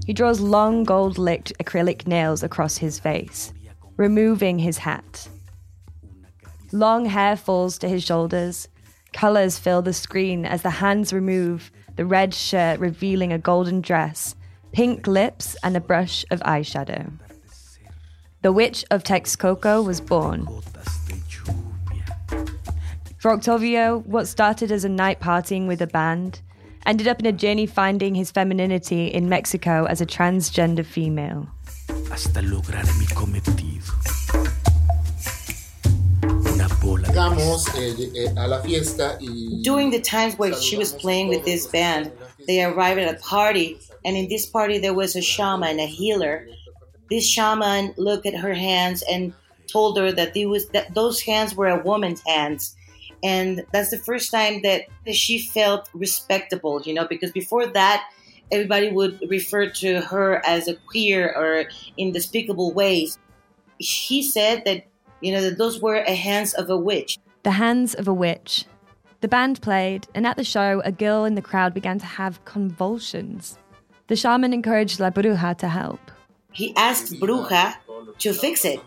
He 0.05 0.11
draws 0.11 0.41
long 0.41 0.83
gold 0.83 1.17
licked 1.17 1.53
acrylic 1.57 2.05
nails 2.05 2.43
across 2.43 2.75
his 2.75 2.99
face, 2.99 3.53
removing 3.95 4.59
his 4.59 4.79
hat. 4.79 5.29
Long 6.73 7.05
hair 7.05 7.37
falls 7.37 7.77
to 7.77 7.87
his 7.87 8.03
shoulders, 8.03 8.67
Colours 9.13 9.59
fill 9.59 9.81
the 9.81 9.93
screen 9.93 10.45
as 10.45 10.63
the 10.63 10.69
hands 10.69 11.13
remove 11.13 11.71
the 11.95 12.05
red 12.05 12.33
shirt, 12.33 12.79
revealing 12.79 13.31
a 13.31 13.37
golden 13.37 13.79
dress, 13.79 14.35
pink 14.71 15.07
lips, 15.07 15.55
and 15.63 15.77
a 15.77 15.79
brush 15.79 16.25
of 16.31 16.39
eyeshadow. 16.41 17.11
The 18.41 18.51
Witch 18.51 18.83
of 18.91 19.03
Texcoco 19.03 19.85
was 19.85 20.01
born. 20.01 20.47
For 23.19 23.31
Octavio, 23.31 23.99
what 23.99 24.27
started 24.27 24.71
as 24.71 24.83
a 24.83 24.89
night 24.89 25.21
partying 25.21 25.67
with 25.67 25.81
a 25.81 25.87
band 25.87 26.41
ended 26.85 27.07
up 27.07 27.19
in 27.19 27.25
a 27.25 27.31
journey 27.31 27.65
finding 27.65 28.15
his 28.15 28.31
femininity 28.31 29.07
in 29.07 29.29
Mexico 29.29 29.85
as 29.85 30.01
a 30.01 30.05
transgender 30.05 30.85
female. 30.85 31.47
Hasta 32.09 32.41
lograr 32.41 32.85
mi 32.99 33.05
cometido. 33.05 33.82
Eh, 37.15 37.93
eh, 38.15 38.33
During 39.61 39.91
the 39.91 40.01
times 40.01 40.35
where 40.39 40.53
she 40.53 40.77
was 40.77 40.93
playing 40.93 41.27
with 41.27 41.45
this 41.45 41.67
band, 41.67 42.11
they 42.47 42.63
arrived 42.63 42.99
at 42.99 43.15
a 43.15 43.19
party, 43.19 43.77
and 44.03 44.17
in 44.17 44.27
this 44.29 44.47
party 44.47 44.79
there 44.79 44.95
was 44.95 45.15
a 45.15 45.21
shaman, 45.21 45.79
a 45.79 45.85
healer. 45.85 46.47
This 47.11 47.27
shaman 47.27 47.93
looked 47.97 48.25
at 48.25 48.35
her 48.35 48.55
hands 48.55 49.03
and 49.09 49.31
told 49.67 49.97
her 49.97 50.11
that, 50.11 50.33
was, 50.35 50.67
that 50.69 50.95
those 50.95 51.21
hands 51.21 51.53
were 51.55 51.67
a 51.67 51.83
woman's 51.83 52.23
hands. 52.25 52.75
And 53.23 53.63
that's 53.71 53.91
the 53.91 53.99
first 53.99 54.31
time 54.31 54.63
that 54.63 54.85
she 55.13 55.37
felt 55.39 55.89
respectable, 55.93 56.81
you 56.81 56.95
know, 56.95 57.07
because 57.07 57.31
before 57.31 57.67
that, 57.67 58.09
everybody 58.51 58.91
would 58.91 59.19
refer 59.29 59.69
to 59.69 60.01
her 60.01 60.43
as 60.45 60.67
a 60.67 60.75
queer 60.87 61.31
or 61.35 61.65
in 61.95 62.11
despicable 62.11 62.73
ways. 62.73 63.19
He 63.77 64.23
said 64.23 64.63
that 64.65 64.87
you 65.23 65.31
know, 65.31 65.41
that 65.41 65.57
those 65.57 65.81
were 65.81 65.95
a 65.95 66.13
hands 66.13 66.53
of 66.53 66.69
a 66.69 66.77
witch. 66.77 67.17
The 67.43 67.51
hands 67.51 67.95
of 67.95 68.07
a 68.07 68.13
witch. 68.13 68.65
The 69.21 69.29
band 69.29 69.61
played, 69.61 70.05
and 70.13 70.27
at 70.27 70.35
the 70.35 70.43
show, 70.43 70.81
a 70.83 70.91
girl 70.91 71.23
in 71.23 71.35
the 71.35 71.41
crowd 71.41 71.73
began 71.73 71.97
to 71.99 72.05
have 72.05 72.43
convulsions. 72.43 73.57
The 74.07 74.17
shaman 74.17 74.51
encouraged 74.51 74.99
La 74.99 75.11
Bruja 75.11 75.57
to 75.59 75.69
help. 75.69 76.11
He 76.51 76.75
asked 76.75 77.13
Bruja 77.13 77.75
to 78.19 78.33
fix 78.33 78.65
it. 78.65 78.81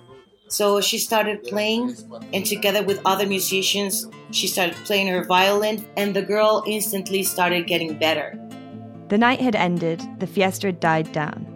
So 0.48 0.80
she 0.80 0.98
started 0.98 1.42
playing, 1.42 1.96
and 2.34 2.44
together 2.44 2.82
with 2.82 3.00
other 3.06 3.26
musicians, 3.26 4.06
she 4.30 4.46
started 4.46 4.76
playing 4.84 5.08
her 5.08 5.24
violin, 5.24 5.88
and 5.96 6.14
the 6.14 6.22
girl 6.22 6.62
instantly 6.66 7.22
started 7.22 7.66
getting 7.66 7.98
better. 7.98 8.38
The 9.08 9.18
night 9.18 9.40
had 9.40 9.56
ended, 9.56 10.04
the 10.18 10.26
fiesta 10.26 10.68
had 10.68 10.80
died 10.80 11.10
down. 11.12 11.55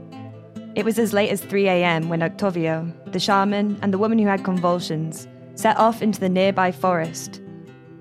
It 0.77 0.85
was 0.85 1.01
as 1.01 1.13
late 1.13 1.31
as 1.31 1.41
3 1.41 1.67
a.m. 1.67 2.09
when 2.09 2.23
Octavio, 2.23 2.93
the 3.07 3.19
shaman, 3.19 3.77
and 3.83 3.93
the 3.93 3.99
woman 3.99 4.19
who 4.19 4.27
had 4.27 4.45
convulsions 4.45 5.27
set 5.57 5.77
off 5.77 6.01
into 6.01 6.21
the 6.21 6.29
nearby 6.29 6.71
forest 6.71 7.43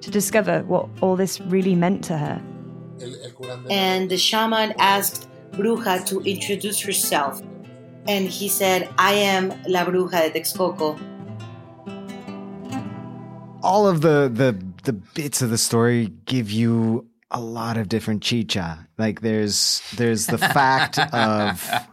to 0.02 0.12
discover 0.12 0.64
what 0.64 0.88
all 1.02 1.16
this 1.16 1.42
really 1.42 1.74
meant 1.74 2.04
to 2.06 2.18
her. 2.18 2.42
And 3.72 4.10
the 4.10 4.18
shaman 4.18 4.74
asked 4.78 5.28
Bruja 5.52 6.06
to 6.08 6.22
introduce 6.22 6.80
herself. 6.80 7.42
And 8.08 8.28
he 8.28 8.48
said, 8.48 8.88
I 8.98 9.14
am 9.14 9.50
La 9.68 9.84
Bruja 9.86 10.32
de 10.32 10.40
Texcoco. 10.40 10.98
All 13.64 13.88
of 13.88 14.02
the, 14.02 14.30
the, 14.32 14.58
the 14.84 14.94
bits 14.94 15.42
of 15.42 15.50
the 15.50 15.58
story 15.58 16.14
give 16.26 16.52
you 16.52 17.08
a 17.32 17.42
lot 17.42 17.78
of 17.78 17.90
different 17.90 18.22
chicha. 18.22 18.88
Like 18.98 19.22
there's 19.22 19.82
there's 19.98 20.28
the 20.28 20.38
fact 20.38 20.98
of 21.14 21.88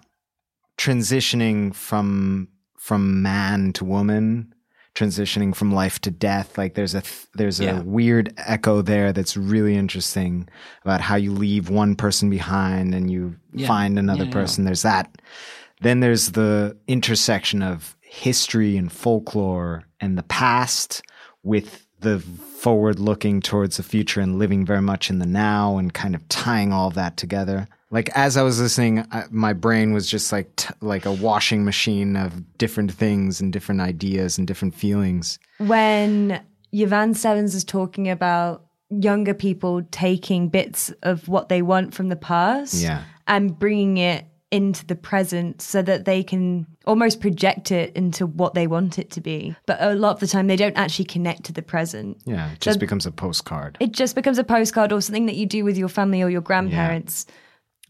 transitioning 0.78 1.74
from 1.74 2.48
from 2.78 3.20
man 3.22 3.72
to 3.72 3.84
woman, 3.84 4.54
transitioning 4.94 5.54
from 5.54 5.72
life 5.72 5.98
to 6.00 6.10
death. 6.10 6.56
Like 6.56 6.74
there's 6.74 6.94
a 6.94 7.02
there's 7.34 7.60
a 7.60 7.64
Yeah. 7.64 7.80
weird 7.82 8.32
echo 8.36 8.82
there 8.82 9.12
that's 9.12 9.36
really 9.36 9.76
interesting 9.76 10.48
about 10.84 11.00
how 11.00 11.16
you 11.16 11.32
leave 11.32 11.68
one 11.68 11.96
person 11.96 12.30
behind 12.30 12.94
and 12.94 13.10
you 13.10 13.36
Yeah. 13.52 13.66
find 13.66 13.98
another 13.98 14.24
Yeah, 14.24 14.30
person. 14.32 14.64
There's 14.64 14.82
that. 14.82 15.20
Then 15.82 16.00
there's 16.00 16.32
the 16.32 16.76
intersection 16.86 17.62
of 17.62 17.96
history 18.00 18.76
and 18.76 18.90
folklore 18.90 19.82
and 20.00 20.16
the 20.16 20.22
past 20.22 21.02
with 21.42 21.86
the 22.00 22.20
forward 22.20 22.98
looking 22.98 23.40
towards 23.40 23.76
the 23.78 23.82
future 23.82 24.20
and 24.20 24.38
living 24.38 24.64
very 24.64 24.80
much 24.82 25.10
in 25.10 25.18
the 25.18 25.26
now 25.26 25.76
and 25.76 25.92
kind 25.92 26.14
of 26.14 26.26
tying 26.28 26.72
all 26.72 26.90
that 26.90 27.16
together. 27.16 27.66
Like 27.90 28.10
as 28.14 28.36
I 28.36 28.42
was 28.42 28.60
listening, 28.60 29.06
I, 29.12 29.24
my 29.30 29.52
brain 29.52 29.92
was 29.92 30.10
just 30.10 30.32
like 30.32 30.54
t- 30.56 30.74
like 30.80 31.06
a 31.06 31.12
washing 31.12 31.64
machine 31.64 32.16
of 32.16 32.58
different 32.58 32.92
things 32.92 33.40
and 33.40 33.52
different 33.52 33.80
ideas 33.80 34.38
and 34.38 34.46
different 34.46 34.74
feelings. 34.74 35.38
When 35.58 36.40
Ilan 36.74 37.10
Stavans 37.14 37.54
is 37.54 37.64
talking 37.64 38.08
about 38.08 38.64
younger 38.90 39.34
people 39.34 39.82
taking 39.90 40.48
bits 40.48 40.92
of 41.02 41.28
what 41.28 41.48
they 41.48 41.62
want 41.62 41.94
from 41.94 42.08
the 42.08 42.16
past 42.16 42.74
Yeah. 42.74 43.02
and 43.28 43.56
bringing 43.58 43.98
it 43.98 44.24
into 44.52 44.86
the 44.86 44.94
present 44.94 45.60
so 45.60 45.82
that 45.82 46.04
they 46.04 46.22
can 46.22 46.66
almost 46.86 47.20
project 47.20 47.72
it 47.72 47.92
into 47.96 48.26
what 48.26 48.54
they 48.54 48.66
want 48.68 48.96
it 48.98 49.10
to 49.10 49.20
be. 49.20 49.54
But 49.66 49.78
a 49.80 49.94
lot 49.96 50.14
of 50.14 50.20
the 50.20 50.28
time, 50.28 50.46
they 50.46 50.54
don't 50.56 50.76
actually 50.76 51.06
connect 51.06 51.44
to 51.44 51.52
the 51.52 51.62
present. 51.62 52.18
Yeah, 52.26 52.52
it 52.52 52.60
just 52.60 52.76
So- 52.76 52.80
becomes 52.80 53.06
a 53.06 53.10
postcard. 53.12 53.76
It 53.80 53.90
just 53.92 54.14
becomes 54.14 54.38
a 54.38 54.44
postcard 54.44 54.92
or 54.92 55.00
something 55.00 55.26
that 55.26 55.34
you 55.36 55.46
do 55.46 55.64
with 55.64 55.76
your 55.76 55.88
family 55.88 56.22
or 56.22 56.30
your 56.30 56.40
grandparents. 56.42 57.26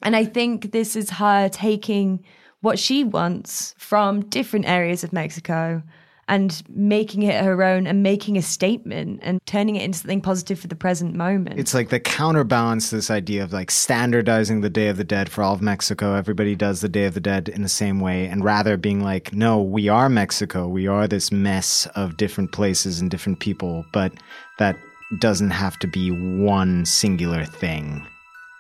And 0.07 0.15
I 0.15 0.25
think 0.25 0.71
this 0.71 0.95
is 0.95 1.11
her 1.11 1.49
taking 1.49 2.23
what 2.61 2.79
she 2.79 3.03
wants 3.03 3.75
from 3.77 4.21
different 4.21 4.69
areas 4.69 5.03
of 5.03 5.13
Mexico 5.13 5.83
and 6.29 6.63
making 6.69 7.25
it 7.25 7.45
her 7.45 7.61
own 7.61 7.89
and 7.89 8.05
making 8.05 8.39
a 8.39 8.43
statement 8.43 9.19
and 9.25 9.41
turning 9.47 9.75
it 9.75 9.83
into 9.83 9.99
something 9.99 10.21
positive 10.21 10.61
for 10.61 10.69
the 10.69 10.77
present 10.77 11.17
moment. 11.17 11.59
It's 11.59 11.75
like 11.75 11.89
the 11.89 11.99
counterbalance 11.99 12.91
to 12.91 12.95
this 12.95 13.11
idea 13.11 13.43
of 13.43 13.53
like 13.53 13.73
standardizing 13.73 14.61
the 14.61 14.71
Day 14.71 14.87
of 14.87 14.97
the 14.97 15.03
Dead 15.03 15.29
for 15.29 15.43
all 15.43 15.55
of 15.55 15.61
Mexico. 15.61 16.15
Everybody 16.15 16.55
does 16.55 16.83
the 16.83 16.89
Day 16.89 17.07
of 17.07 17.15
the 17.15 17.21
Dead 17.21 17.49
in 17.49 17.63
the 17.63 17.69
same 17.69 17.99
way, 17.99 18.27
and 18.27 18.45
rather 18.45 18.77
being 18.77 19.03
like, 19.03 19.33
no, 19.33 19.61
we 19.61 19.89
are 19.89 20.09
Mexico. 20.09 20.69
We 20.69 20.87
are 20.87 21.09
this 21.09 21.33
mess 21.33 21.87
of 21.97 22.17
different 22.17 22.53
places 22.53 23.01
and 23.01 23.11
different 23.11 23.41
people, 23.41 23.85
but 23.93 24.13
that 24.61 24.77
doesn't 25.19 25.51
have 25.51 25.81
to 25.81 25.89
be 25.89 26.13
one 26.41 26.87
singular 26.87 27.45
thing. 27.45 28.07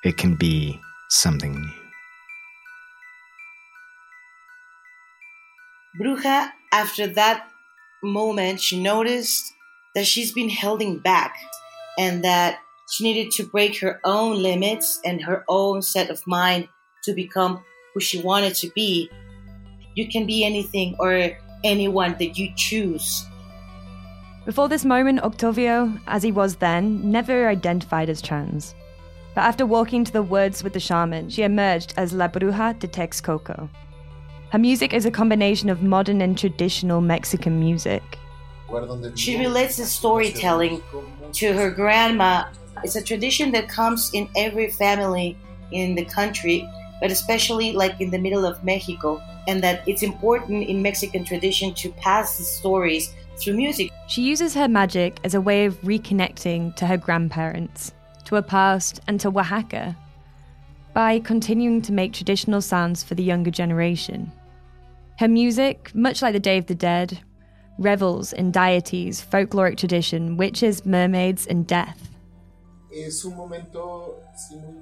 It 0.02 0.16
can 0.16 0.34
be 0.34 0.80
something 1.08 1.52
new. 1.54 1.72
Bruja, 5.98 6.50
after 6.72 7.06
that 7.06 7.48
moment, 8.02 8.60
she 8.60 8.82
noticed 8.82 9.52
that 9.94 10.06
she's 10.06 10.32
been 10.32 10.50
holding 10.50 10.98
back 10.98 11.36
and 11.98 12.22
that 12.22 12.58
she 12.90 13.04
needed 13.04 13.32
to 13.32 13.44
break 13.44 13.78
her 13.80 14.00
own 14.04 14.42
limits 14.42 15.00
and 15.04 15.22
her 15.22 15.44
own 15.48 15.82
set 15.82 16.10
of 16.10 16.24
mind 16.26 16.68
to 17.04 17.14
become 17.14 17.64
who 17.94 18.00
she 18.00 18.20
wanted 18.20 18.54
to 18.56 18.70
be. 18.74 19.10
You 19.94 20.08
can 20.08 20.26
be 20.26 20.44
anything 20.44 20.94
or 20.98 21.30
anyone 21.64 22.14
that 22.18 22.36
you 22.38 22.50
choose. 22.56 23.24
Before 24.44 24.68
this 24.68 24.84
moment, 24.84 25.20
Octavio, 25.22 25.98
as 26.06 26.22
he 26.22 26.30
was 26.30 26.56
then, 26.56 27.10
never 27.10 27.48
identified 27.48 28.08
as 28.08 28.22
trans. 28.22 28.74
But 29.36 29.44
after 29.44 29.66
walking 29.66 30.02
to 30.02 30.12
the 30.12 30.22
woods 30.22 30.64
with 30.64 30.72
the 30.72 30.80
shaman, 30.80 31.28
she 31.28 31.42
emerged 31.42 31.92
as 31.98 32.14
La 32.14 32.26
Bruja 32.26 32.76
de 32.78 32.88
Texcoco. 32.88 33.68
Her 34.50 34.58
music 34.58 34.94
is 34.94 35.04
a 35.04 35.10
combination 35.10 35.68
of 35.68 35.82
modern 35.82 36.22
and 36.22 36.38
traditional 36.38 37.02
Mexican 37.02 37.60
music. 37.60 38.02
She 39.14 39.38
relates 39.38 39.76
the 39.76 39.84
storytelling 39.84 40.80
to 41.34 41.52
her 41.52 41.70
grandma. 41.70 42.44
It's 42.82 42.96
a 42.96 43.02
tradition 43.02 43.52
that 43.52 43.68
comes 43.68 44.10
in 44.14 44.26
every 44.36 44.70
family 44.70 45.36
in 45.70 45.96
the 45.96 46.06
country, 46.06 46.66
but 47.02 47.10
especially 47.10 47.72
like 47.72 48.00
in 48.00 48.10
the 48.10 48.18
middle 48.18 48.46
of 48.46 48.64
Mexico, 48.64 49.20
and 49.46 49.62
that 49.62 49.86
it's 49.86 50.02
important 50.02 50.66
in 50.66 50.80
Mexican 50.80 51.24
tradition 51.24 51.74
to 51.74 51.90
pass 51.90 52.38
the 52.38 52.44
stories 52.44 53.12
through 53.36 53.58
music. 53.58 53.90
She 54.06 54.22
uses 54.22 54.54
her 54.54 54.66
magic 54.66 55.20
as 55.24 55.34
a 55.34 55.42
way 55.42 55.66
of 55.66 55.78
reconnecting 55.82 56.74
to 56.76 56.86
her 56.86 56.96
grandparents, 56.96 57.92
to 58.26 58.34
her 58.34 58.42
past, 58.42 59.00
and 59.06 59.18
to 59.20 59.28
Oaxaca 59.28 59.96
by 60.94 61.18
continuing 61.18 61.82
to 61.82 61.92
make 61.92 62.12
traditional 62.12 62.62
sounds 62.62 63.02
for 63.02 63.14
the 63.14 63.22
younger 63.22 63.50
generation. 63.50 64.32
Her 65.18 65.28
music, 65.28 65.90
much 65.94 66.22
like 66.22 66.32
the 66.32 66.40
Day 66.40 66.58
of 66.58 66.66
the 66.66 66.74
Dead, 66.74 67.20
revels 67.78 68.32
in 68.32 68.50
deities, 68.50 69.24
folkloric 69.24 69.76
tradition, 69.76 70.36
witches, 70.36 70.86
mermaids, 70.86 71.46
and 71.46 71.66
death. 71.66 72.10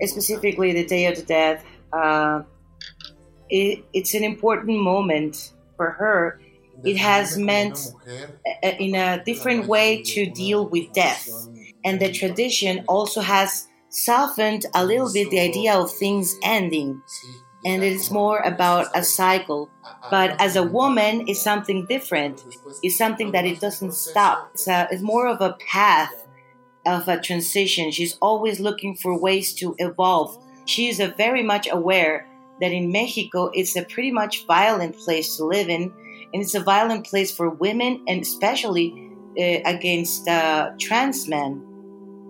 specifically 0.03 0.73
the 0.73 0.87
Day 0.87 1.07
of 1.07 1.17
the 1.17 1.23
Dead, 1.23 1.63
uh, 1.93 2.43
it, 3.51 3.85
it's 3.93 4.15
an 4.15 4.23
important 4.25 4.79
moment 4.79 5.53
for 5.77 5.91
her. 5.91 6.41
It 6.85 6.97
has 6.97 7.37
meant 7.37 7.93
a- 8.63 8.83
in 8.83 8.95
a 8.95 9.23
different 9.25 9.67
way 9.67 10.03
to 10.03 10.27
deal 10.31 10.67
with 10.69 10.93
death. 10.93 11.29
And 11.85 12.01
the 12.01 12.13
tradition 12.13 12.85
also 12.89 13.21
has 13.21 13.69
softened 13.89 14.67
a 14.75 14.85
little 14.85 15.13
bit 15.13 15.31
the 15.31 15.41
idea 15.41 15.75
of 15.75 15.91
things 15.91 16.37
ending. 16.43 17.03
And 17.65 17.83
it's 17.83 18.11
more 18.11 18.41
about 18.41 18.89
a 18.95 19.03
cycle. 19.03 19.71
But 20.11 20.39
as 20.41 20.57
a 20.57 20.63
woman, 20.63 21.25
it's 21.29 21.43
something 21.43 21.87
different. 21.87 22.45
It's 22.83 22.97
something 22.97 23.33
that 23.33 23.47
it 23.47 23.61
doesn't 23.61 23.93
stop. 23.93 24.51
It's, 24.55 24.69
a, 24.69 24.89
it's 24.91 25.03
more 25.03 25.27
of 25.27 25.41
a 25.41 25.57
path 25.71 26.27
of 26.87 27.09
a 27.09 27.21
transition. 27.21 27.91
She's 27.91 28.19
always 28.21 28.61
looking 28.61 28.97
for 28.97 29.19
ways 29.19 29.55
to 29.55 29.75
evolve. 29.79 30.39
She 30.67 30.89
is 30.89 31.01
very 31.17 31.43
much 31.43 31.69
aware 31.71 32.27
that 32.61 32.73
in 32.73 32.93
Mexico 32.93 33.51
it's 33.55 33.77
a 33.77 33.85
pretty 33.85 34.11
much 34.11 34.47
violent 34.47 34.97
place 34.97 35.37
to 35.37 35.45
live 35.45 35.69
in, 35.69 35.93
and 36.33 36.43
it's 36.43 36.55
a 36.55 36.61
violent 36.61 37.07
place 37.07 37.35
for 37.35 37.49
women 37.49 38.05
and 38.07 38.23
especially 38.23 39.11
uh, 39.39 39.61
against 39.65 40.29
uh, 40.29 40.73
trans 40.79 41.27
men. 41.29 41.74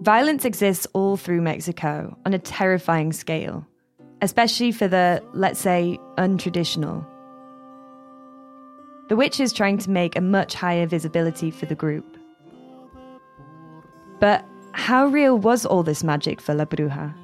Violence 0.05 0.45
exists 0.45 0.87
all 0.93 1.17
through 1.17 1.41
Mexico 1.41 2.15
on 2.27 2.35
a 2.35 2.39
terrifying 2.39 3.11
scale, 3.11 3.67
especially 4.21 4.71
for 4.71 4.87
the, 4.87 5.23
let's 5.33 5.59
say, 5.59 5.99
untraditional. 6.19 7.07
The 9.09 9.17
witch 9.17 9.41
is 9.41 9.51
trying 9.51 9.79
to 9.79 9.89
make 9.89 10.15
a 10.15 10.21
much 10.21 10.53
higher 10.53 10.85
visibility 10.85 11.51
for 11.51 11.65
the 11.65 11.75
group. 11.75 12.19
But 14.21 14.45
how 14.73 15.07
real 15.07 15.39
was 15.39 15.65
all 15.65 15.83
this 15.83 16.05
magic 16.05 16.39
for 16.39 16.53
La 16.53 16.67
Bruja? 16.67 17.15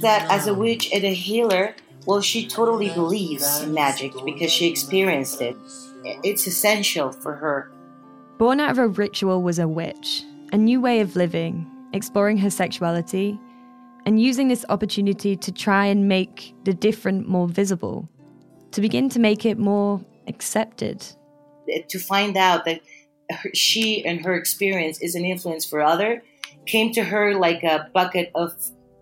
That 0.00 0.30
as 0.30 0.46
a 0.46 0.54
witch 0.54 0.90
and 0.94 1.04
a 1.04 1.12
healer, 1.12 1.74
well, 2.06 2.22
she 2.22 2.46
totally 2.48 2.88
believes 2.88 3.60
in 3.60 3.74
magic 3.74 4.14
because 4.24 4.50
she 4.50 4.66
experienced 4.66 5.42
it. 5.42 5.58
It's 6.24 6.46
essential 6.46 7.12
for 7.12 7.34
her. 7.34 7.70
Born 8.38 8.60
out 8.60 8.70
of 8.70 8.78
a 8.78 8.88
ritual 8.88 9.42
was 9.42 9.58
a 9.58 9.68
witch, 9.68 10.24
a 10.52 10.58
new 10.58 10.80
way 10.80 11.00
of 11.00 11.16
living, 11.16 11.70
exploring 11.92 12.38
her 12.38 12.50
sexuality, 12.50 13.38
and 14.06 14.20
using 14.20 14.48
this 14.48 14.64
opportunity 14.68 15.36
to 15.36 15.52
try 15.52 15.86
and 15.86 16.08
make 16.08 16.54
the 16.64 16.74
different 16.74 17.28
more 17.28 17.48
visible, 17.48 18.08
to 18.72 18.80
begin 18.80 19.08
to 19.10 19.18
make 19.18 19.44
it 19.44 19.58
more 19.58 20.00
accepted. 20.26 21.04
To 21.88 21.98
find 21.98 22.36
out 22.36 22.64
that 22.64 22.80
she 23.54 24.04
and 24.04 24.24
her 24.24 24.34
experience 24.34 25.00
is 25.00 25.14
an 25.14 25.24
influence 25.24 25.64
for 25.64 25.80
other 25.82 26.22
came 26.66 26.92
to 26.92 27.04
her 27.04 27.34
like 27.34 27.62
a 27.62 27.88
bucket 27.94 28.30
of 28.34 28.52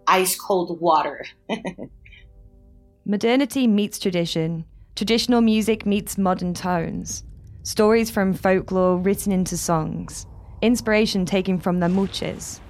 ice 0.07 0.39
cold 0.39 0.81
water. 0.81 1.25
Modernity 3.07 3.67
meets 3.67 3.99
tradition, 3.99 4.65
traditional 4.97 5.41
music 5.41 5.87
meets 5.87 6.19
modern 6.19 6.53
tones, 6.53 7.25
stories 7.63 8.11
from 8.11 8.35
folklore 8.35 8.99
written 8.99 9.33
into 9.33 9.57
songs, 9.57 10.27
inspiration 10.63 11.25
taken 11.27 11.59
from 11.59 11.81
the 11.81 11.87
muxes, 11.87 12.61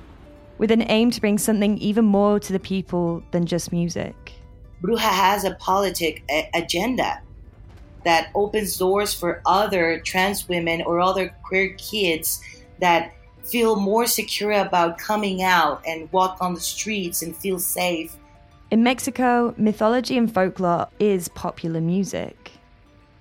with 0.59 0.71
an 0.71 0.83
aim 0.89 1.11
to 1.11 1.21
bring 1.21 1.39
something 1.39 1.79
even 1.79 2.05
more 2.05 2.41
to 2.41 2.53
the 2.53 2.61
people 2.61 3.23
than 3.31 3.47
just 3.47 3.73
music. 3.73 4.33
Bruja 4.83 4.99
has 5.01 5.45
a 5.45 5.55
politic 5.55 6.23
a- 6.31 6.49
agenda. 6.55 7.21
that 8.05 8.31
opens 8.35 8.79
doors 8.79 9.13
for 9.13 9.43
other 9.45 10.01
trans 10.01 10.49
women 10.49 10.81
or 10.83 11.01
other 11.01 11.35
queer 11.43 11.75
kids 11.75 12.41
that 12.81 13.13
feel 13.43 13.77
more 13.77 14.07
secure 14.07 14.53
about 14.53 14.97
coming 14.99 15.43
out 15.43 15.83
and 15.87 16.11
walk 16.13 16.39
on 16.41 16.55
the 16.55 16.61
streets 16.61 17.23
and 17.23 17.37
feel 17.37 17.59
safe. 17.59 18.17
In 18.71 18.83
Mexico, 18.83 19.53
mythology 19.59 20.17
and 20.17 20.33
folklore 20.33 20.87
is 21.01 21.29
popular 21.29 21.81
music. 21.81 22.38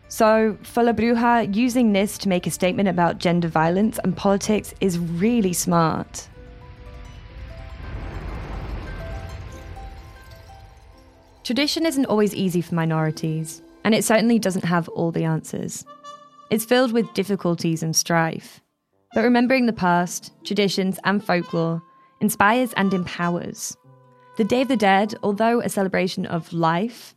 So, 0.09 0.57
for 0.63 0.83
La 0.83 0.93
Bruja, 0.93 1.53
using 1.53 1.91
this 1.91 2.17
to 2.19 2.29
make 2.29 2.47
a 2.47 2.51
statement 2.51 2.87
about 2.87 3.17
gender 3.17 3.49
violence 3.49 3.99
and 4.03 4.15
politics 4.15 4.73
is 4.79 4.97
really 4.97 5.51
smart. 5.51 6.29
Tradition 11.43 11.85
isn't 11.85 12.05
always 12.05 12.35
easy 12.35 12.61
for 12.61 12.75
minorities, 12.75 13.61
and 13.83 13.93
it 13.93 14.03
certainly 14.03 14.39
doesn't 14.39 14.65
have 14.65 14.89
all 14.89 15.11
the 15.11 15.23
answers. 15.23 15.85
It's 16.49 16.65
filled 16.65 16.93
with 16.93 17.13
difficulties 17.13 17.83
and 17.83 17.95
strife. 17.95 18.61
But 19.13 19.23
remembering 19.23 19.65
the 19.65 19.73
past, 19.73 20.31
traditions, 20.43 20.99
and 21.03 21.23
folklore 21.23 21.81
inspires 22.21 22.73
and 22.73 22.93
empowers. 22.93 23.75
The 24.37 24.43
Day 24.43 24.61
of 24.61 24.67
the 24.67 24.77
Dead, 24.77 25.15
although 25.23 25.61
a 25.61 25.69
celebration 25.69 26.25
of 26.25 26.51
life, 26.53 27.15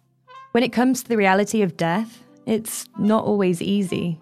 when 0.53 0.65
it 0.65 0.73
comes 0.73 1.03
to 1.03 1.09
the 1.09 1.17
reality 1.17 1.63
of 1.63 1.77
death, 1.77 2.25
it's 2.47 2.87
not 2.99 3.25
always 3.25 3.63
easy. 3.63 4.21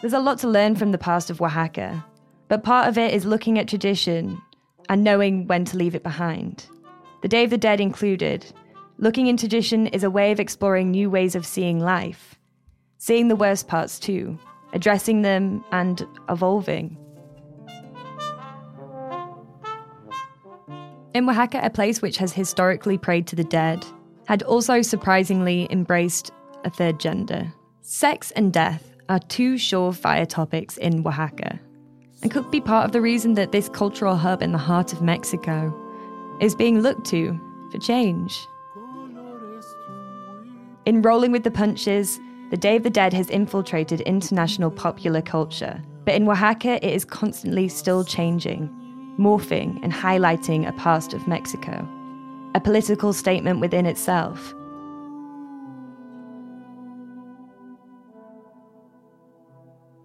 There's 0.00 0.12
a 0.12 0.20
lot 0.20 0.38
to 0.40 0.48
learn 0.48 0.76
from 0.76 0.92
the 0.92 0.98
past 0.98 1.30
of 1.30 1.40
Oaxaca, 1.40 2.04
but 2.48 2.62
part 2.62 2.88
of 2.88 2.98
it 2.98 3.14
is 3.14 3.24
looking 3.24 3.58
at 3.58 3.68
tradition 3.68 4.40
and 4.88 5.02
knowing 5.02 5.46
when 5.46 5.64
to 5.64 5.76
leave 5.76 5.94
it 5.94 6.02
behind. 6.02 6.66
The 7.22 7.28
Day 7.28 7.44
of 7.44 7.50
the 7.50 7.58
Dead 7.58 7.80
included, 7.80 8.44
looking 8.98 9.28
in 9.28 9.36
tradition 9.36 9.86
is 9.88 10.04
a 10.04 10.10
way 10.10 10.30
of 10.30 10.40
exploring 10.40 10.90
new 10.90 11.08
ways 11.08 11.34
of 11.34 11.46
seeing 11.46 11.80
life, 11.80 12.38
seeing 12.98 13.28
the 13.28 13.36
worst 13.36 13.66
parts 13.66 13.98
too, 13.98 14.38
addressing 14.74 15.22
them 15.22 15.64
and 15.72 16.06
evolving. 16.28 16.98
In 21.14 21.28
Oaxaca, 21.28 21.60
a 21.62 21.70
place 21.70 22.02
which 22.02 22.18
has 22.18 22.32
historically 22.32 22.98
prayed 22.98 23.26
to 23.28 23.36
the 23.36 23.44
dead, 23.44 23.86
had 24.26 24.42
also 24.42 24.82
surprisingly 24.82 25.66
embraced 25.70 26.32
a 26.64 26.70
third 26.70 26.98
gender. 26.98 27.52
Sex 27.82 28.30
and 28.32 28.52
death 28.52 28.94
are 29.08 29.18
two 29.18 29.54
surefire 29.54 30.28
topics 30.28 30.76
in 30.78 31.06
Oaxaca, 31.06 31.60
and 32.22 32.30
could 32.30 32.50
be 32.50 32.60
part 32.60 32.86
of 32.86 32.92
the 32.92 33.00
reason 33.00 33.34
that 33.34 33.52
this 33.52 33.68
cultural 33.68 34.16
hub 34.16 34.42
in 34.42 34.52
the 34.52 34.58
heart 34.58 34.92
of 34.92 35.02
Mexico 35.02 35.72
is 36.40 36.54
being 36.54 36.80
looked 36.80 37.06
to 37.06 37.38
for 37.70 37.78
change. 37.78 38.46
In 40.86 41.02
Rolling 41.02 41.32
with 41.32 41.44
the 41.44 41.50
Punches, 41.50 42.18
the 42.50 42.56
Day 42.56 42.76
of 42.76 42.82
the 42.82 42.90
Dead 42.90 43.12
has 43.12 43.30
infiltrated 43.30 44.00
international 44.02 44.70
popular 44.70 45.22
culture, 45.22 45.82
but 46.04 46.14
in 46.14 46.28
Oaxaca, 46.28 46.84
it 46.86 46.92
is 46.92 47.04
constantly 47.04 47.68
still 47.68 48.04
changing, 48.04 48.68
morphing, 49.18 49.78
and 49.82 49.92
highlighting 49.92 50.68
a 50.68 50.72
past 50.72 51.14
of 51.14 51.26
Mexico, 51.26 51.88
a 52.54 52.60
political 52.60 53.12
statement 53.12 53.60
within 53.60 53.86
itself. 53.86 54.54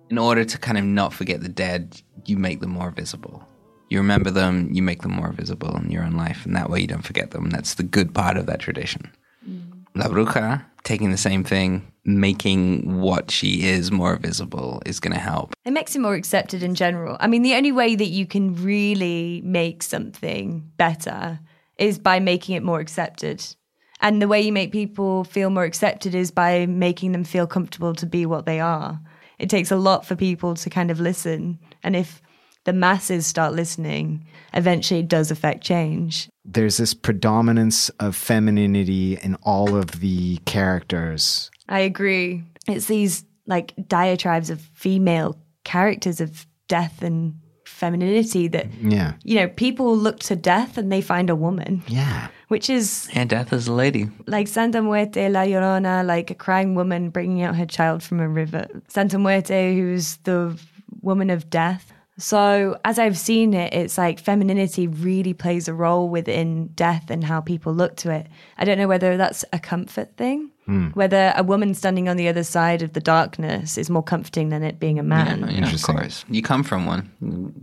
In 0.10 0.18
order 0.18 0.44
to 0.44 0.58
kind 0.58 0.78
of 0.78 0.84
not 0.84 1.14
forget 1.14 1.42
the 1.42 1.50
dead, 1.50 2.02
you 2.26 2.38
make 2.38 2.62
them 2.62 2.72
more 2.72 2.92
visible. 2.92 3.48
You 3.90 4.00
remember 4.00 4.32
them, 4.32 4.70
you 4.72 4.82
make 4.82 5.02
them 5.02 5.12
more 5.12 5.32
visible 5.32 5.76
in 5.78 5.92
your 5.92 6.04
own 6.04 6.14
life, 6.14 6.46
and 6.46 6.56
that 6.56 6.70
way 6.70 6.82
you 6.82 6.88
don't 6.88 7.06
forget 7.06 7.32
them. 7.32 7.50
That's 7.50 7.76
the 7.76 7.84
good 7.84 8.14
part 8.14 8.38
of 8.38 8.46
that 8.46 8.60
tradition. 8.60 9.12
Mm. 9.48 9.86
La 9.96 10.08
Bruja, 10.08 10.64
taking 10.84 11.12
the 11.12 11.18
same 11.18 11.44
thing, 11.44 11.92
making 12.06 13.00
what 13.00 13.32
she 13.32 13.68
is 13.68 13.92
more 13.92 14.16
visible 14.16 14.82
is 14.86 15.00
going 15.00 15.14
to 15.14 15.20
help. 15.20 15.54
It 15.66 15.72
makes 15.72 15.96
it 15.96 16.00
more 16.00 16.16
accepted 16.16 16.64
in 16.64 16.76
general. 16.76 17.18
I 17.20 17.28
mean, 17.28 17.42
the 17.42 17.56
only 17.56 17.72
way 17.72 17.96
that 17.96 18.10
you 18.10 18.26
can 18.26 18.56
really 18.64 19.42
make 19.44 19.84
something 19.84 20.72
better 20.78 21.40
is 21.78 22.00
by 22.00 22.20
making 22.20 22.56
it 22.56 22.64
more 22.64 22.80
accepted. 22.80 23.44
And 24.02 24.22
the 24.22 24.28
way 24.28 24.42
you 24.42 24.54
make 24.54 24.72
people 24.72 25.24
feel 25.24 25.50
more 25.50 25.66
accepted 25.66 26.16
is 26.16 26.32
by 26.32 26.66
making 26.66 27.12
them 27.12 27.24
feel 27.24 27.48
comfortable 27.48 27.94
to 27.96 28.06
be 28.06 28.26
what 28.26 28.46
they 28.46 28.60
are. 28.60 29.00
It 29.40 29.50
takes 29.50 29.72
a 29.72 29.76
lot 29.78 30.06
for 30.06 30.16
people 30.16 30.56
to 30.56 30.70
kind 30.70 30.92
of 30.92 31.00
listen. 31.00 31.60
And 31.84 31.96
if 31.96 32.22
the 32.66 32.74
masses 32.74 33.26
start 33.26 33.54
listening, 33.54 34.26
eventually 34.54 35.00
it 35.00 35.08
does 35.08 35.32
affect 35.32 35.64
change. 35.64 36.30
There's 36.46 36.78
this 36.78 36.94
predominance 36.94 37.90
of 38.00 38.16
femininity 38.16 39.18
in 39.22 39.36
all 39.44 39.76
of 39.76 40.00
the 40.02 40.38
characters. 40.46 41.50
I 41.70 41.80
agree. 41.80 42.44
It's 42.68 42.88
these 42.88 43.24
like 43.48 43.74
diatribes 43.88 44.50
of 44.50 44.62
female 44.74 45.38
characters 45.64 46.20
of 46.22 46.46
death 46.68 47.02
and 47.02 47.36
femininity 47.66 48.48
that 48.50 48.68
Yeah. 48.82 49.14
you 49.24 49.36
know 49.36 49.48
people 49.48 49.96
look 49.96 50.20
to 50.22 50.36
death 50.36 50.78
and 50.78 50.92
they 50.92 51.02
find 51.02 51.30
a 51.30 51.36
woman 51.36 51.82
Yeah. 51.88 52.28
Which 52.50 52.70
is 52.70 53.10
And 53.14 53.30
death 53.30 53.54
is 53.54 53.68
a 53.68 53.74
lady. 53.74 54.10
like 54.28 54.48
Santa 54.48 54.82
Muerte, 54.82 55.30
La 55.30 55.42
Llorona, 55.44 56.06
like 56.06 56.30
a 56.30 56.36
crying 56.36 56.76
woman 56.76 57.10
bringing 57.10 57.42
out 57.42 57.56
her 57.56 57.66
child 57.66 58.04
from 58.04 58.20
a 58.20 58.28
river. 58.28 58.68
Santa 58.88 59.18
Muerte, 59.18 59.76
who's 59.76 60.18
the 60.18 60.60
woman 61.02 61.30
of 61.30 61.50
death. 61.50 61.94
So, 62.18 62.78
as 62.84 63.00
I've 63.00 63.18
seen 63.18 63.54
it, 63.54 63.74
it's 63.74 63.98
like 63.98 64.20
femininity 64.20 64.88
really 64.88 65.34
plays 65.34 65.70
a 65.70 65.74
role 65.74 66.10
within 66.10 66.68
death 66.76 67.10
and 67.10 67.24
how 67.24 67.40
people 67.40 67.74
look 67.74 67.96
to 67.98 68.12
it. 68.12 68.28
I 68.58 68.66
don't 68.66 68.78
know 68.78 68.90
whether 68.90 69.16
that's 69.16 69.46
a 69.54 69.60
comfort 69.60 70.18
thing, 70.18 70.52
Hmm. 70.70 70.90
whether 70.94 71.34
a 71.36 71.42
woman 71.42 71.74
standing 71.74 72.08
on 72.08 72.16
the 72.16 72.28
other 72.28 72.44
side 72.44 72.84
of 72.84 72.94
the 72.94 73.00
darkness 73.00 73.76
is 73.76 73.90
more 73.90 74.04
comforting 74.04 74.50
than 74.50 74.62
it 74.62 74.80
being 74.80 75.00
a 75.00 75.04
man. 75.04 75.50
Yeah, 75.50 75.74
of 75.74 75.82
course. 75.82 76.26
You 76.30 76.44
come 76.44 76.62
from 76.62 76.86
one, 76.86 77.10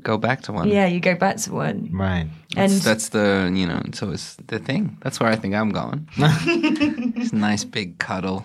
go 0.02 0.18
back 0.18 0.42
to 0.42 0.52
one. 0.52 0.66
Yeah, 0.66 0.86
you 0.86 0.98
go 0.98 1.14
back 1.14 1.36
to 1.36 1.52
one. 1.52 1.88
Right. 1.92 2.26
That's, 2.56 2.72
And- 2.72 2.82
that's 2.82 3.10
the, 3.10 3.52
you 3.54 3.64
know, 3.64 3.80
so 3.94 4.10
it's 4.10 4.34
the 4.48 4.58
thing. 4.58 4.98
That's 5.02 5.20
where 5.20 5.30
I 5.30 5.36
think 5.36 5.54
I'm 5.54 5.70
going. 5.70 6.08
it's 6.18 7.32
a 7.32 7.36
nice 7.36 7.62
big 7.62 7.98
cuddle 7.98 8.44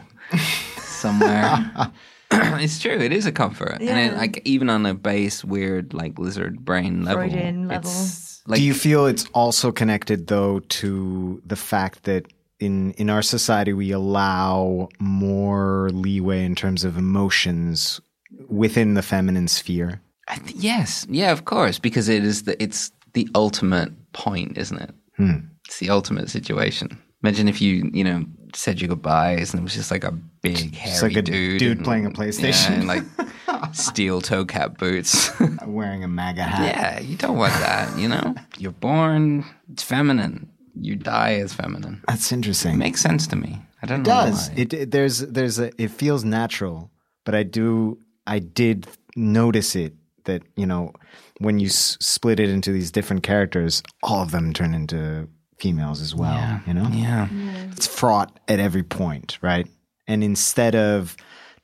somewhere. 0.77 1.71
it's 2.31 2.79
true. 2.79 2.99
It 2.99 3.11
is 3.11 3.25
a 3.25 3.31
comfort. 3.31 3.81
And 3.81 4.13
it, 4.13 4.15
like, 4.17 4.41
even 4.45 4.69
on 4.69 4.85
a 4.85 4.93
base, 4.93 5.43
weird, 5.43 5.93
like, 5.93 6.19
lizard 6.19 6.63
brain 6.63 7.03
level. 7.03 7.23
Freudian 7.23 7.67
level. 7.67 7.89
it's 7.89 8.41
like, 8.45 8.57
Do 8.59 8.63
you 8.63 8.73
feel 8.75 9.07
it's 9.07 9.25
also 9.33 9.71
connected 9.71 10.27
though 10.27 10.59
to 10.81 11.41
the 11.45 11.55
fact 11.55 12.03
that 12.03 12.25
in 12.61 12.91
in 12.93 13.09
our 13.09 13.21
society 13.21 13.73
we 13.73 13.91
allow 13.91 14.87
more 14.99 15.89
leeway 15.91 16.45
in 16.45 16.55
terms 16.55 16.83
of 16.83 16.97
emotions 16.97 17.99
within 18.47 18.93
the 18.93 19.01
feminine 19.01 19.47
sphere? 19.47 20.01
I 20.27 20.35
th- 20.37 20.55
yes. 20.55 21.05
Yeah, 21.09 21.31
of 21.31 21.45
course. 21.45 21.79
Because 21.79 22.07
it 22.07 22.23
is 22.23 22.43
the, 22.43 22.61
it's 22.63 22.91
the 23.13 23.27
ultimate 23.35 23.91
point, 24.13 24.57
isn't 24.57 24.77
it? 24.81 24.91
Hmm. 25.17 25.37
It's 25.67 25.79
the 25.79 25.89
ultimate 25.89 26.29
situation. 26.29 26.97
Imagine 27.23 27.47
if 27.47 27.61
you, 27.61 27.89
you 27.93 28.03
know, 28.03 28.25
said 28.55 28.81
your 28.81 28.87
goodbyes 28.89 29.53
and 29.53 29.59
it 29.61 29.63
was 29.63 29.73
just 29.73 29.91
like 29.91 30.03
a 30.03 30.11
big 30.11 30.73
hairy 30.75 31.01
like 31.09 31.17
a 31.17 31.21
dude. 31.21 31.59
dude 31.59 31.77
and- 31.77 31.85
playing 31.85 32.05
a 32.05 32.09
Yeah, 32.09 32.15
PlayStation. 32.15 32.71
and 32.79 32.87
like 32.87 33.03
steel 33.73 34.21
toe 34.21 34.45
cap 34.45 34.77
boots. 34.77 35.29
Wearing 35.65 36.03
a 36.03 36.07
MAGA 36.07 36.43
hat. 36.43 36.65
yeah, 36.75 36.99
you 36.99 37.15
don't 37.17 37.37
want 37.37 37.53
that, 37.53 37.97
you 37.97 38.07
know? 38.07 38.35
You're 38.57 38.71
born, 38.71 39.45
it's 39.71 39.83
feminine. 39.83 40.49
You 40.79 40.95
die 40.95 41.33
as 41.35 41.53
feminine. 41.53 42.01
That's 42.07 42.31
interesting. 42.31 42.73
It 42.73 42.77
makes 42.77 43.01
sense 43.01 43.27
to 43.27 43.35
me. 43.35 43.59
I 43.83 43.87
don't 43.87 44.01
It 44.01 44.07
know. 44.09 44.13
does. 44.25 44.49
why. 44.49 44.55
It, 44.57 44.73
it 44.73 44.91
there's 44.91 45.19
there's 45.19 45.59
a 45.59 45.71
it 45.81 45.91
feels 45.91 46.23
natural, 46.23 46.91
but 47.25 47.35
I 47.35 47.43
do 47.43 47.99
I 48.27 48.39
did 48.39 48.87
notice 49.15 49.75
it 49.75 49.93
that 50.25 50.43
you 50.55 50.65
know 50.65 50.93
when 51.39 51.59
you 51.59 51.67
s- 51.67 51.97
split 51.99 52.39
it 52.39 52.49
into 52.49 52.71
these 52.71 52.91
different 52.91 53.23
characters, 53.23 53.81
all 54.03 54.21
of 54.21 54.31
them 54.31 54.53
turn 54.53 54.73
into 54.73 55.27
females 55.57 56.01
as 56.01 56.13
well. 56.15 56.35
Yeah. 56.35 56.59
You 56.67 56.73
know, 56.75 56.87
Yeah. 56.91 57.27
it's 57.71 57.87
fraught 57.87 58.39
at 58.47 58.59
every 58.59 58.83
point, 58.83 59.37
right? 59.41 59.67
And 60.07 60.23
instead 60.23 60.75
of 60.75 61.15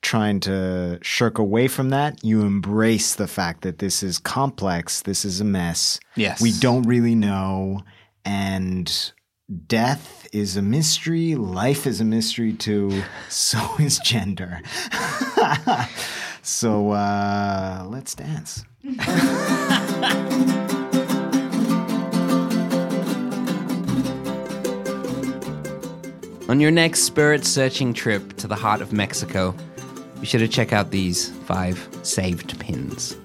trying 0.02 0.38
to 0.40 0.98
shirk 1.02 1.38
away 1.38 1.66
from 1.68 1.90
that, 1.90 2.22
you 2.24 2.42
embrace 2.42 3.14
the 3.16 3.26
fact 3.26 3.62
that 3.62 3.78
this 3.78 4.02
is 4.02 4.18
complex, 4.18 5.02
this 5.02 5.24
is 5.24 5.40
a 5.40 5.44
mess. 5.44 5.98
Yes. 6.16 6.40
We 6.40 6.52
don't 6.52 6.82
really 6.84 7.14
know. 7.16 7.82
And 8.28 9.12
death 9.68 10.28
is 10.34 10.58
a 10.58 10.62
mystery, 10.62 11.34
life 11.34 11.86
is 11.86 12.02
a 12.02 12.04
mystery 12.04 12.52
too, 12.52 13.02
so 13.30 13.58
is 13.78 13.98
gender. 14.00 14.60
so 16.42 16.90
uh, 16.90 17.86
let's 17.88 18.14
dance. 18.14 18.66
On 26.50 26.60
your 26.60 26.70
next 26.70 27.04
spirit 27.04 27.46
searching 27.46 27.94
trip 27.94 28.36
to 28.36 28.46
the 28.46 28.56
heart 28.56 28.82
of 28.82 28.92
Mexico, 28.92 29.54
be 30.20 30.26
sure 30.26 30.40
to 30.40 30.48
check 30.48 30.74
out 30.74 30.90
these 30.90 31.30
five 31.46 31.88
saved 32.02 32.60
pins. 32.60 33.16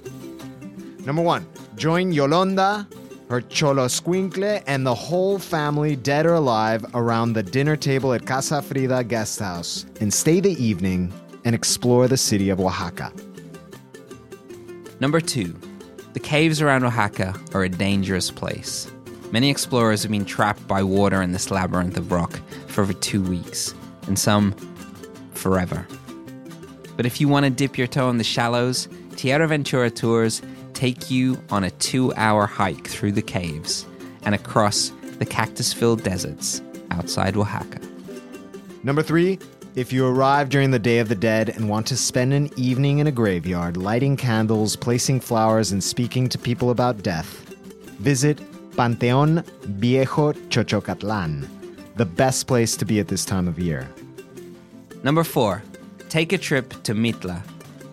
Number 1.05 1.21
one, 1.21 1.45
join 1.75 2.13
Yolanda, 2.13 2.87
her 3.29 3.41
Xoloitzcuintle, 3.41 4.63
and 4.67 4.85
the 4.85 4.93
whole 4.93 5.39
family, 5.39 5.95
dead 5.95 6.25
or 6.25 6.33
alive, 6.33 6.85
around 6.93 7.33
the 7.33 7.43
dinner 7.43 7.75
table 7.75 8.13
at 8.13 8.25
Casa 8.25 8.61
Frida 8.61 9.05
Guest 9.05 9.39
House 9.39 9.85
and 9.99 10.13
stay 10.13 10.39
the 10.39 10.61
evening 10.63 11.11
and 11.45 11.55
explore 11.55 12.07
the 12.07 12.17
city 12.17 12.49
of 12.49 12.59
Oaxaca. 12.59 13.11
Number 14.99 15.19
two, 15.19 15.59
the 16.13 16.19
caves 16.19 16.61
around 16.61 16.83
Oaxaca 16.83 17.33
are 17.53 17.63
a 17.63 17.69
dangerous 17.69 18.31
place. 18.31 18.91
Many 19.31 19.49
explorers 19.49 20.03
have 20.03 20.11
been 20.11 20.25
trapped 20.25 20.67
by 20.67 20.83
water 20.83 21.21
in 21.21 21.31
this 21.31 21.49
labyrinth 21.49 21.97
of 21.97 22.11
rock 22.11 22.39
for 22.67 22.81
over 22.81 22.93
two 22.93 23.21
weeks, 23.23 23.73
and 24.07 24.17
some 24.17 24.53
forever. 25.33 25.87
But 26.95 27.07
if 27.07 27.19
you 27.19 27.27
want 27.27 27.45
to 27.45 27.49
dip 27.49 27.77
your 27.77 27.87
toe 27.87 28.09
in 28.09 28.19
the 28.19 28.23
shallows, 28.23 28.87
Tierra 29.15 29.47
Ventura 29.47 29.89
Tours 29.89 30.41
take 30.83 31.09
you 31.09 31.41
on 31.49 31.63
a 31.63 31.71
two 31.71 32.13
hour 32.15 32.45
hike 32.45 32.89
through 32.89 33.13
the 33.13 33.21
caves 33.21 33.85
and 34.23 34.35
across 34.35 34.91
the 35.17 35.25
cactus 35.25 35.71
filled 35.71 36.03
deserts 36.03 36.61
outside 36.91 37.37
Oaxaca. 37.37 37.79
Number 38.83 39.01
three, 39.01 39.39
if 39.75 39.93
you 39.93 40.05
arrive 40.05 40.49
during 40.49 40.71
the 40.71 40.79
Day 40.79 40.99
of 40.99 41.07
the 41.07 41.15
Dead 41.15 41.47
and 41.47 41.69
want 41.69 41.87
to 41.87 41.95
spend 41.95 42.33
an 42.33 42.49
evening 42.57 42.99
in 42.99 43.07
a 43.07 43.13
graveyard 43.13 43.77
lighting 43.77 44.17
candles, 44.17 44.75
placing 44.75 45.21
flowers, 45.21 45.71
and 45.71 45.81
speaking 45.81 46.27
to 46.27 46.37
people 46.37 46.69
about 46.69 47.01
death, 47.01 47.47
visit 47.99 48.37
Panteón 48.71 49.45
Viejo 49.79 50.33
Xoxocotlán, 50.33 51.47
the 51.95 52.05
best 52.05 52.45
place 52.45 52.75
to 52.75 52.83
be 52.83 52.99
at 52.99 53.07
this 53.07 53.23
time 53.23 53.47
of 53.47 53.57
year. 53.57 53.87
Number 55.01 55.23
four, 55.23 55.63
take 56.09 56.33
a 56.33 56.37
trip 56.37 56.83
to 56.83 56.93
Mitla, 56.93 57.41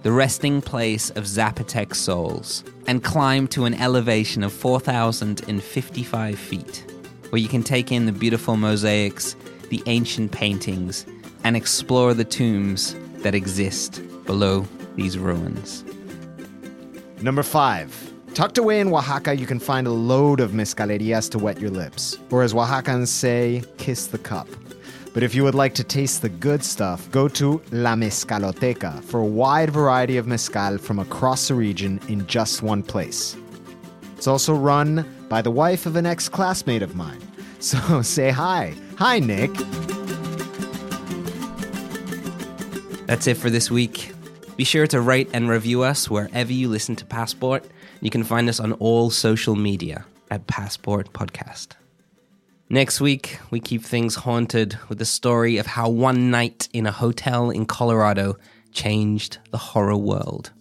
the 0.02 0.12
resting 0.12 0.62
place 0.62 1.10
of 1.10 1.24
Zapotec 1.24 1.94
souls, 1.94 2.64
and 2.86 3.04
climb 3.04 3.46
to 3.48 3.66
an 3.66 3.74
elevation 3.74 4.42
of 4.42 4.52
4,055 4.52 6.38
feet, 6.38 6.84
where 7.28 7.40
you 7.40 7.48
can 7.48 7.62
take 7.62 7.92
in 7.92 8.06
the 8.06 8.12
beautiful 8.12 8.56
mosaics, 8.56 9.36
the 9.68 9.82
ancient 9.86 10.32
paintings, 10.32 11.06
and 11.44 11.56
explore 11.56 12.14
the 12.14 12.24
tombs 12.24 12.96
that 13.18 13.34
exist 13.34 14.00
below 14.24 14.66
these 14.96 15.18
ruins. 15.18 15.84
Number 17.20 17.42
five. 17.42 18.06
Tucked 18.32 18.58
away 18.58 18.78
in 18.78 18.92
Oaxaca, 18.92 19.36
you 19.36 19.44
can 19.44 19.58
find 19.58 19.88
a 19.88 19.90
load 19.90 20.38
of 20.38 20.52
mezcalerias 20.52 21.28
to 21.30 21.38
wet 21.38 21.60
your 21.60 21.70
lips, 21.70 22.16
or 22.30 22.42
as 22.42 22.54
Oaxacans 22.54 23.08
say, 23.08 23.62
kiss 23.76 24.06
the 24.06 24.18
cup. 24.18 24.46
But 25.12 25.24
if 25.24 25.34
you 25.34 25.42
would 25.42 25.56
like 25.56 25.74
to 25.74 25.84
taste 25.84 26.22
the 26.22 26.28
good 26.28 26.62
stuff, 26.62 27.10
go 27.10 27.26
to 27.28 27.60
La 27.72 27.94
Mezcaloteca 27.94 29.02
for 29.04 29.20
a 29.20 29.24
wide 29.26 29.70
variety 29.70 30.16
of 30.16 30.26
mezcal 30.26 30.78
from 30.78 31.00
across 31.00 31.48
the 31.48 31.54
region 31.54 32.00
in 32.08 32.26
just 32.28 32.62
one 32.62 32.82
place. 32.82 33.36
It's 34.16 34.28
also 34.28 34.54
run 34.54 35.04
by 35.28 35.42
the 35.42 35.50
wife 35.50 35.86
of 35.86 35.96
an 35.96 36.06
ex 36.06 36.28
classmate 36.28 36.82
of 36.82 36.94
mine. 36.94 37.20
So 37.60 38.00
say 38.00 38.30
hi. 38.30 38.74
Hi, 38.96 39.18
Nick. 39.18 39.52
That's 43.06 43.26
it 43.26 43.36
for 43.36 43.50
this 43.50 43.70
week. 43.70 44.14
Be 44.56 44.64
sure 44.64 44.86
to 44.86 45.00
rate 45.00 45.28
and 45.34 45.50
review 45.50 45.82
us 45.82 46.08
wherever 46.08 46.52
you 46.52 46.68
listen 46.70 46.96
to 46.96 47.04
Passport. 47.04 47.66
You 48.00 48.08
can 48.08 48.24
find 48.24 48.48
us 48.48 48.60
on 48.60 48.72
all 48.74 49.10
social 49.10 49.56
media 49.56 50.06
at 50.30 50.46
Passport 50.46 51.12
Podcast. 51.12 51.79
Next 52.72 53.00
week, 53.00 53.40
we 53.50 53.58
keep 53.58 53.82
things 53.82 54.14
haunted 54.14 54.78
with 54.88 54.98
the 54.98 55.04
story 55.04 55.56
of 55.56 55.66
how 55.66 55.88
one 55.88 56.30
night 56.30 56.68
in 56.72 56.86
a 56.86 56.92
hotel 56.92 57.50
in 57.50 57.66
Colorado 57.66 58.36
changed 58.70 59.38
the 59.50 59.58
horror 59.58 59.96
world. 59.96 60.52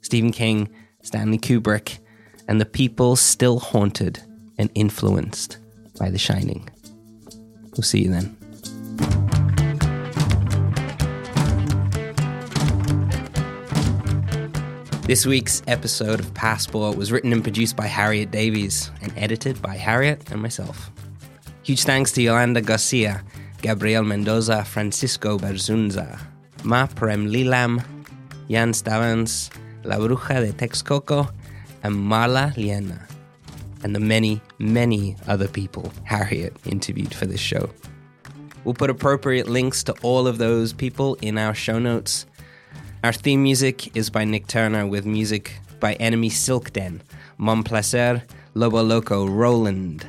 Stephen 0.00 0.32
King, 0.32 0.70
Stanley 1.02 1.36
Kubrick, 1.36 1.98
and 2.48 2.58
the 2.58 2.64
people 2.64 3.16
still 3.16 3.58
haunted 3.58 4.18
and 4.56 4.70
influenced 4.74 5.58
by 5.98 6.08
The 6.08 6.16
Shining. 6.16 6.70
We'll 7.76 7.82
see 7.82 8.04
you 8.04 8.12
then. 8.12 8.34
This 15.02 15.26
week's 15.26 15.62
episode 15.66 16.20
of 16.20 16.32
Passport 16.32 16.96
was 16.96 17.12
written 17.12 17.34
and 17.34 17.42
produced 17.42 17.76
by 17.76 17.88
Harriet 17.88 18.30
Davies 18.30 18.90
and 19.02 19.12
edited 19.18 19.60
by 19.60 19.76
Harriet 19.76 20.32
and 20.32 20.40
myself. 20.40 20.90
Huge 21.68 21.84
thanks 21.84 22.12
to 22.12 22.22
Yolanda 22.22 22.62
Garcia, 22.62 23.22
Gabriel 23.60 24.02
Mendoza, 24.02 24.64
Francisco 24.64 25.36
Berzunza, 25.36 26.18
Ma 26.64 26.86
Prem 26.86 27.26
Lilam, 27.26 27.84
Ilan 28.48 28.72
Stavans, 28.72 29.50
La 29.84 29.96
Bruja 29.96 30.40
de 30.40 30.50
Texcoco, 30.54 31.30
and 31.82 31.94
Marla 31.94 32.56
Liena, 32.56 33.06
and 33.84 33.94
the 33.94 34.00
many, 34.00 34.40
many 34.58 35.14
other 35.26 35.46
people 35.46 35.92
Harriet 36.04 36.56
interviewed 36.64 37.12
for 37.12 37.26
this 37.26 37.38
show. 37.38 37.68
We'll 38.64 38.72
put 38.72 38.88
appropriate 38.88 39.46
links 39.46 39.84
to 39.84 39.94
all 40.00 40.26
of 40.26 40.38
those 40.38 40.72
people 40.72 41.16
in 41.16 41.36
our 41.36 41.52
show 41.52 41.78
notes. 41.78 42.24
Our 43.04 43.12
theme 43.12 43.42
music 43.42 43.94
is 43.94 44.08
by 44.08 44.24
Nick 44.24 44.46
Turner 44.46 44.86
with 44.86 45.04
music 45.04 45.52
by 45.80 45.96
Enemy 45.96 46.30
Silk 46.30 46.72
Den, 46.72 47.02
Mon 47.36 47.62
Placer, 47.62 48.22
Lobo 48.54 48.82
Loco, 48.82 49.26
Roland, 49.26 50.06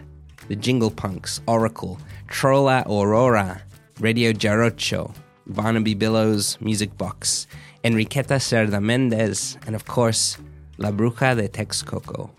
The 0.49 0.55
Jingle 0.55 0.89
Punks, 0.89 1.41
Oracle, 1.45 1.99
Trolla 2.27 2.83
Aurora, 2.87 3.61
Radio 3.99 4.33
Jarocho, 4.33 5.13
Barnaby 5.45 5.93
Billows, 5.93 6.57
Music 6.59 6.97
Box, 6.97 7.45
Enriqueta 7.83 8.39
Cerda 8.39 8.81
Mendez, 8.81 9.59
and 9.67 9.75
of 9.75 9.85
course, 9.85 10.39
La 10.79 10.89
Bruja 10.89 11.35
de 11.35 11.47
Texcoco. 11.47 12.31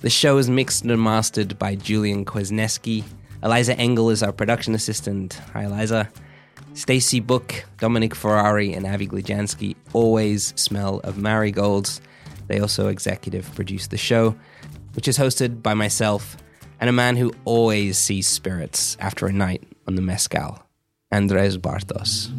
The 0.00 0.10
show 0.10 0.38
is 0.38 0.48
mixed 0.48 0.84
and 0.84 1.02
mastered 1.02 1.58
by 1.58 1.74
Julian 1.74 2.24
Kwasniewski. 2.24 3.02
Eliza 3.42 3.76
Engel 3.76 4.10
is 4.10 4.22
our 4.22 4.32
production 4.32 4.76
assistant. 4.76 5.34
Hi, 5.52 5.64
Eliza. 5.64 6.08
Stacy 6.74 7.18
Book, 7.18 7.64
Dominic 7.78 8.14
Ferrari, 8.14 8.74
and 8.74 8.86
Avi 8.86 9.08
Glijansky 9.08 9.74
always 9.92 10.54
smell 10.54 11.00
of 11.00 11.18
marigolds. 11.18 12.00
They 12.46 12.60
also 12.60 12.86
executive 12.86 13.52
produce 13.56 13.88
the 13.88 13.98
show, 13.98 14.36
which 14.94 15.08
is 15.08 15.18
hosted 15.18 15.64
by 15.64 15.74
myself 15.74 16.36
and 16.80 16.88
a 16.88 16.92
man 16.92 17.16
who 17.16 17.32
always 17.44 17.98
sees 17.98 18.26
spirits 18.26 18.96
after 18.98 19.26
a 19.26 19.32
night 19.32 19.62
on 19.86 19.94
the 19.94 20.02
Mescal, 20.02 20.58
Andres 21.12 21.58
Bartos. 21.58 22.32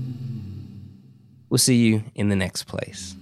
We'll 1.50 1.60
see 1.60 1.76
you 1.76 2.04
in 2.16 2.30
the 2.30 2.36
next 2.36 2.64
place. 2.64 3.16